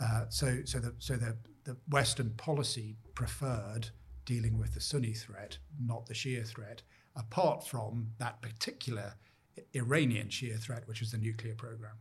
uh, 0.00 0.24
so 0.30 0.60
so 0.64 0.78
the 0.78 0.94
so 0.98 1.16
the 1.16 1.36
the 1.64 1.76
Western 1.90 2.30
policy 2.30 2.96
preferred 3.14 3.90
dealing 4.28 4.58
with 4.58 4.74
the 4.74 4.80
Sunni 4.80 5.14
threat, 5.14 5.56
not 5.82 6.04
the 6.04 6.12
Shia 6.12 6.46
threat, 6.46 6.82
apart 7.16 7.66
from 7.66 8.08
that 8.18 8.42
particular 8.42 9.14
Iranian 9.74 10.28
Shia 10.28 10.60
threat, 10.60 10.86
which 10.86 11.00
was 11.00 11.12
the 11.12 11.16
nuclear 11.16 11.54
program. 11.54 11.96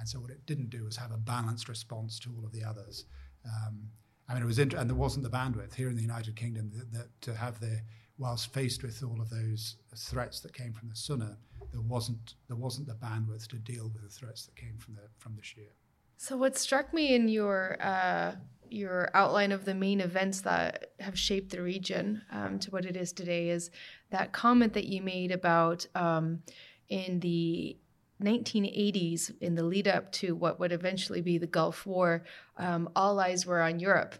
And 0.00 0.08
so 0.08 0.18
what 0.18 0.30
it 0.30 0.44
didn't 0.44 0.70
do 0.70 0.84
was 0.84 0.96
have 0.96 1.12
a 1.12 1.16
balanced 1.16 1.68
response 1.68 2.18
to 2.20 2.30
all 2.36 2.44
of 2.44 2.50
the 2.50 2.64
others. 2.64 3.04
Um, 3.44 3.90
I 4.28 4.34
mean, 4.34 4.42
it 4.42 4.46
was, 4.46 4.58
int- 4.58 4.74
and 4.74 4.90
there 4.90 4.96
wasn't 4.96 5.22
the 5.22 5.30
bandwidth 5.30 5.74
here 5.74 5.88
in 5.88 5.94
the 5.94 6.02
United 6.02 6.34
Kingdom 6.34 6.72
that, 6.74 6.92
that, 6.92 7.20
to 7.22 7.34
have 7.34 7.60
the, 7.60 7.80
whilst 8.18 8.52
faced 8.52 8.82
with 8.82 9.00
all 9.04 9.20
of 9.20 9.30
those 9.30 9.76
threats 9.96 10.40
that 10.40 10.52
came 10.52 10.72
from 10.72 10.88
the 10.88 10.96
Sunnah, 10.96 11.38
there 11.70 11.80
wasn't 11.80 12.34
there 12.48 12.56
wasn't 12.56 12.88
the 12.88 12.94
bandwidth 12.94 13.46
to 13.48 13.56
deal 13.56 13.90
with 13.92 14.02
the 14.02 14.08
threats 14.08 14.46
that 14.46 14.56
came 14.56 14.78
from 14.78 14.94
the 14.94 15.02
from 15.18 15.36
the 15.36 15.42
Shia. 15.42 15.70
So 16.16 16.36
what 16.36 16.56
struck 16.56 16.92
me 16.92 17.14
in 17.14 17.28
your 17.28 17.76
uh, 17.80 18.32
your 18.72 19.10
outline 19.14 19.52
of 19.52 19.64
the 19.64 19.74
main 19.74 20.00
events 20.00 20.40
that 20.42 20.92
have 21.00 21.18
shaped 21.18 21.50
the 21.50 21.62
region 21.62 22.22
um, 22.32 22.58
to 22.58 22.70
what 22.70 22.84
it 22.84 22.96
is 22.96 23.12
today 23.12 23.50
is 23.50 23.70
that 24.10 24.32
comment 24.32 24.72
that 24.74 24.86
you 24.86 25.02
made 25.02 25.30
about 25.30 25.86
um, 25.94 26.42
in 26.88 27.20
the 27.20 27.76
1980s, 28.22 29.32
in 29.40 29.54
the 29.54 29.62
lead 29.62 29.86
up 29.86 30.10
to 30.12 30.34
what 30.34 30.58
would 30.58 30.72
eventually 30.72 31.20
be 31.20 31.38
the 31.38 31.46
Gulf 31.46 31.86
War, 31.86 32.24
um, 32.56 32.88
all 32.96 33.20
eyes 33.20 33.46
were 33.46 33.62
on 33.62 33.78
Europe 33.78 34.14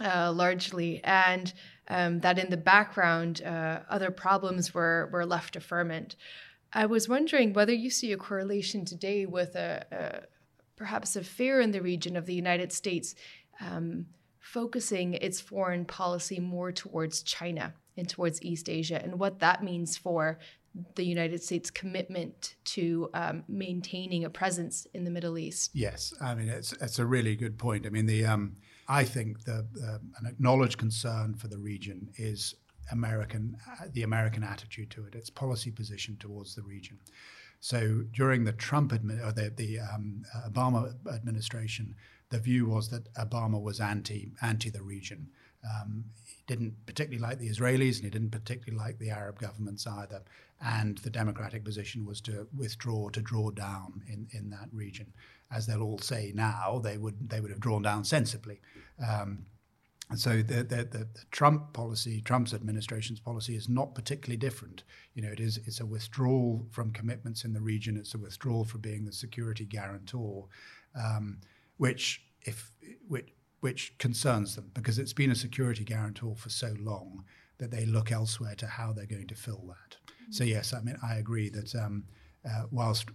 uh, 0.00 0.32
largely, 0.32 1.02
and 1.02 1.52
um, 1.88 2.20
that 2.20 2.38
in 2.38 2.50
the 2.50 2.56
background, 2.56 3.42
uh, 3.42 3.80
other 3.88 4.10
problems 4.10 4.74
were, 4.74 5.08
were 5.12 5.26
left 5.26 5.54
to 5.54 5.60
ferment. 5.60 6.16
I 6.72 6.86
was 6.86 7.08
wondering 7.08 7.52
whether 7.52 7.72
you 7.72 7.90
see 7.90 8.12
a 8.12 8.16
correlation 8.16 8.84
today 8.84 9.26
with 9.26 9.56
a, 9.56 9.86
a 9.90 10.26
perhaps 10.76 11.16
a 11.16 11.24
fear 11.24 11.60
in 11.60 11.70
the 11.70 11.80
region 11.80 12.16
of 12.16 12.26
the 12.26 12.34
United 12.34 12.70
States 12.72 13.14
um, 13.60 14.06
focusing 14.38 15.14
its 15.14 15.40
foreign 15.40 15.84
policy 15.84 16.38
more 16.38 16.72
towards 16.72 17.22
China 17.22 17.74
and 17.96 18.08
towards 18.08 18.42
East 18.42 18.68
Asia, 18.68 19.00
and 19.02 19.18
what 19.18 19.38
that 19.40 19.64
means 19.64 19.96
for 19.96 20.38
the 20.94 21.04
United 21.04 21.42
States' 21.42 21.70
commitment 21.70 22.56
to 22.64 23.08
um, 23.14 23.44
maintaining 23.48 24.24
a 24.24 24.30
presence 24.30 24.86
in 24.92 25.04
the 25.04 25.10
Middle 25.10 25.38
East. 25.38 25.70
Yes, 25.74 26.12
I 26.20 26.34
mean 26.34 26.48
it's 26.48 26.72
it's 26.74 26.98
a 26.98 27.06
really 27.06 27.36
good 27.36 27.58
point. 27.58 27.86
I 27.86 27.90
mean 27.90 28.06
the 28.06 28.26
um, 28.26 28.56
I 28.88 29.04
think 29.04 29.44
the 29.44 29.66
uh, 29.82 29.98
an 30.18 30.26
acknowledged 30.26 30.78
concern 30.78 31.34
for 31.34 31.48
the 31.48 31.58
region 31.58 32.10
is 32.16 32.54
American 32.92 33.56
uh, 33.68 33.86
the 33.92 34.02
American 34.02 34.44
attitude 34.44 34.90
to 34.90 35.04
it, 35.06 35.14
its 35.14 35.30
policy 35.30 35.70
position 35.70 36.16
towards 36.18 36.54
the 36.54 36.62
region. 36.62 36.98
So 37.60 38.04
during 38.12 38.44
the 38.44 38.52
Trump 38.52 38.92
admi- 38.92 39.26
or 39.26 39.32
the, 39.32 39.50
the 39.50 39.80
um, 39.80 40.22
Obama 40.46 40.94
administration, 41.12 41.94
the 42.30 42.38
view 42.38 42.66
was 42.66 42.88
that 42.90 43.12
Obama 43.14 43.60
was 43.60 43.80
anti 43.80 44.32
anti 44.42 44.70
the 44.70 44.82
region. 44.82 45.28
Um, 45.64 46.04
he 46.26 46.42
didn't 46.46 46.74
particularly 46.86 47.22
like 47.22 47.38
the 47.38 47.48
Israelis, 47.48 47.96
and 47.96 48.04
he 48.04 48.10
didn't 48.10 48.30
particularly 48.30 48.78
like 48.82 48.98
the 48.98 49.10
Arab 49.10 49.38
governments 49.40 49.86
either. 49.86 50.22
and 50.60 50.98
the 50.98 51.10
democratic 51.10 51.64
position 51.64 52.06
was 52.06 52.20
to 52.22 52.46
withdraw, 52.56 53.10
to 53.10 53.20
draw 53.20 53.50
down 53.50 54.02
in, 54.08 54.26
in 54.32 54.50
that 54.50 54.68
region. 54.72 55.12
As 55.50 55.66
they'll 55.66 55.82
all 55.82 55.98
say 55.98 56.32
now, 56.34 56.80
they 56.82 56.98
would 56.98 57.28
they 57.28 57.40
would 57.40 57.50
have 57.50 57.60
drawn 57.60 57.82
down 57.82 58.04
sensibly. 58.04 58.60
Um, 59.06 59.46
and 60.08 60.18
so 60.18 60.36
the, 60.36 60.62
the, 60.62 60.84
the, 60.84 61.08
Trump 61.32 61.72
policy, 61.72 62.20
Trump's 62.20 62.54
administration's 62.54 63.18
policy, 63.18 63.56
is 63.56 63.68
not 63.68 63.94
particularly 63.94 64.36
different. 64.36 64.84
You 65.14 65.22
know, 65.22 65.30
it 65.30 65.40
is 65.40 65.58
it's 65.66 65.80
a 65.80 65.86
withdrawal 65.86 66.66
from 66.70 66.92
commitments 66.92 67.44
in 67.44 67.52
the 67.52 67.60
region. 67.60 67.96
It's 67.96 68.14
a 68.14 68.18
withdrawal 68.18 68.64
from 68.64 68.82
being 68.82 69.04
the 69.04 69.12
security 69.12 69.64
guarantor, 69.64 70.46
um, 70.94 71.38
which 71.76 72.22
if 72.42 72.70
which 73.08 73.32
which 73.60 73.96
concerns 73.98 74.54
them 74.54 74.70
because 74.74 74.98
it's 74.98 75.12
been 75.12 75.30
a 75.30 75.34
security 75.34 75.84
guarantor 75.84 76.36
for 76.36 76.50
so 76.50 76.74
long 76.78 77.24
that 77.58 77.70
they 77.70 77.86
look 77.86 78.12
elsewhere 78.12 78.54
to 78.54 78.66
how 78.66 78.92
they're 78.92 79.06
going 79.06 79.26
to 79.26 79.34
fill 79.34 79.64
that. 79.66 79.96
Mm-hmm. 79.96 80.32
So 80.32 80.44
yes, 80.44 80.72
I 80.72 80.80
mean 80.80 80.96
I 81.02 81.16
agree 81.16 81.48
that 81.50 81.74
um, 81.74 82.04
uh, 82.48 82.64
whilst 82.70 83.08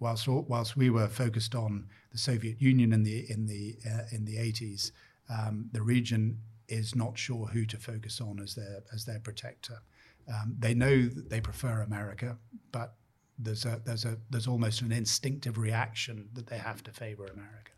whilst 0.00 0.26
whilst 0.28 0.76
we 0.76 0.90
were 0.90 1.08
focused 1.08 1.54
on 1.54 1.86
the 2.10 2.18
Soviet 2.18 2.60
Union 2.60 2.92
in 2.92 3.02
the 3.02 3.30
in 3.30 3.46
the 3.46 3.76
uh, 3.88 4.02
in 4.10 4.24
the 4.24 4.36
80s 4.36 4.92
um, 5.28 5.68
the 5.72 5.82
region 5.82 6.38
is 6.68 6.94
not 6.94 7.18
sure 7.18 7.46
who 7.46 7.64
to 7.66 7.76
focus 7.76 8.20
on 8.20 8.40
as 8.40 8.54
their 8.54 8.82
as 8.92 9.04
their 9.04 9.20
protector. 9.20 9.82
Um, 10.28 10.56
they 10.58 10.74
know 10.74 11.02
that 11.02 11.28
they 11.28 11.40
prefer 11.40 11.82
America, 11.82 12.38
but 12.70 12.94
there's 13.38 13.64
a 13.64 13.80
there's 13.84 14.04
a 14.04 14.16
there's 14.30 14.46
almost 14.46 14.82
an 14.82 14.92
instinctive 14.92 15.58
reaction 15.58 16.28
that 16.34 16.46
they 16.46 16.58
have 16.58 16.82
to 16.84 16.92
favor 16.92 17.26
America. 17.26 17.71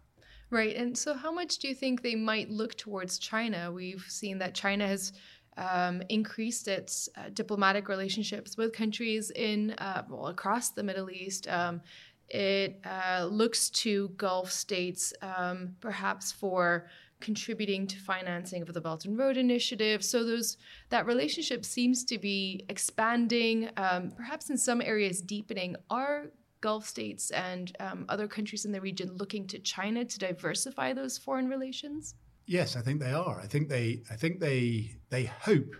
Right, 0.55 0.77
and 0.77 0.97
so 0.97 1.15
how 1.15 1.33
much 1.33 1.59
do 1.59 1.67
you 1.67 1.75
think 1.75 2.01
they 2.01 2.15
might 2.15 2.49
look 2.49 2.77
towards 2.77 3.19
China? 3.19 3.73
We've 3.73 4.05
seen 4.09 4.39
that 4.39 4.55
China 4.55 4.87
has 4.87 5.13
um, 5.57 6.01
increased 6.09 6.69
its 6.69 7.09
uh, 7.17 7.31
diplomatic 7.33 7.89
relationships 7.89 8.57
with 8.57 8.73
countries 8.73 9.33
in 9.33 9.73
uh, 9.79 10.05
well, 10.09 10.29
across 10.29 10.71
the 10.71 10.85
Middle 10.85 11.11
East. 11.11 11.49
Um, 11.49 11.81
it 12.29 12.81
uh, 12.85 13.25
looks 13.25 13.69
to 13.71 14.11
Gulf 14.11 14.53
states 14.53 15.13
um, 15.23 15.75
perhaps 15.81 16.31
for 16.31 16.87
contributing 17.19 17.89
to 17.89 17.99
financing 17.99 18.63
of 18.63 18.73
the 18.73 18.81
Belt 18.81 19.07
and 19.07 19.19
Road 19.19 19.37
Initiative. 19.37 20.05
So 20.05 20.23
those 20.23 20.57
that 20.91 21.05
relationship 21.05 21.65
seems 21.65 22.05
to 22.05 22.17
be 22.17 22.65
expanding, 22.69 23.71
um, 23.77 24.13
perhaps 24.13 24.51
in 24.51 24.57
some 24.57 24.81
areas 24.81 25.21
deepening. 25.21 25.75
Are 25.91 26.27
Gulf 26.65 26.89
states 26.89 27.31
and 27.31 27.77
um, 27.79 28.07
other 28.09 28.27
countries 28.27 28.65
in 28.65 28.73
the 28.73 28.81
region 28.81 29.15
looking 29.19 29.47
to 29.49 29.59
China 29.59 30.03
to 30.03 30.19
diversify 30.19 30.95
those 30.95 31.19
foreign 31.19 31.47
relations? 31.47 32.15
Yes, 32.47 32.75
I 32.75 32.81
think 32.81 33.03
they 33.03 33.13
are. 33.13 33.39
I 33.39 33.47
think 33.47 33.69
they 33.69 34.03
I 34.11 34.17
think 34.17 34.41
they 34.41 34.97
they 35.11 35.25
hope 35.25 35.77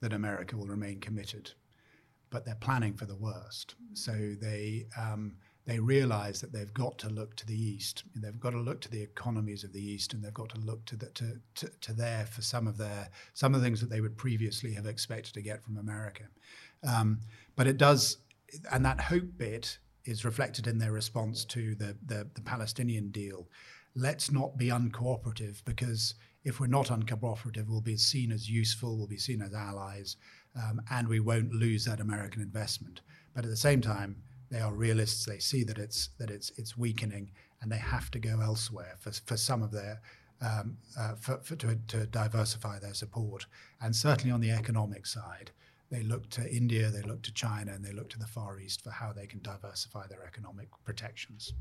that 0.00 0.14
America 0.14 0.56
will 0.56 0.66
remain 0.66 0.98
committed, 0.98 1.50
but 2.30 2.46
they're 2.46 2.54
planning 2.54 2.94
for 2.94 3.04
the 3.04 3.14
worst. 3.16 3.74
So 3.92 4.12
they 4.40 4.86
um, 4.98 5.36
they 5.66 5.78
realize 5.78 6.40
that 6.40 6.54
they've 6.54 6.72
got 6.72 6.96
to 7.00 7.10
look 7.10 7.36
to 7.36 7.46
the 7.46 7.62
east. 7.74 8.04
They've 8.16 8.40
got 8.40 8.52
to 8.52 8.60
look 8.60 8.80
to 8.80 8.90
the 8.90 9.02
economies 9.02 9.62
of 9.62 9.74
the 9.74 9.84
east, 9.84 10.14
and 10.14 10.24
they've 10.24 10.32
got 10.32 10.48
to 10.54 10.60
look 10.60 10.86
to 10.86 10.96
the, 10.96 11.06
to, 11.06 11.38
to, 11.56 11.70
to 11.82 11.92
there 11.92 12.24
for 12.24 12.40
some 12.40 12.66
of 12.66 12.78
their 12.78 13.10
some 13.34 13.54
of 13.54 13.60
the 13.60 13.66
things 13.66 13.82
that 13.82 13.90
they 13.90 14.00
would 14.00 14.16
previously 14.16 14.72
have 14.72 14.86
expected 14.86 15.34
to 15.34 15.42
get 15.42 15.62
from 15.62 15.76
America. 15.76 16.24
Um, 16.82 17.20
but 17.56 17.66
it 17.66 17.76
does, 17.76 18.16
and 18.72 18.86
that 18.86 19.02
hope 19.02 19.36
bit 19.36 19.78
is 20.04 20.24
reflected 20.24 20.66
in 20.66 20.78
their 20.78 20.92
response 20.92 21.44
to 21.46 21.74
the, 21.74 21.96
the, 22.06 22.26
the 22.34 22.42
Palestinian 22.42 23.10
deal. 23.10 23.48
Let's 23.94 24.30
not 24.30 24.58
be 24.58 24.68
uncooperative 24.68 25.64
because 25.64 26.14
if 26.44 26.60
we're 26.60 26.66
not 26.66 26.88
uncooperative, 26.88 27.68
we'll 27.68 27.80
be 27.80 27.96
seen 27.96 28.32
as 28.32 28.50
useful, 28.50 28.96
we'll 28.96 29.06
be 29.06 29.16
seen 29.16 29.40
as 29.40 29.54
allies, 29.54 30.16
um, 30.56 30.80
and 30.90 31.08
we 31.08 31.20
won't 31.20 31.52
lose 31.52 31.84
that 31.86 32.00
American 32.00 32.42
investment. 32.42 33.00
But 33.34 33.44
at 33.44 33.50
the 33.50 33.56
same 33.56 33.80
time, 33.80 34.16
they 34.50 34.60
are 34.60 34.72
realists. 34.72 35.24
They 35.24 35.38
see 35.38 35.64
that 35.64 35.78
it's 35.78 36.10
that 36.18 36.30
it's 36.30 36.52
it's 36.56 36.76
weakening, 36.76 37.30
and 37.60 37.72
they 37.72 37.78
have 37.78 38.10
to 38.12 38.18
go 38.18 38.40
elsewhere 38.40 38.94
for 39.00 39.10
for 39.10 39.36
some 39.36 39.62
of 39.62 39.72
their 39.72 40.00
um, 40.42 40.76
uh, 40.98 41.14
for, 41.14 41.38
for 41.38 41.56
to, 41.56 41.78
to 41.88 42.06
diversify 42.06 42.78
their 42.78 42.94
support. 42.94 43.46
And 43.80 43.96
certainly 43.96 44.32
on 44.32 44.40
the 44.40 44.50
economic 44.50 45.06
side, 45.06 45.50
they 45.94 46.02
look 46.02 46.28
to 46.30 46.52
India, 46.52 46.90
they 46.90 47.02
look 47.02 47.22
to 47.22 47.32
China, 47.32 47.72
and 47.72 47.84
they 47.84 47.92
look 47.92 48.10
to 48.10 48.18
the 48.18 48.26
Far 48.26 48.58
East 48.58 48.82
for 48.82 48.90
how 48.90 49.12
they 49.12 49.26
can 49.26 49.40
diversify 49.42 50.08
their 50.08 50.24
economic 50.26 50.68
protections. 50.84 51.52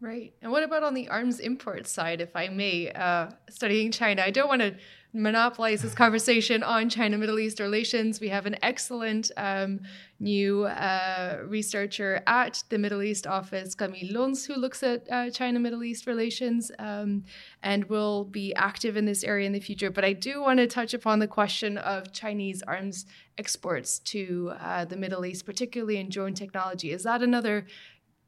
Right. 0.00 0.34
And 0.42 0.52
what 0.52 0.62
about 0.62 0.82
on 0.82 0.92
the 0.92 1.08
arms 1.08 1.40
import 1.40 1.86
side, 1.86 2.20
if 2.20 2.36
I 2.36 2.48
may, 2.48 2.92
uh, 2.92 3.30
studying 3.48 3.90
China? 3.90 4.22
I 4.22 4.30
don't 4.30 4.48
want 4.48 4.60
to 4.60 4.74
monopolize 5.14 5.80
this 5.80 5.94
conversation 5.94 6.62
on 6.62 6.90
China 6.90 7.16
Middle 7.16 7.38
East 7.38 7.58
relations. 7.60 8.20
We 8.20 8.28
have 8.28 8.44
an 8.44 8.56
excellent 8.62 9.30
um, 9.38 9.80
new 10.20 10.64
uh, 10.64 11.38
researcher 11.46 12.22
at 12.26 12.62
the 12.68 12.76
Middle 12.76 13.02
East 13.02 13.26
office, 13.26 13.74
Camille 13.74 14.12
Lons, 14.12 14.44
who 14.44 14.54
looks 14.54 14.82
at 14.82 15.10
uh, 15.10 15.30
China 15.30 15.58
Middle 15.58 15.82
East 15.82 16.06
relations 16.06 16.70
um, 16.78 17.24
and 17.62 17.84
will 17.84 18.24
be 18.24 18.54
active 18.54 18.98
in 18.98 19.06
this 19.06 19.24
area 19.24 19.46
in 19.46 19.52
the 19.52 19.60
future. 19.60 19.90
But 19.90 20.04
I 20.04 20.12
do 20.12 20.42
want 20.42 20.58
to 20.58 20.66
touch 20.66 20.92
upon 20.92 21.20
the 21.20 21.28
question 21.28 21.78
of 21.78 22.12
Chinese 22.12 22.62
arms 22.62 23.06
exports 23.38 23.98
to 24.00 24.52
uh, 24.60 24.84
the 24.84 24.96
Middle 24.96 25.24
East, 25.24 25.46
particularly 25.46 25.96
in 25.96 26.10
drone 26.10 26.34
technology. 26.34 26.90
Is 26.90 27.04
that 27.04 27.22
another 27.22 27.66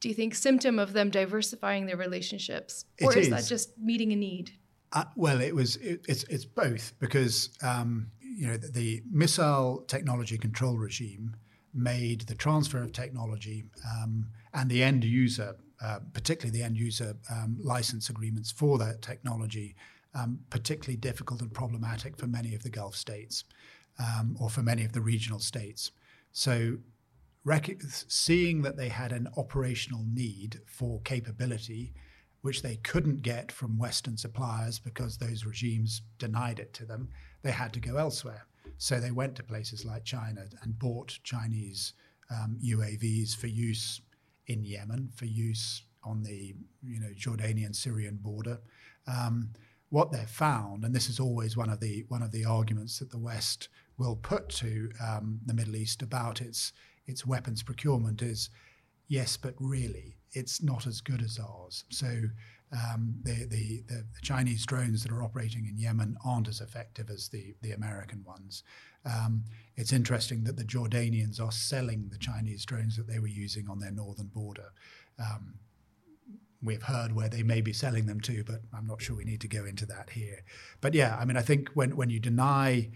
do 0.00 0.08
you 0.08 0.14
think 0.14 0.34
symptom 0.34 0.78
of 0.78 0.92
them 0.92 1.10
diversifying 1.10 1.86
their 1.86 1.96
relationships 1.96 2.84
or 3.02 3.16
is. 3.16 3.26
is. 3.26 3.30
that 3.30 3.46
just 3.46 3.76
meeting 3.78 4.12
a 4.12 4.16
need 4.16 4.52
uh, 4.92 5.04
well 5.16 5.40
it 5.40 5.54
was 5.54 5.76
it, 5.76 6.04
it's 6.08 6.24
it's 6.24 6.44
both 6.44 6.92
because 6.98 7.50
um, 7.62 8.10
you 8.20 8.46
know 8.46 8.56
the, 8.56 8.68
the, 8.68 9.02
missile 9.10 9.84
technology 9.88 10.38
control 10.38 10.76
regime 10.76 11.36
made 11.74 12.22
the 12.22 12.34
transfer 12.34 12.82
of 12.82 12.92
technology 12.92 13.64
um, 13.84 14.26
and 14.54 14.70
the 14.70 14.82
end 14.82 15.04
user 15.04 15.56
uh, 15.82 15.98
particularly 16.12 16.56
the 16.56 16.64
end 16.64 16.76
user 16.76 17.14
um, 17.30 17.56
license 17.60 18.08
agreements 18.10 18.50
for 18.50 18.78
that 18.78 19.02
technology 19.02 19.74
um, 20.14 20.38
particularly 20.50 20.96
difficult 20.96 21.42
and 21.42 21.52
problematic 21.52 22.16
for 22.16 22.26
many 22.26 22.54
of 22.54 22.62
the 22.62 22.70
Gulf 22.70 22.96
states 22.96 23.44
um, 23.98 24.36
or 24.40 24.48
for 24.48 24.62
many 24.62 24.84
of 24.84 24.92
the 24.92 25.00
regional 25.00 25.38
states 25.38 25.90
so 26.32 26.78
rec- 27.44 27.80
seeing 28.08 28.62
that 28.62 28.76
they 28.76 28.88
had 28.88 29.12
an 29.12 29.28
operational 29.36 30.04
need 30.06 30.60
for 30.66 31.00
capability, 31.02 31.94
which 32.42 32.62
they 32.62 32.76
couldn't 32.76 33.22
get 33.22 33.50
from 33.50 33.78
Western 33.78 34.16
suppliers 34.16 34.78
because 34.78 35.16
those 35.16 35.44
regimes 35.44 36.02
denied 36.18 36.58
it 36.58 36.72
to 36.74 36.84
them, 36.84 37.08
they 37.42 37.50
had 37.50 37.72
to 37.72 37.80
go 37.80 37.96
elsewhere. 37.96 38.46
So 38.76 39.00
they 39.00 39.10
went 39.10 39.34
to 39.36 39.42
places 39.42 39.84
like 39.84 40.04
China 40.04 40.44
and 40.62 40.78
bought 40.78 41.18
Chinese 41.24 41.94
um, 42.30 42.58
UAVs 42.62 43.36
for 43.36 43.46
use 43.46 44.00
in 44.46 44.64
Yemen, 44.64 45.10
for 45.14 45.24
use 45.24 45.82
on 46.04 46.22
the 46.22 46.54
you 46.82 47.00
know 47.00 47.10
Jordanian 47.16 47.74
Syrian 47.74 48.18
border. 48.20 48.58
Um, 49.06 49.50
what 49.90 50.12
they've 50.12 50.28
found, 50.28 50.84
and 50.84 50.94
this 50.94 51.08
is 51.08 51.18
always 51.18 51.56
one 51.56 51.70
of 51.70 51.80
the 51.80 52.04
one 52.08 52.22
of 52.22 52.30
the 52.30 52.44
arguments 52.44 52.98
that 52.98 53.10
the 53.10 53.18
West 53.18 53.68
will 53.96 54.16
put 54.16 54.48
to 54.48 54.90
um, 55.04 55.40
the 55.46 55.54
Middle 55.54 55.76
East 55.76 56.02
about 56.02 56.40
its 56.40 56.72
its 57.08 57.26
weapons 57.26 57.62
procurement 57.64 58.22
is 58.22 58.50
yes, 59.08 59.36
but 59.36 59.54
really 59.58 60.18
it's 60.32 60.62
not 60.62 60.86
as 60.86 61.00
good 61.00 61.22
as 61.22 61.38
ours. 61.38 61.84
So 61.90 62.06
um, 62.72 63.14
the, 63.22 63.46
the, 63.46 63.82
the, 63.88 64.04
Chinese 64.22 64.66
drones 64.66 65.02
that 65.02 65.10
are 65.10 65.22
operating 65.22 65.66
in 65.66 65.78
Yemen 65.78 66.16
aren't 66.24 66.48
as 66.48 66.60
effective 66.60 67.08
as 67.08 67.30
the, 67.30 67.54
the 67.62 67.72
American 67.72 68.22
ones. 68.24 68.62
Um, 69.06 69.44
it's 69.76 69.92
interesting 69.92 70.44
that 70.44 70.56
the 70.56 70.64
Jordanians 70.64 71.40
are 71.40 71.50
selling 71.50 72.10
the 72.10 72.18
Chinese 72.18 72.66
drones 72.66 72.96
that 72.98 73.06
they 73.06 73.18
were 73.18 73.26
using 73.26 73.70
on 73.70 73.78
their 73.78 73.90
northern 73.90 74.26
border. 74.26 74.70
Um, 75.18 75.54
we've 76.62 76.82
heard 76.82 77.14
where 77.14 77.30
they 77.30 77.42
may 77.42 77.62
be 77.62 77.72
selling 77.72 78.04
them 78.04 78.20
to, 78.20 78.44
but 78.44 78.60
I'm 78.76 78.86
not 78.86 79.00
sure 79.00 79.16
we 79.16 79.24
need 79.24 79.40
to 79.42 79.48
go 79.48 79.64
into 79.64 79.86
that 79.86 80.10
here. 80.10 80.40
But 80.82 80.92
yeah, 80.92 81.16
I 81.18 81.24
mean, 81.24 81.38
I 81.38 81.42
think 81.42 81.70
when, 81.72 81.96
when 81.96 82.10
you 82.10 82.20
deny, 82.20 82.90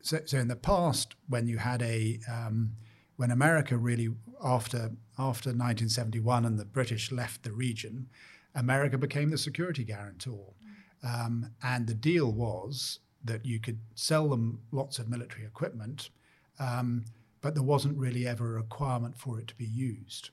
so, 0.00 0.20
so 0.24 0.38
in 0.38 0.48
the 0.48 0.56
past, 0.56 1.14
when 1.28 1.46
you 1.46 1.58
had 1.58 1.82
a, 1.82 2.20
um, 2.30 2.72
when 3.20 3.30
America 3.30 3.76
really, 3.76 4.08
after, 4.42 4.92
after 5.18 5.50
1971 5.50 6.46
and 6.46 6.58
the 6.58 6.64
British 6.64 7.12
left 7.12 7.42
the 7.42 7.52
region, 7.52 8.08
America 8.54 8.96
became 8.96 9.28
the 9.28 9.36
security 9.36 9.84
guarantor. 9.84 10.54
Um, 11.02 11.50
and 11.62 11.86
the 11.86 11.92
deal 11.92 12.32
was 12.32 13.00
that 13.22 13.44
you 13.44 13.60
could 13.60 13.80
sell 13.94 14.30
them 14.30 14.62
lots 14.72 14.98
of 14.98 15.10
military 15.10 15.44
equipment, 15.44 16.08
um, 16.58 17.04
but 17.42 17.52
there 17.52 17.62
wasn't 17.62 17.98
really 17.98 18.26
ever 18.26 18.56
a 18.56 18.62
requirement 18.62 19.18
for 19.18 19.38
it 19.38 19.48
to 19.48 19.54
be 19.54 19.66
used. 19.66 20.30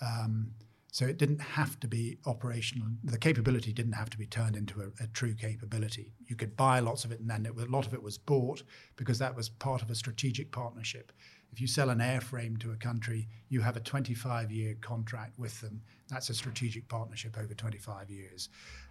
Um, 0.00 0.52
so 0.92 1.06
it 1.06 1.18
didn't 1.18 1.40
have 1.40 1.78
to 1.80 1.88
be 1.88 2.18
operational. 2.24 2.88
The 3.04 3.18
capability 3.18 3.72
didn't 3.72 3.92
have 3.92 4.10
to 4.10 4.18
be 4.18 4.26
turned 4.26 4.54
into 4.56 4.80
a, 4.80 5.04
a 5.04 5.08
true 5.08 5.34
capability. 5.34 6.12
You 6.26 6.36
could 6.36 6.56
buy 6.56 6.78
lots 6.80 7.04
of 7.04 7.10
it, 7.10 7.20
and 7.20 7.28
then 7.28 7.46
it, 7.46 7.60
a 7.60 7.70
lot 7.70 7.86
of 7.86 7.94
it 7.94 8.02
was 8.02 8.16
bought 8.16 8.62
because 8.96 9.18
that 9.18 9.34
was 9.34 9.48
part 9.48 9.82
of 9.82 9.90
a 9.90 9.94
strategic 9.94 10.50
partnership. 10.50 11.12
If 11.52 11.60
you 11.60 11.66
sell 11.66 11.90
an 11.90 11.98
airframe 11.98 12.58
to 12.60 12.72
a 12.72 12.76
country, 12.76 13.28
you 13.48 13.60
have 13.60 13.76
a 13.76 13.80
25 13.80 14.50
year 14.50 14.76
contract 14.80 15.38
with 15.38 15.60
them. 15.60 15.82
That's 16.08 16.30
a 16.30 16.34
strategic 16.34 16.88
partnership 16.88 17.36
over 17.38 17.54
25 17.54 18.10
years. 18.10 18.48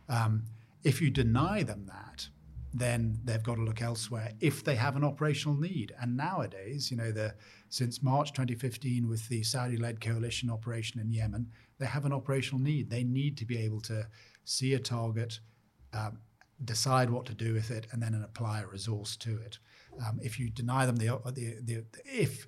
Um, 0.10 0.46
if 0.84 1.02
you 1.02 1.10
deny 1.10 1.64
them 1.64 1.86
that, 1.88 2.28
then 2.74 3.20
they've 3.24 3.44
got 3.44 3.56
to 3.56 3.64
look 3.64 3.82
elsewhere 3.82 4.34
if 4.40 4.64
they 4.64 4.76
have 4.76 4.96
an 4.96 5.04
operational 5.04 5.58
need. 5.58 5.94
And 6.00 6.18
nowadays, 6.18 6.92
you 6.92 6.98
know, 6.98 7.12
the, 7.12 7.34
since 7.70 8.04
March 8.04 8.34
2015 8.34 9.08
with 9.08 9.28
the 9.30 9.44
Saudi-led 9.44 10.02
coalition 10.02 10.50
operation 10.50 11.00
in 11.00 11.12
Yemen, 11.12 11.48
they 11.80 11.86
have 11.86 12.06
an 12.06 12.14
operational 12.14 12.62
need. 12.62 12.90
They 12.90 13.04
need 13.04 13.38
to 13.38 13.46
be 13.46 13.58
able 13.60 13.82
to 13.82 14.08
see 14.44 14.74
a 14.74 14.80
target, 14.80 15.40
um, 15.94 16.20
decide 16.64 17.10
what 17.10 17.26
to 17.26 17.34
do 17.34 17.54
with 17.54 17.72
it, 17.72 17.88
and 17.92 18.02
then 18.02 18.14
apply 18.16 18.62
a 18.62 18.68
resource 18.68 19.16
to 19.18 19.38
it. 19.38 19.60
Um, 20.06 20.20
if 20.22 20.40
you 20.40 20.50
deny 20.50 20.86
them 20.86 20.98
the, 20.98 21.20
the, 21.26 21.58
the, 21.64 21.86
if 22.06 22.48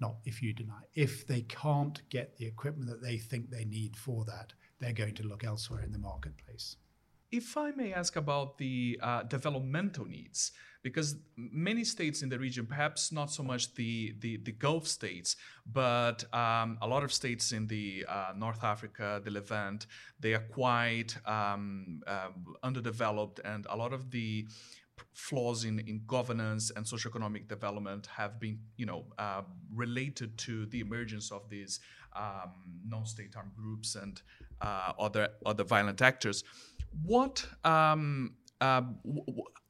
not 0.00 0.16
if 0.24 0.42
you 0.42 0.52
deny 0.52 0.82
if 0.94 1.26
they 1.26 1.42
can't 1.42 2.02
get 2.10 2.36
the 2.36 2.46
equipment 2.46 2.90
that 2.90 3.02
they 3.02 3.18
think 3.18 3.50
they 3.50 3.64
need 3.64 3.96
for 3.96 4.24
that, 4.24 4.52
they're 4.80 4.92
going 4.92 5.14
to 5.14 5.22
look 5.22 5.44
elsewhere 5.44 5.82
in 5.82 5.92
the 5.92 5.98
marketplace. 5.98 6.76
If 7.30 7.56
I 7.56 7.70
may 7.70 7.94
ask 7.94 8.16
about 8.16 8.58
the 8.58 9.00
uh, 9.02 9.22
developmental 9.22 10.04
needs, 10.04 10.52
because 10.82 11.16
many 11.36 11.84
states 11.84 12.22
in 12.22 12.28
the 12.28 12.38
region, 12.38 12.66
perhaps 12.66 13.12
not 13.12 13.30
so 13.30 13.42
much 13.42 13.74
the, 13.74 14.14
the, 14.18 14.36
the 14.38 14.52
Gulf 14.52 14.86
states, 14.86 15.36
but 15.64 16.24
um, 16.34 16.76
a 16.82 16.86
lot 16.86 17.04
of 17.04 17.12
states 17.12 17.52
in 17.52 17.68
the 17.68 18.04
uh, 18.08 18.32
North 18.36 18.62
Africa, 18.62 19.22
the 19.24 19.30
Levant, 19.30 19.86
they 20.20 20.34
are 20.34 20.46
quite 20.50 21.16
um, 21.24 22.02
uh, 22.06 22.28
underdeveloped, 22.62 23.40
and 23.44 23.66
a 23.70 23.76
lot 23.76 23.92
of 23.92 24.10
the 24.10 24.46
flaws 25.12 25.64
in, 25.64 25.78
in 25.80 26.02
governance 26.06 26.70
and 26.74 26.84
socioeconomic 26.84 27.48
development 27.48 28.06
have 28.06 28.40
been, 28.40 28.58
you 28.76 28.86
know, 28.86 29.04
uh, 29.18 29.42
related 29.74 30.36
to 30.38 30.66
the 30.66 30.80
emergence 30.80 31.30
of 31.30 31.48
these 31.48 31.80
um, 32.16 32.52
non-state 32.86 33.34
armed 33.36 33.54
groups 33.54 33.94
and 33.94 34.22
uh, 34.60 34.92
other 34.98 35.28
other 35.46 35.64
violent 35.64 36.02
actors. 36.02 36.44
What 37.04 37.44
um, 37.64 38.34
uh, 38.60 38.82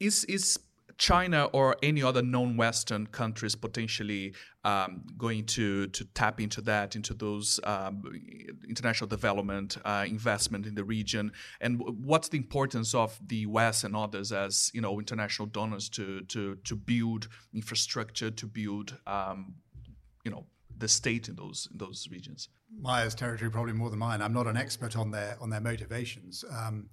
is 0.00 0.24
is 0.24 0.58
China 1.02 1.46
or 1.46 1.74
any 1.82 2.00
other 2.00 2.22
non-Western 2.22 3.08
countries 3.08 3.56
potentially 3.56 4.32
um, 4.62 5.02
going 5.18 5.44
to 5.44 5.88
to 5.88 6.04
tap 6.14 6.40
into 6.40 6.60
that, 6.60 6.94
into 6.94 7.12
those 7.12 7.58
um, 7.64 8.04
international 8.68 9.08
development 9.08 9.78
uh, 9.84 10.04
investment 10.06 10.64
in 10.64 10.76
the 10.76 10.84
region, 10.84 11.32
and 11.60 11.82
what's 12.04 12.28
the 12.28 12.38
importance 12.38 12.94
of 12.94 13.18
the 13.26 13.38
U.S. 13.50 13.82
and 13.82 13.96
others 13.96 14.30
as 14.30 14.70
you 14.74 14.80
know 14.80 15.00
international 15.00 15.46
donors 15.46 15.88
to 15.88 16.20
to 16.34 16.54
to 16.54 16.76
build 16.76 17.26
infrastructure, 17.52 18.30
to 18.30 18.46
build 18.46 18.96
um, 19.08 19.54
you 20.24 20.30
know 20.30 20.46
the 20.78 20.86
state 20.86 21.28
in 21.28 21.34
those 21.34 21.66
in 21.72 21.78
those 21.78 22.06
regions. 22.12 22.48
Meia's 22.80 23.16
territory 23.16 23.50
probably 23.50 23.72
more 23.72 23.90
than 23.90 23.98
mine. 23.98 24.22
I'm 24.22 24.32
not 24.32 24.46
an 24.46 24.56
expert 24.56 24.96
on 24.96 25.10
their 25.10 25.36
on 25.40 25.50
their 25.50 25.60
motivations. 25.60 26.44
Um, 26.48 26.90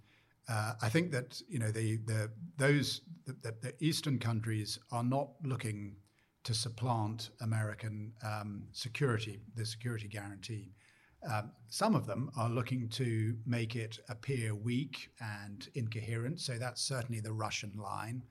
uh, 0.49 0.73
I 0.81 0.89
think 0.89 1.11
that 1.11 1.41
you 1.47 1.59
know 1.59 1.71
the 1.71 1.97
the 1.97 2.31
those 2.57 3.01
the, 3.25 3.53
the, 3.61 3.73
eastern 3.79 4.17
countries 4.17 4.79
are 4.91 5.03
not 5.03 5.29
looking 5.43 5.95
to 6.43 6.53
supplant 6.53 7.29
American 7.41 8.11
um, 8.25 8.63
security, 8.71 9.39
the 9.55 9.65
security 9.65 10.07
guarantee. 10.07 10.71
Um, 11.31 11.51
some 11.67 11.95
of 11.95 12.07
them 12.07 12.31
are 12.37 12.49
looking 12.49 12.87
to 12.89 13.35
make 13.45 13.75
it 13.75 13.99
appear 14.09 14.55
weak 14.55 15.09
and 15.19 15.67
incoherent. 15.75 16.39
So 16.39 16.57
that's 16.57 16.81
certainly 16.81 17.19
the 17.19 17.33
Russian 17.33 17.73
line. 17.75 18.23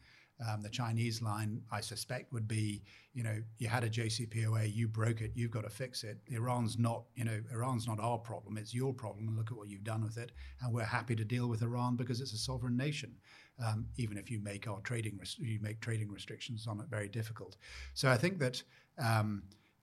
Um, 0.46 0.62
the 0.62 0.68
Chinese 0.68 1.20
line, 1.20 1.62
I 1.72 1.80
suspect, 1.80 2.32
would 2.32 2.46
be, 2.46 2.84
you 3.12 3.24
know, 3.24 3.42
you 3.58 3.66
had 3.66 3.82
a 3.82 3.90
JCPOA, 3.90 4.72
you 4.72 4.86
broke 4.86 5.20
it, 5.20 5.32
you've 5.34 5.50
got 5.50 5.64
to 5.64 5.70
fix 5.70 6.04
it. 6.04 6.18
Iran's 6.28 6.78
not, 6.78 7.02
you 7.16 7.24
know, 7.24 7.40
Iran's 7.52 7.88
not 7.88 7.98
our 7.98 8.18
problem, 8.18 8.56
it's 8.56 8.72
your 8.72 8.94
problem, 8.94 9.26
and 9.26 9.36
look 9.36 9.50
at 9.50 9.56
what 9.56 9.68
you've 9.68 9.82
done 9.82 10.04
with 10.04 10.16
it. 10.16 10.30
And 10.60 10.72
we're 10.72 10.84
happy 10.84 11.16
to 11.16 11.24
deal 11.24 11.48
with 11.48 11.62
Iran 11.62 11.96
because 11.96 12.20
it's 12.20 12.32
a 12.34 12.38
sovereign 12.38 12.76
nation, 12.76 13.16
um, 13.64 13.88
even 13.96 14.16
if 14.16 14.30
you 14.30 14.38
make 14.38 14.68
our 14.68 14.80
trading, 14.82 15.18
you 15.38 15.58
make 15.60 15.80
trading 15.80 16.08
restrictions 16.08 16.68
on 16.68 16.78
it 16.78 16.86
very 16.88 17.08
difficult. 17.08 17.56
So 17.94 18.08
I 18.08 18.16
think 18.16 18.38
that 18.38 18.62
um, 18.96 19.42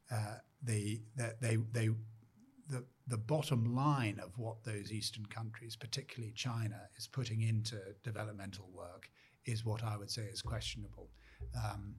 uh, 0.09 0.35
the, 0.63 1.01
the, 1.17 1.35
they, 1.41 1.57
they, 1.73 1.89
the, 2.69 2.85
the 3.07 3.17
bottom 3.17 3.75
line 3.75 4.19
of 4.23 4.37
what 4.37 4.63
those 4.63 4.91
Eastern 4.91 5.25
countries, 5.25 5.75
particularly 5.75 6.31
China, 6.33 6.79
is 6.97 7.07
putting 7.07 7.41
into 7.41 7.75
developmental 8.03 8.69
work 8.73 9.09
is 9.45 9.65
what 9.65 9.83
I 9.83 9.97
would 9.97 10.11
say 10.11 10.23
is 10.23 10.41
questionable. 10.41 11.09
Um, 11.55 11.95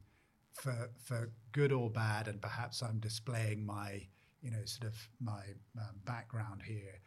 for 0.57 0.91
for 1.03 1.31
good 1.53 1.73
or 1.73 1.91
bad, 1.91 2.29
and 2.29 2.41
perhaps 2.41 2.83
I'm 2.83 2.99
displaying 2.99 3.65
my 3.65 4.07
you 4.43 4.51
know 4.51 4.65
sort 4.65 4.91
of 4.93 5.09
my 5.21 5.43
um, 5.79 5.97
background 6.05 6.63
here. 6.67 7.01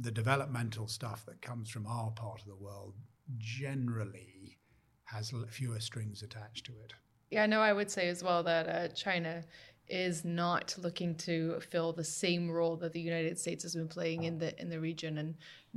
The 0.00 0.10
developmental 0.10 0.86
stuff 0.86 1.24
that 1.26 1.42
comes 1.42 1.70
from 1.70 1.86
our 1.86 2.10
part 2.10 2.40
of 2.40 2.46
the 2.46 2.56
world 2.56 2.94
generally 3.38 4.58
has 5.04 5.32
fewer 5.48 5.80
strings 5.80 6.22
attached 6.22 6.66
to 6.66 6.72
it. 6.84 6.92
Yeah, 7.30 7.46
no, 7.46 7.60
I 7.60 7.72
would 7.72 7.90
say 7.90 8.08
as 8.08 8.22
well 8.22 8.42
that 8.42 8.68
uh, 8.68 8.88
China 8.94 9.42
is 9.88 10.24
not 10.24 10.74
looking 10.78 11.14
to 11.14 11.58
fill 11.60 11.92
the 11.92 12.04
same 12.04 12.50
role 12.50 12.76
that 12.76 12.92
the 12.92 13.00
United 13.00 13.38
States 13.38 13.62
has 13.62 13.74
been 13.74 13.88
playing 13.88 14.24
in 14.24 14.38
the 14.38 14.58
in 14.60 14.68
the 14.68 14.80
region, 14.80 15.18
and 15.18 15.34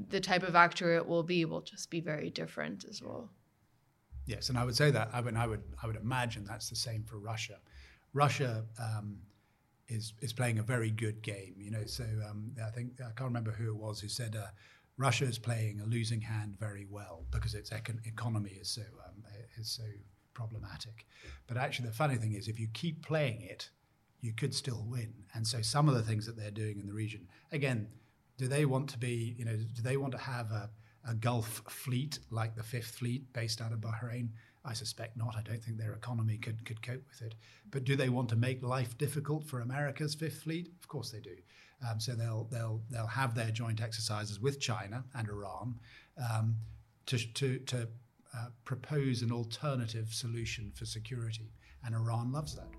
the 0.10 0.20
type 0.20 0.44
of 0.44 0.56
actor 0.56 0.94
it 0.96 1.08
will 1.08 1.24
be 1.24 1.46
will 1.46 1.62
just 1.62 1.90
be 1.90 2.02
very 2.02 2.30
different 2.30 2.86
as 2.86 3.02
well. 3.02 3.30
Yes, 4.26 4.50
and 4.50 4.58
I 4.58 4.64
would 4.66 4.76
say 4.76 4.92
that. 4.92 5.10
I 5.14 5.22
mean, 5.22 5.38
I 5.38 5.48
would 5.48 5.64
I 5.82 5.88
would 5.88 5.96
imagine 5.96 6.46
that's 6.46 6.70
the 6.70 6.76
same 6.76 7.04
for 7.04 7.18
Russia. 7.18 7.58
Russia 8.14 8.66
um, 8.80 9.18
is 9.88 10.14
is 10.22 10.34
playing 10.34 10.60
a 10.60 10.64
very 10.64 10.92
good 10.92 11.22
game. 11.22 11.56
You 11.58 11.72
know, 11.72 11.86
so 11.86 12.04
um, 12.30 12.52
I 12.64 12.70
think 12.70 13.00
I 13.02 13.12
can't 13.12 13.30
remember 13.30 13.52
who 13.52 13.70
it 13.70 13.76
was 13.76 14.00
who 14.00 14.08
said 14.08 14.36
uh, 14.36 14.48
Russia 14.98 15.26
is 15.26 15.40
playing 15.40 15.82
a 15.82 15.86
losing 15.86 16.22
hand 16.22 16.58
very 16.60 16.86
well 16.90 17.26
because 17.32 17.56
its 17.56 17.72
econ- 17.72 18.06
economy 18.06 18.52
is 18.52 18.70
so 18.70 18.84
um, 19.08 19.24
is 19.58 19.70
so 19.70 19.84
problematic. 20.34 21.06
But 21.48 21.58
actually, 21.58 21.88
the 21.88 21.96
funny 21.96 22.16
thing 22.16 22.34
is, 22.34 22.48
if 22.48 22.60
you 22.60 22.68
keep 22.74 23.06
playing 23.06 23.42
it, 23.42 23.70
you 24.22 24.34
could 24.34 24.54
still 24.54 24.86
win. 24.88 25.14
And 25.34 25.46
so, 25.46 25.62
some 25.62 25.90
of 25.90 25.96
the 25.96 26.04
things 26.04 26.26
that 26.26 26.38
they're 26.38 26.52
doing 26.52 26.80
in 26.80 26.88
the 26.88 26.94
region, 26.94 27.28
again, 27.52 27.88
do 28.38 28.48
they 28.48 28.66
want 28.66 28.90
to 28.90 28.98
be? 28.98 29.36
You 29.38 29.46
know, 29.46 29.58
do 29.58 29.82
they 29.82 29.98
want 29.98 30.14
to 30.14 30.20
have 30.20 30.52
a 30.52 30.70
a 31.08 31.14
Gulf 31.14 31.64
fleet 31.70 32.20
like 32.30 32.56
the 32.56 32.64
Fifth 32.64 32.92
Fleet 32.92 33.32
based 33.34 33.62
out 33.62 33.72
of 33.72 33.80
Bahrain? 33.80 34.30
I 34.64 34.74
suspect 34.74 35.18
not. 35.18 35.36
I 35.36 35.42
don't 35.42 35.64
think 35.64 35.78
their 35.78 35.94
economy 35.94 36.38
could, 36.38 36.64
could 36.66 36.82
cope 36.82 37.04
with 37.10 37.22
it. 37.22 37.36
But 37.72 37.84
do 37.84 37.96
they 37.96 38.10
want 38.10 38.30
to 38.30 38.36
make 38.36 38.62
life 38.62 38.98
difficult 38.98 39.44
for 39.44 39.62
America's 39.62 40.14
Fifth 40.14 40.44
Fleet? 40.44 40.70
Of 40.80 40.88
course 40.88 41.10
they 41.10 41.20
do. 41.20 41.36
Um, 41.90 42.00
so 42.00 42.14
they'll, 42.14 42.48
they'll, 42.52 42.82
they'll 42.92 43.08
have 43.08 43.34
their 43.34 43.50
joint 43.50 43.82
exercises 43.82 44.40
with 44.40 44.60
China 44.60 45.04
and 45.16 45.28
Iran 45.28 45.80
um, 46.32 46.56
to, 47.08 47.18
to, 47.18 47.58
to 47.60 47.88
uh, 48.38 48.48
propose 48.66 49.24
an 49.24 49.32
alternative 49.32 50.14
solution 50.14 50.72
for 50.76 50.86
security. 50.86 51.52
And 51.84 51.96
Iran 51.96 52.32
loves 52.32 52.56
that. 52.56 52.70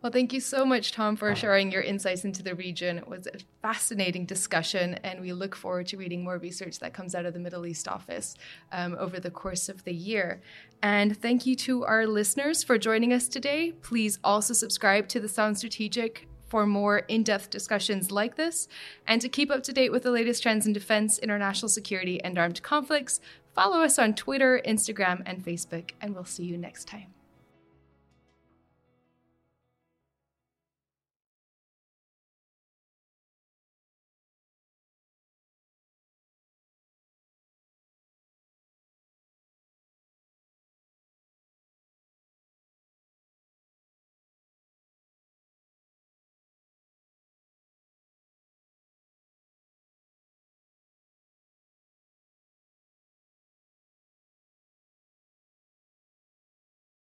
Well, 0.00 0.12
thank 0.12 0.32
you 0.32 0.40
so 0.40 0.64
much, 0.64 0.92
Tom, 0.92 1.16
for 1.16 1.34
sharing 1.34 1.72
your 1.72 1.82
insights 1.82 2.24
into 2.24 2.40
the 2.40 2.54
region. 2.54 2.98
It 2.98 3.08
was 3.08 3.26
a 3.26 3.38
fascinating 3.62 4.26
discussion, 4.26 4.94
and 5.02 5.20
we 5.20 5.32
look 5.32 5.56
forward 5.56 5.88
to 5.88 5.96
reading 5.96 6.22
more 6.22 6.38
research 6.38 6.78
that 6.78 6.94
comes 6.94 7.16
out 7.16 7.26
of 7.26 7.34
the 7.34 7.40
Middle 7.40 7.66
East 7.66 7.88
office 7.88 8.36
um, 8.70 8.96
over 9.00 9.18
the 9.18 9.30
course 9.30 9.68
of 9.68 9.82
the 9.82 9.92
year. 9.92 10.40
And 10.84 11.20
thank 11.20 11.46
you 11.46 11.56
to 11.56 11.84
our 11.84 12.06
listeners 12.06 12.62
for 12.62 12.78
joining 12.78 13.12
us 13.12 13.26
today. 13.26 13.72
Please 13.82 14.20
also 14.22 14.54
subscribe 14.54 15.08
to 15.08 15.18
the 15.18 15.28
Sound 15.28 15.58
Strategy 15.58 16.12
for 16.46 16.64
more 16.64 16.98
in 17.08 17.24
depth 17.24 17.50
discussions 17.50 18.12
like 18.12 18.36
this. 18.36 18.68
And 19.04 19.20
to 19.20 19.28
keep 19.28 19.50
up 19.50 19.64
to 19.64 19.72
date 19.72 19.90
with 19.90 20.04
the 20.04 20.12
latest 20.12 20.44
trends 20.44 20.64
in 20.64 20.72
defense, 20.72 21.18
international 21.18 21.68
security, 21.68 22.22
and 22.22 22.38
armed 22.38 22.62
conflicts, 22.62 23.20
follow 23.52 23.80
us 23.80 23.98
on 23.98 24.14
Twitter, 24.14 24.62
Instagram, 24.64 25.22
and 25.26 25.44
Facebook. 25.44 25.90
And 26.00 26.14
we'll 26.14 26.24
see 26.24 26.44
you 26.44 26.56
next 26.56 26.86
time. 26.86 27.17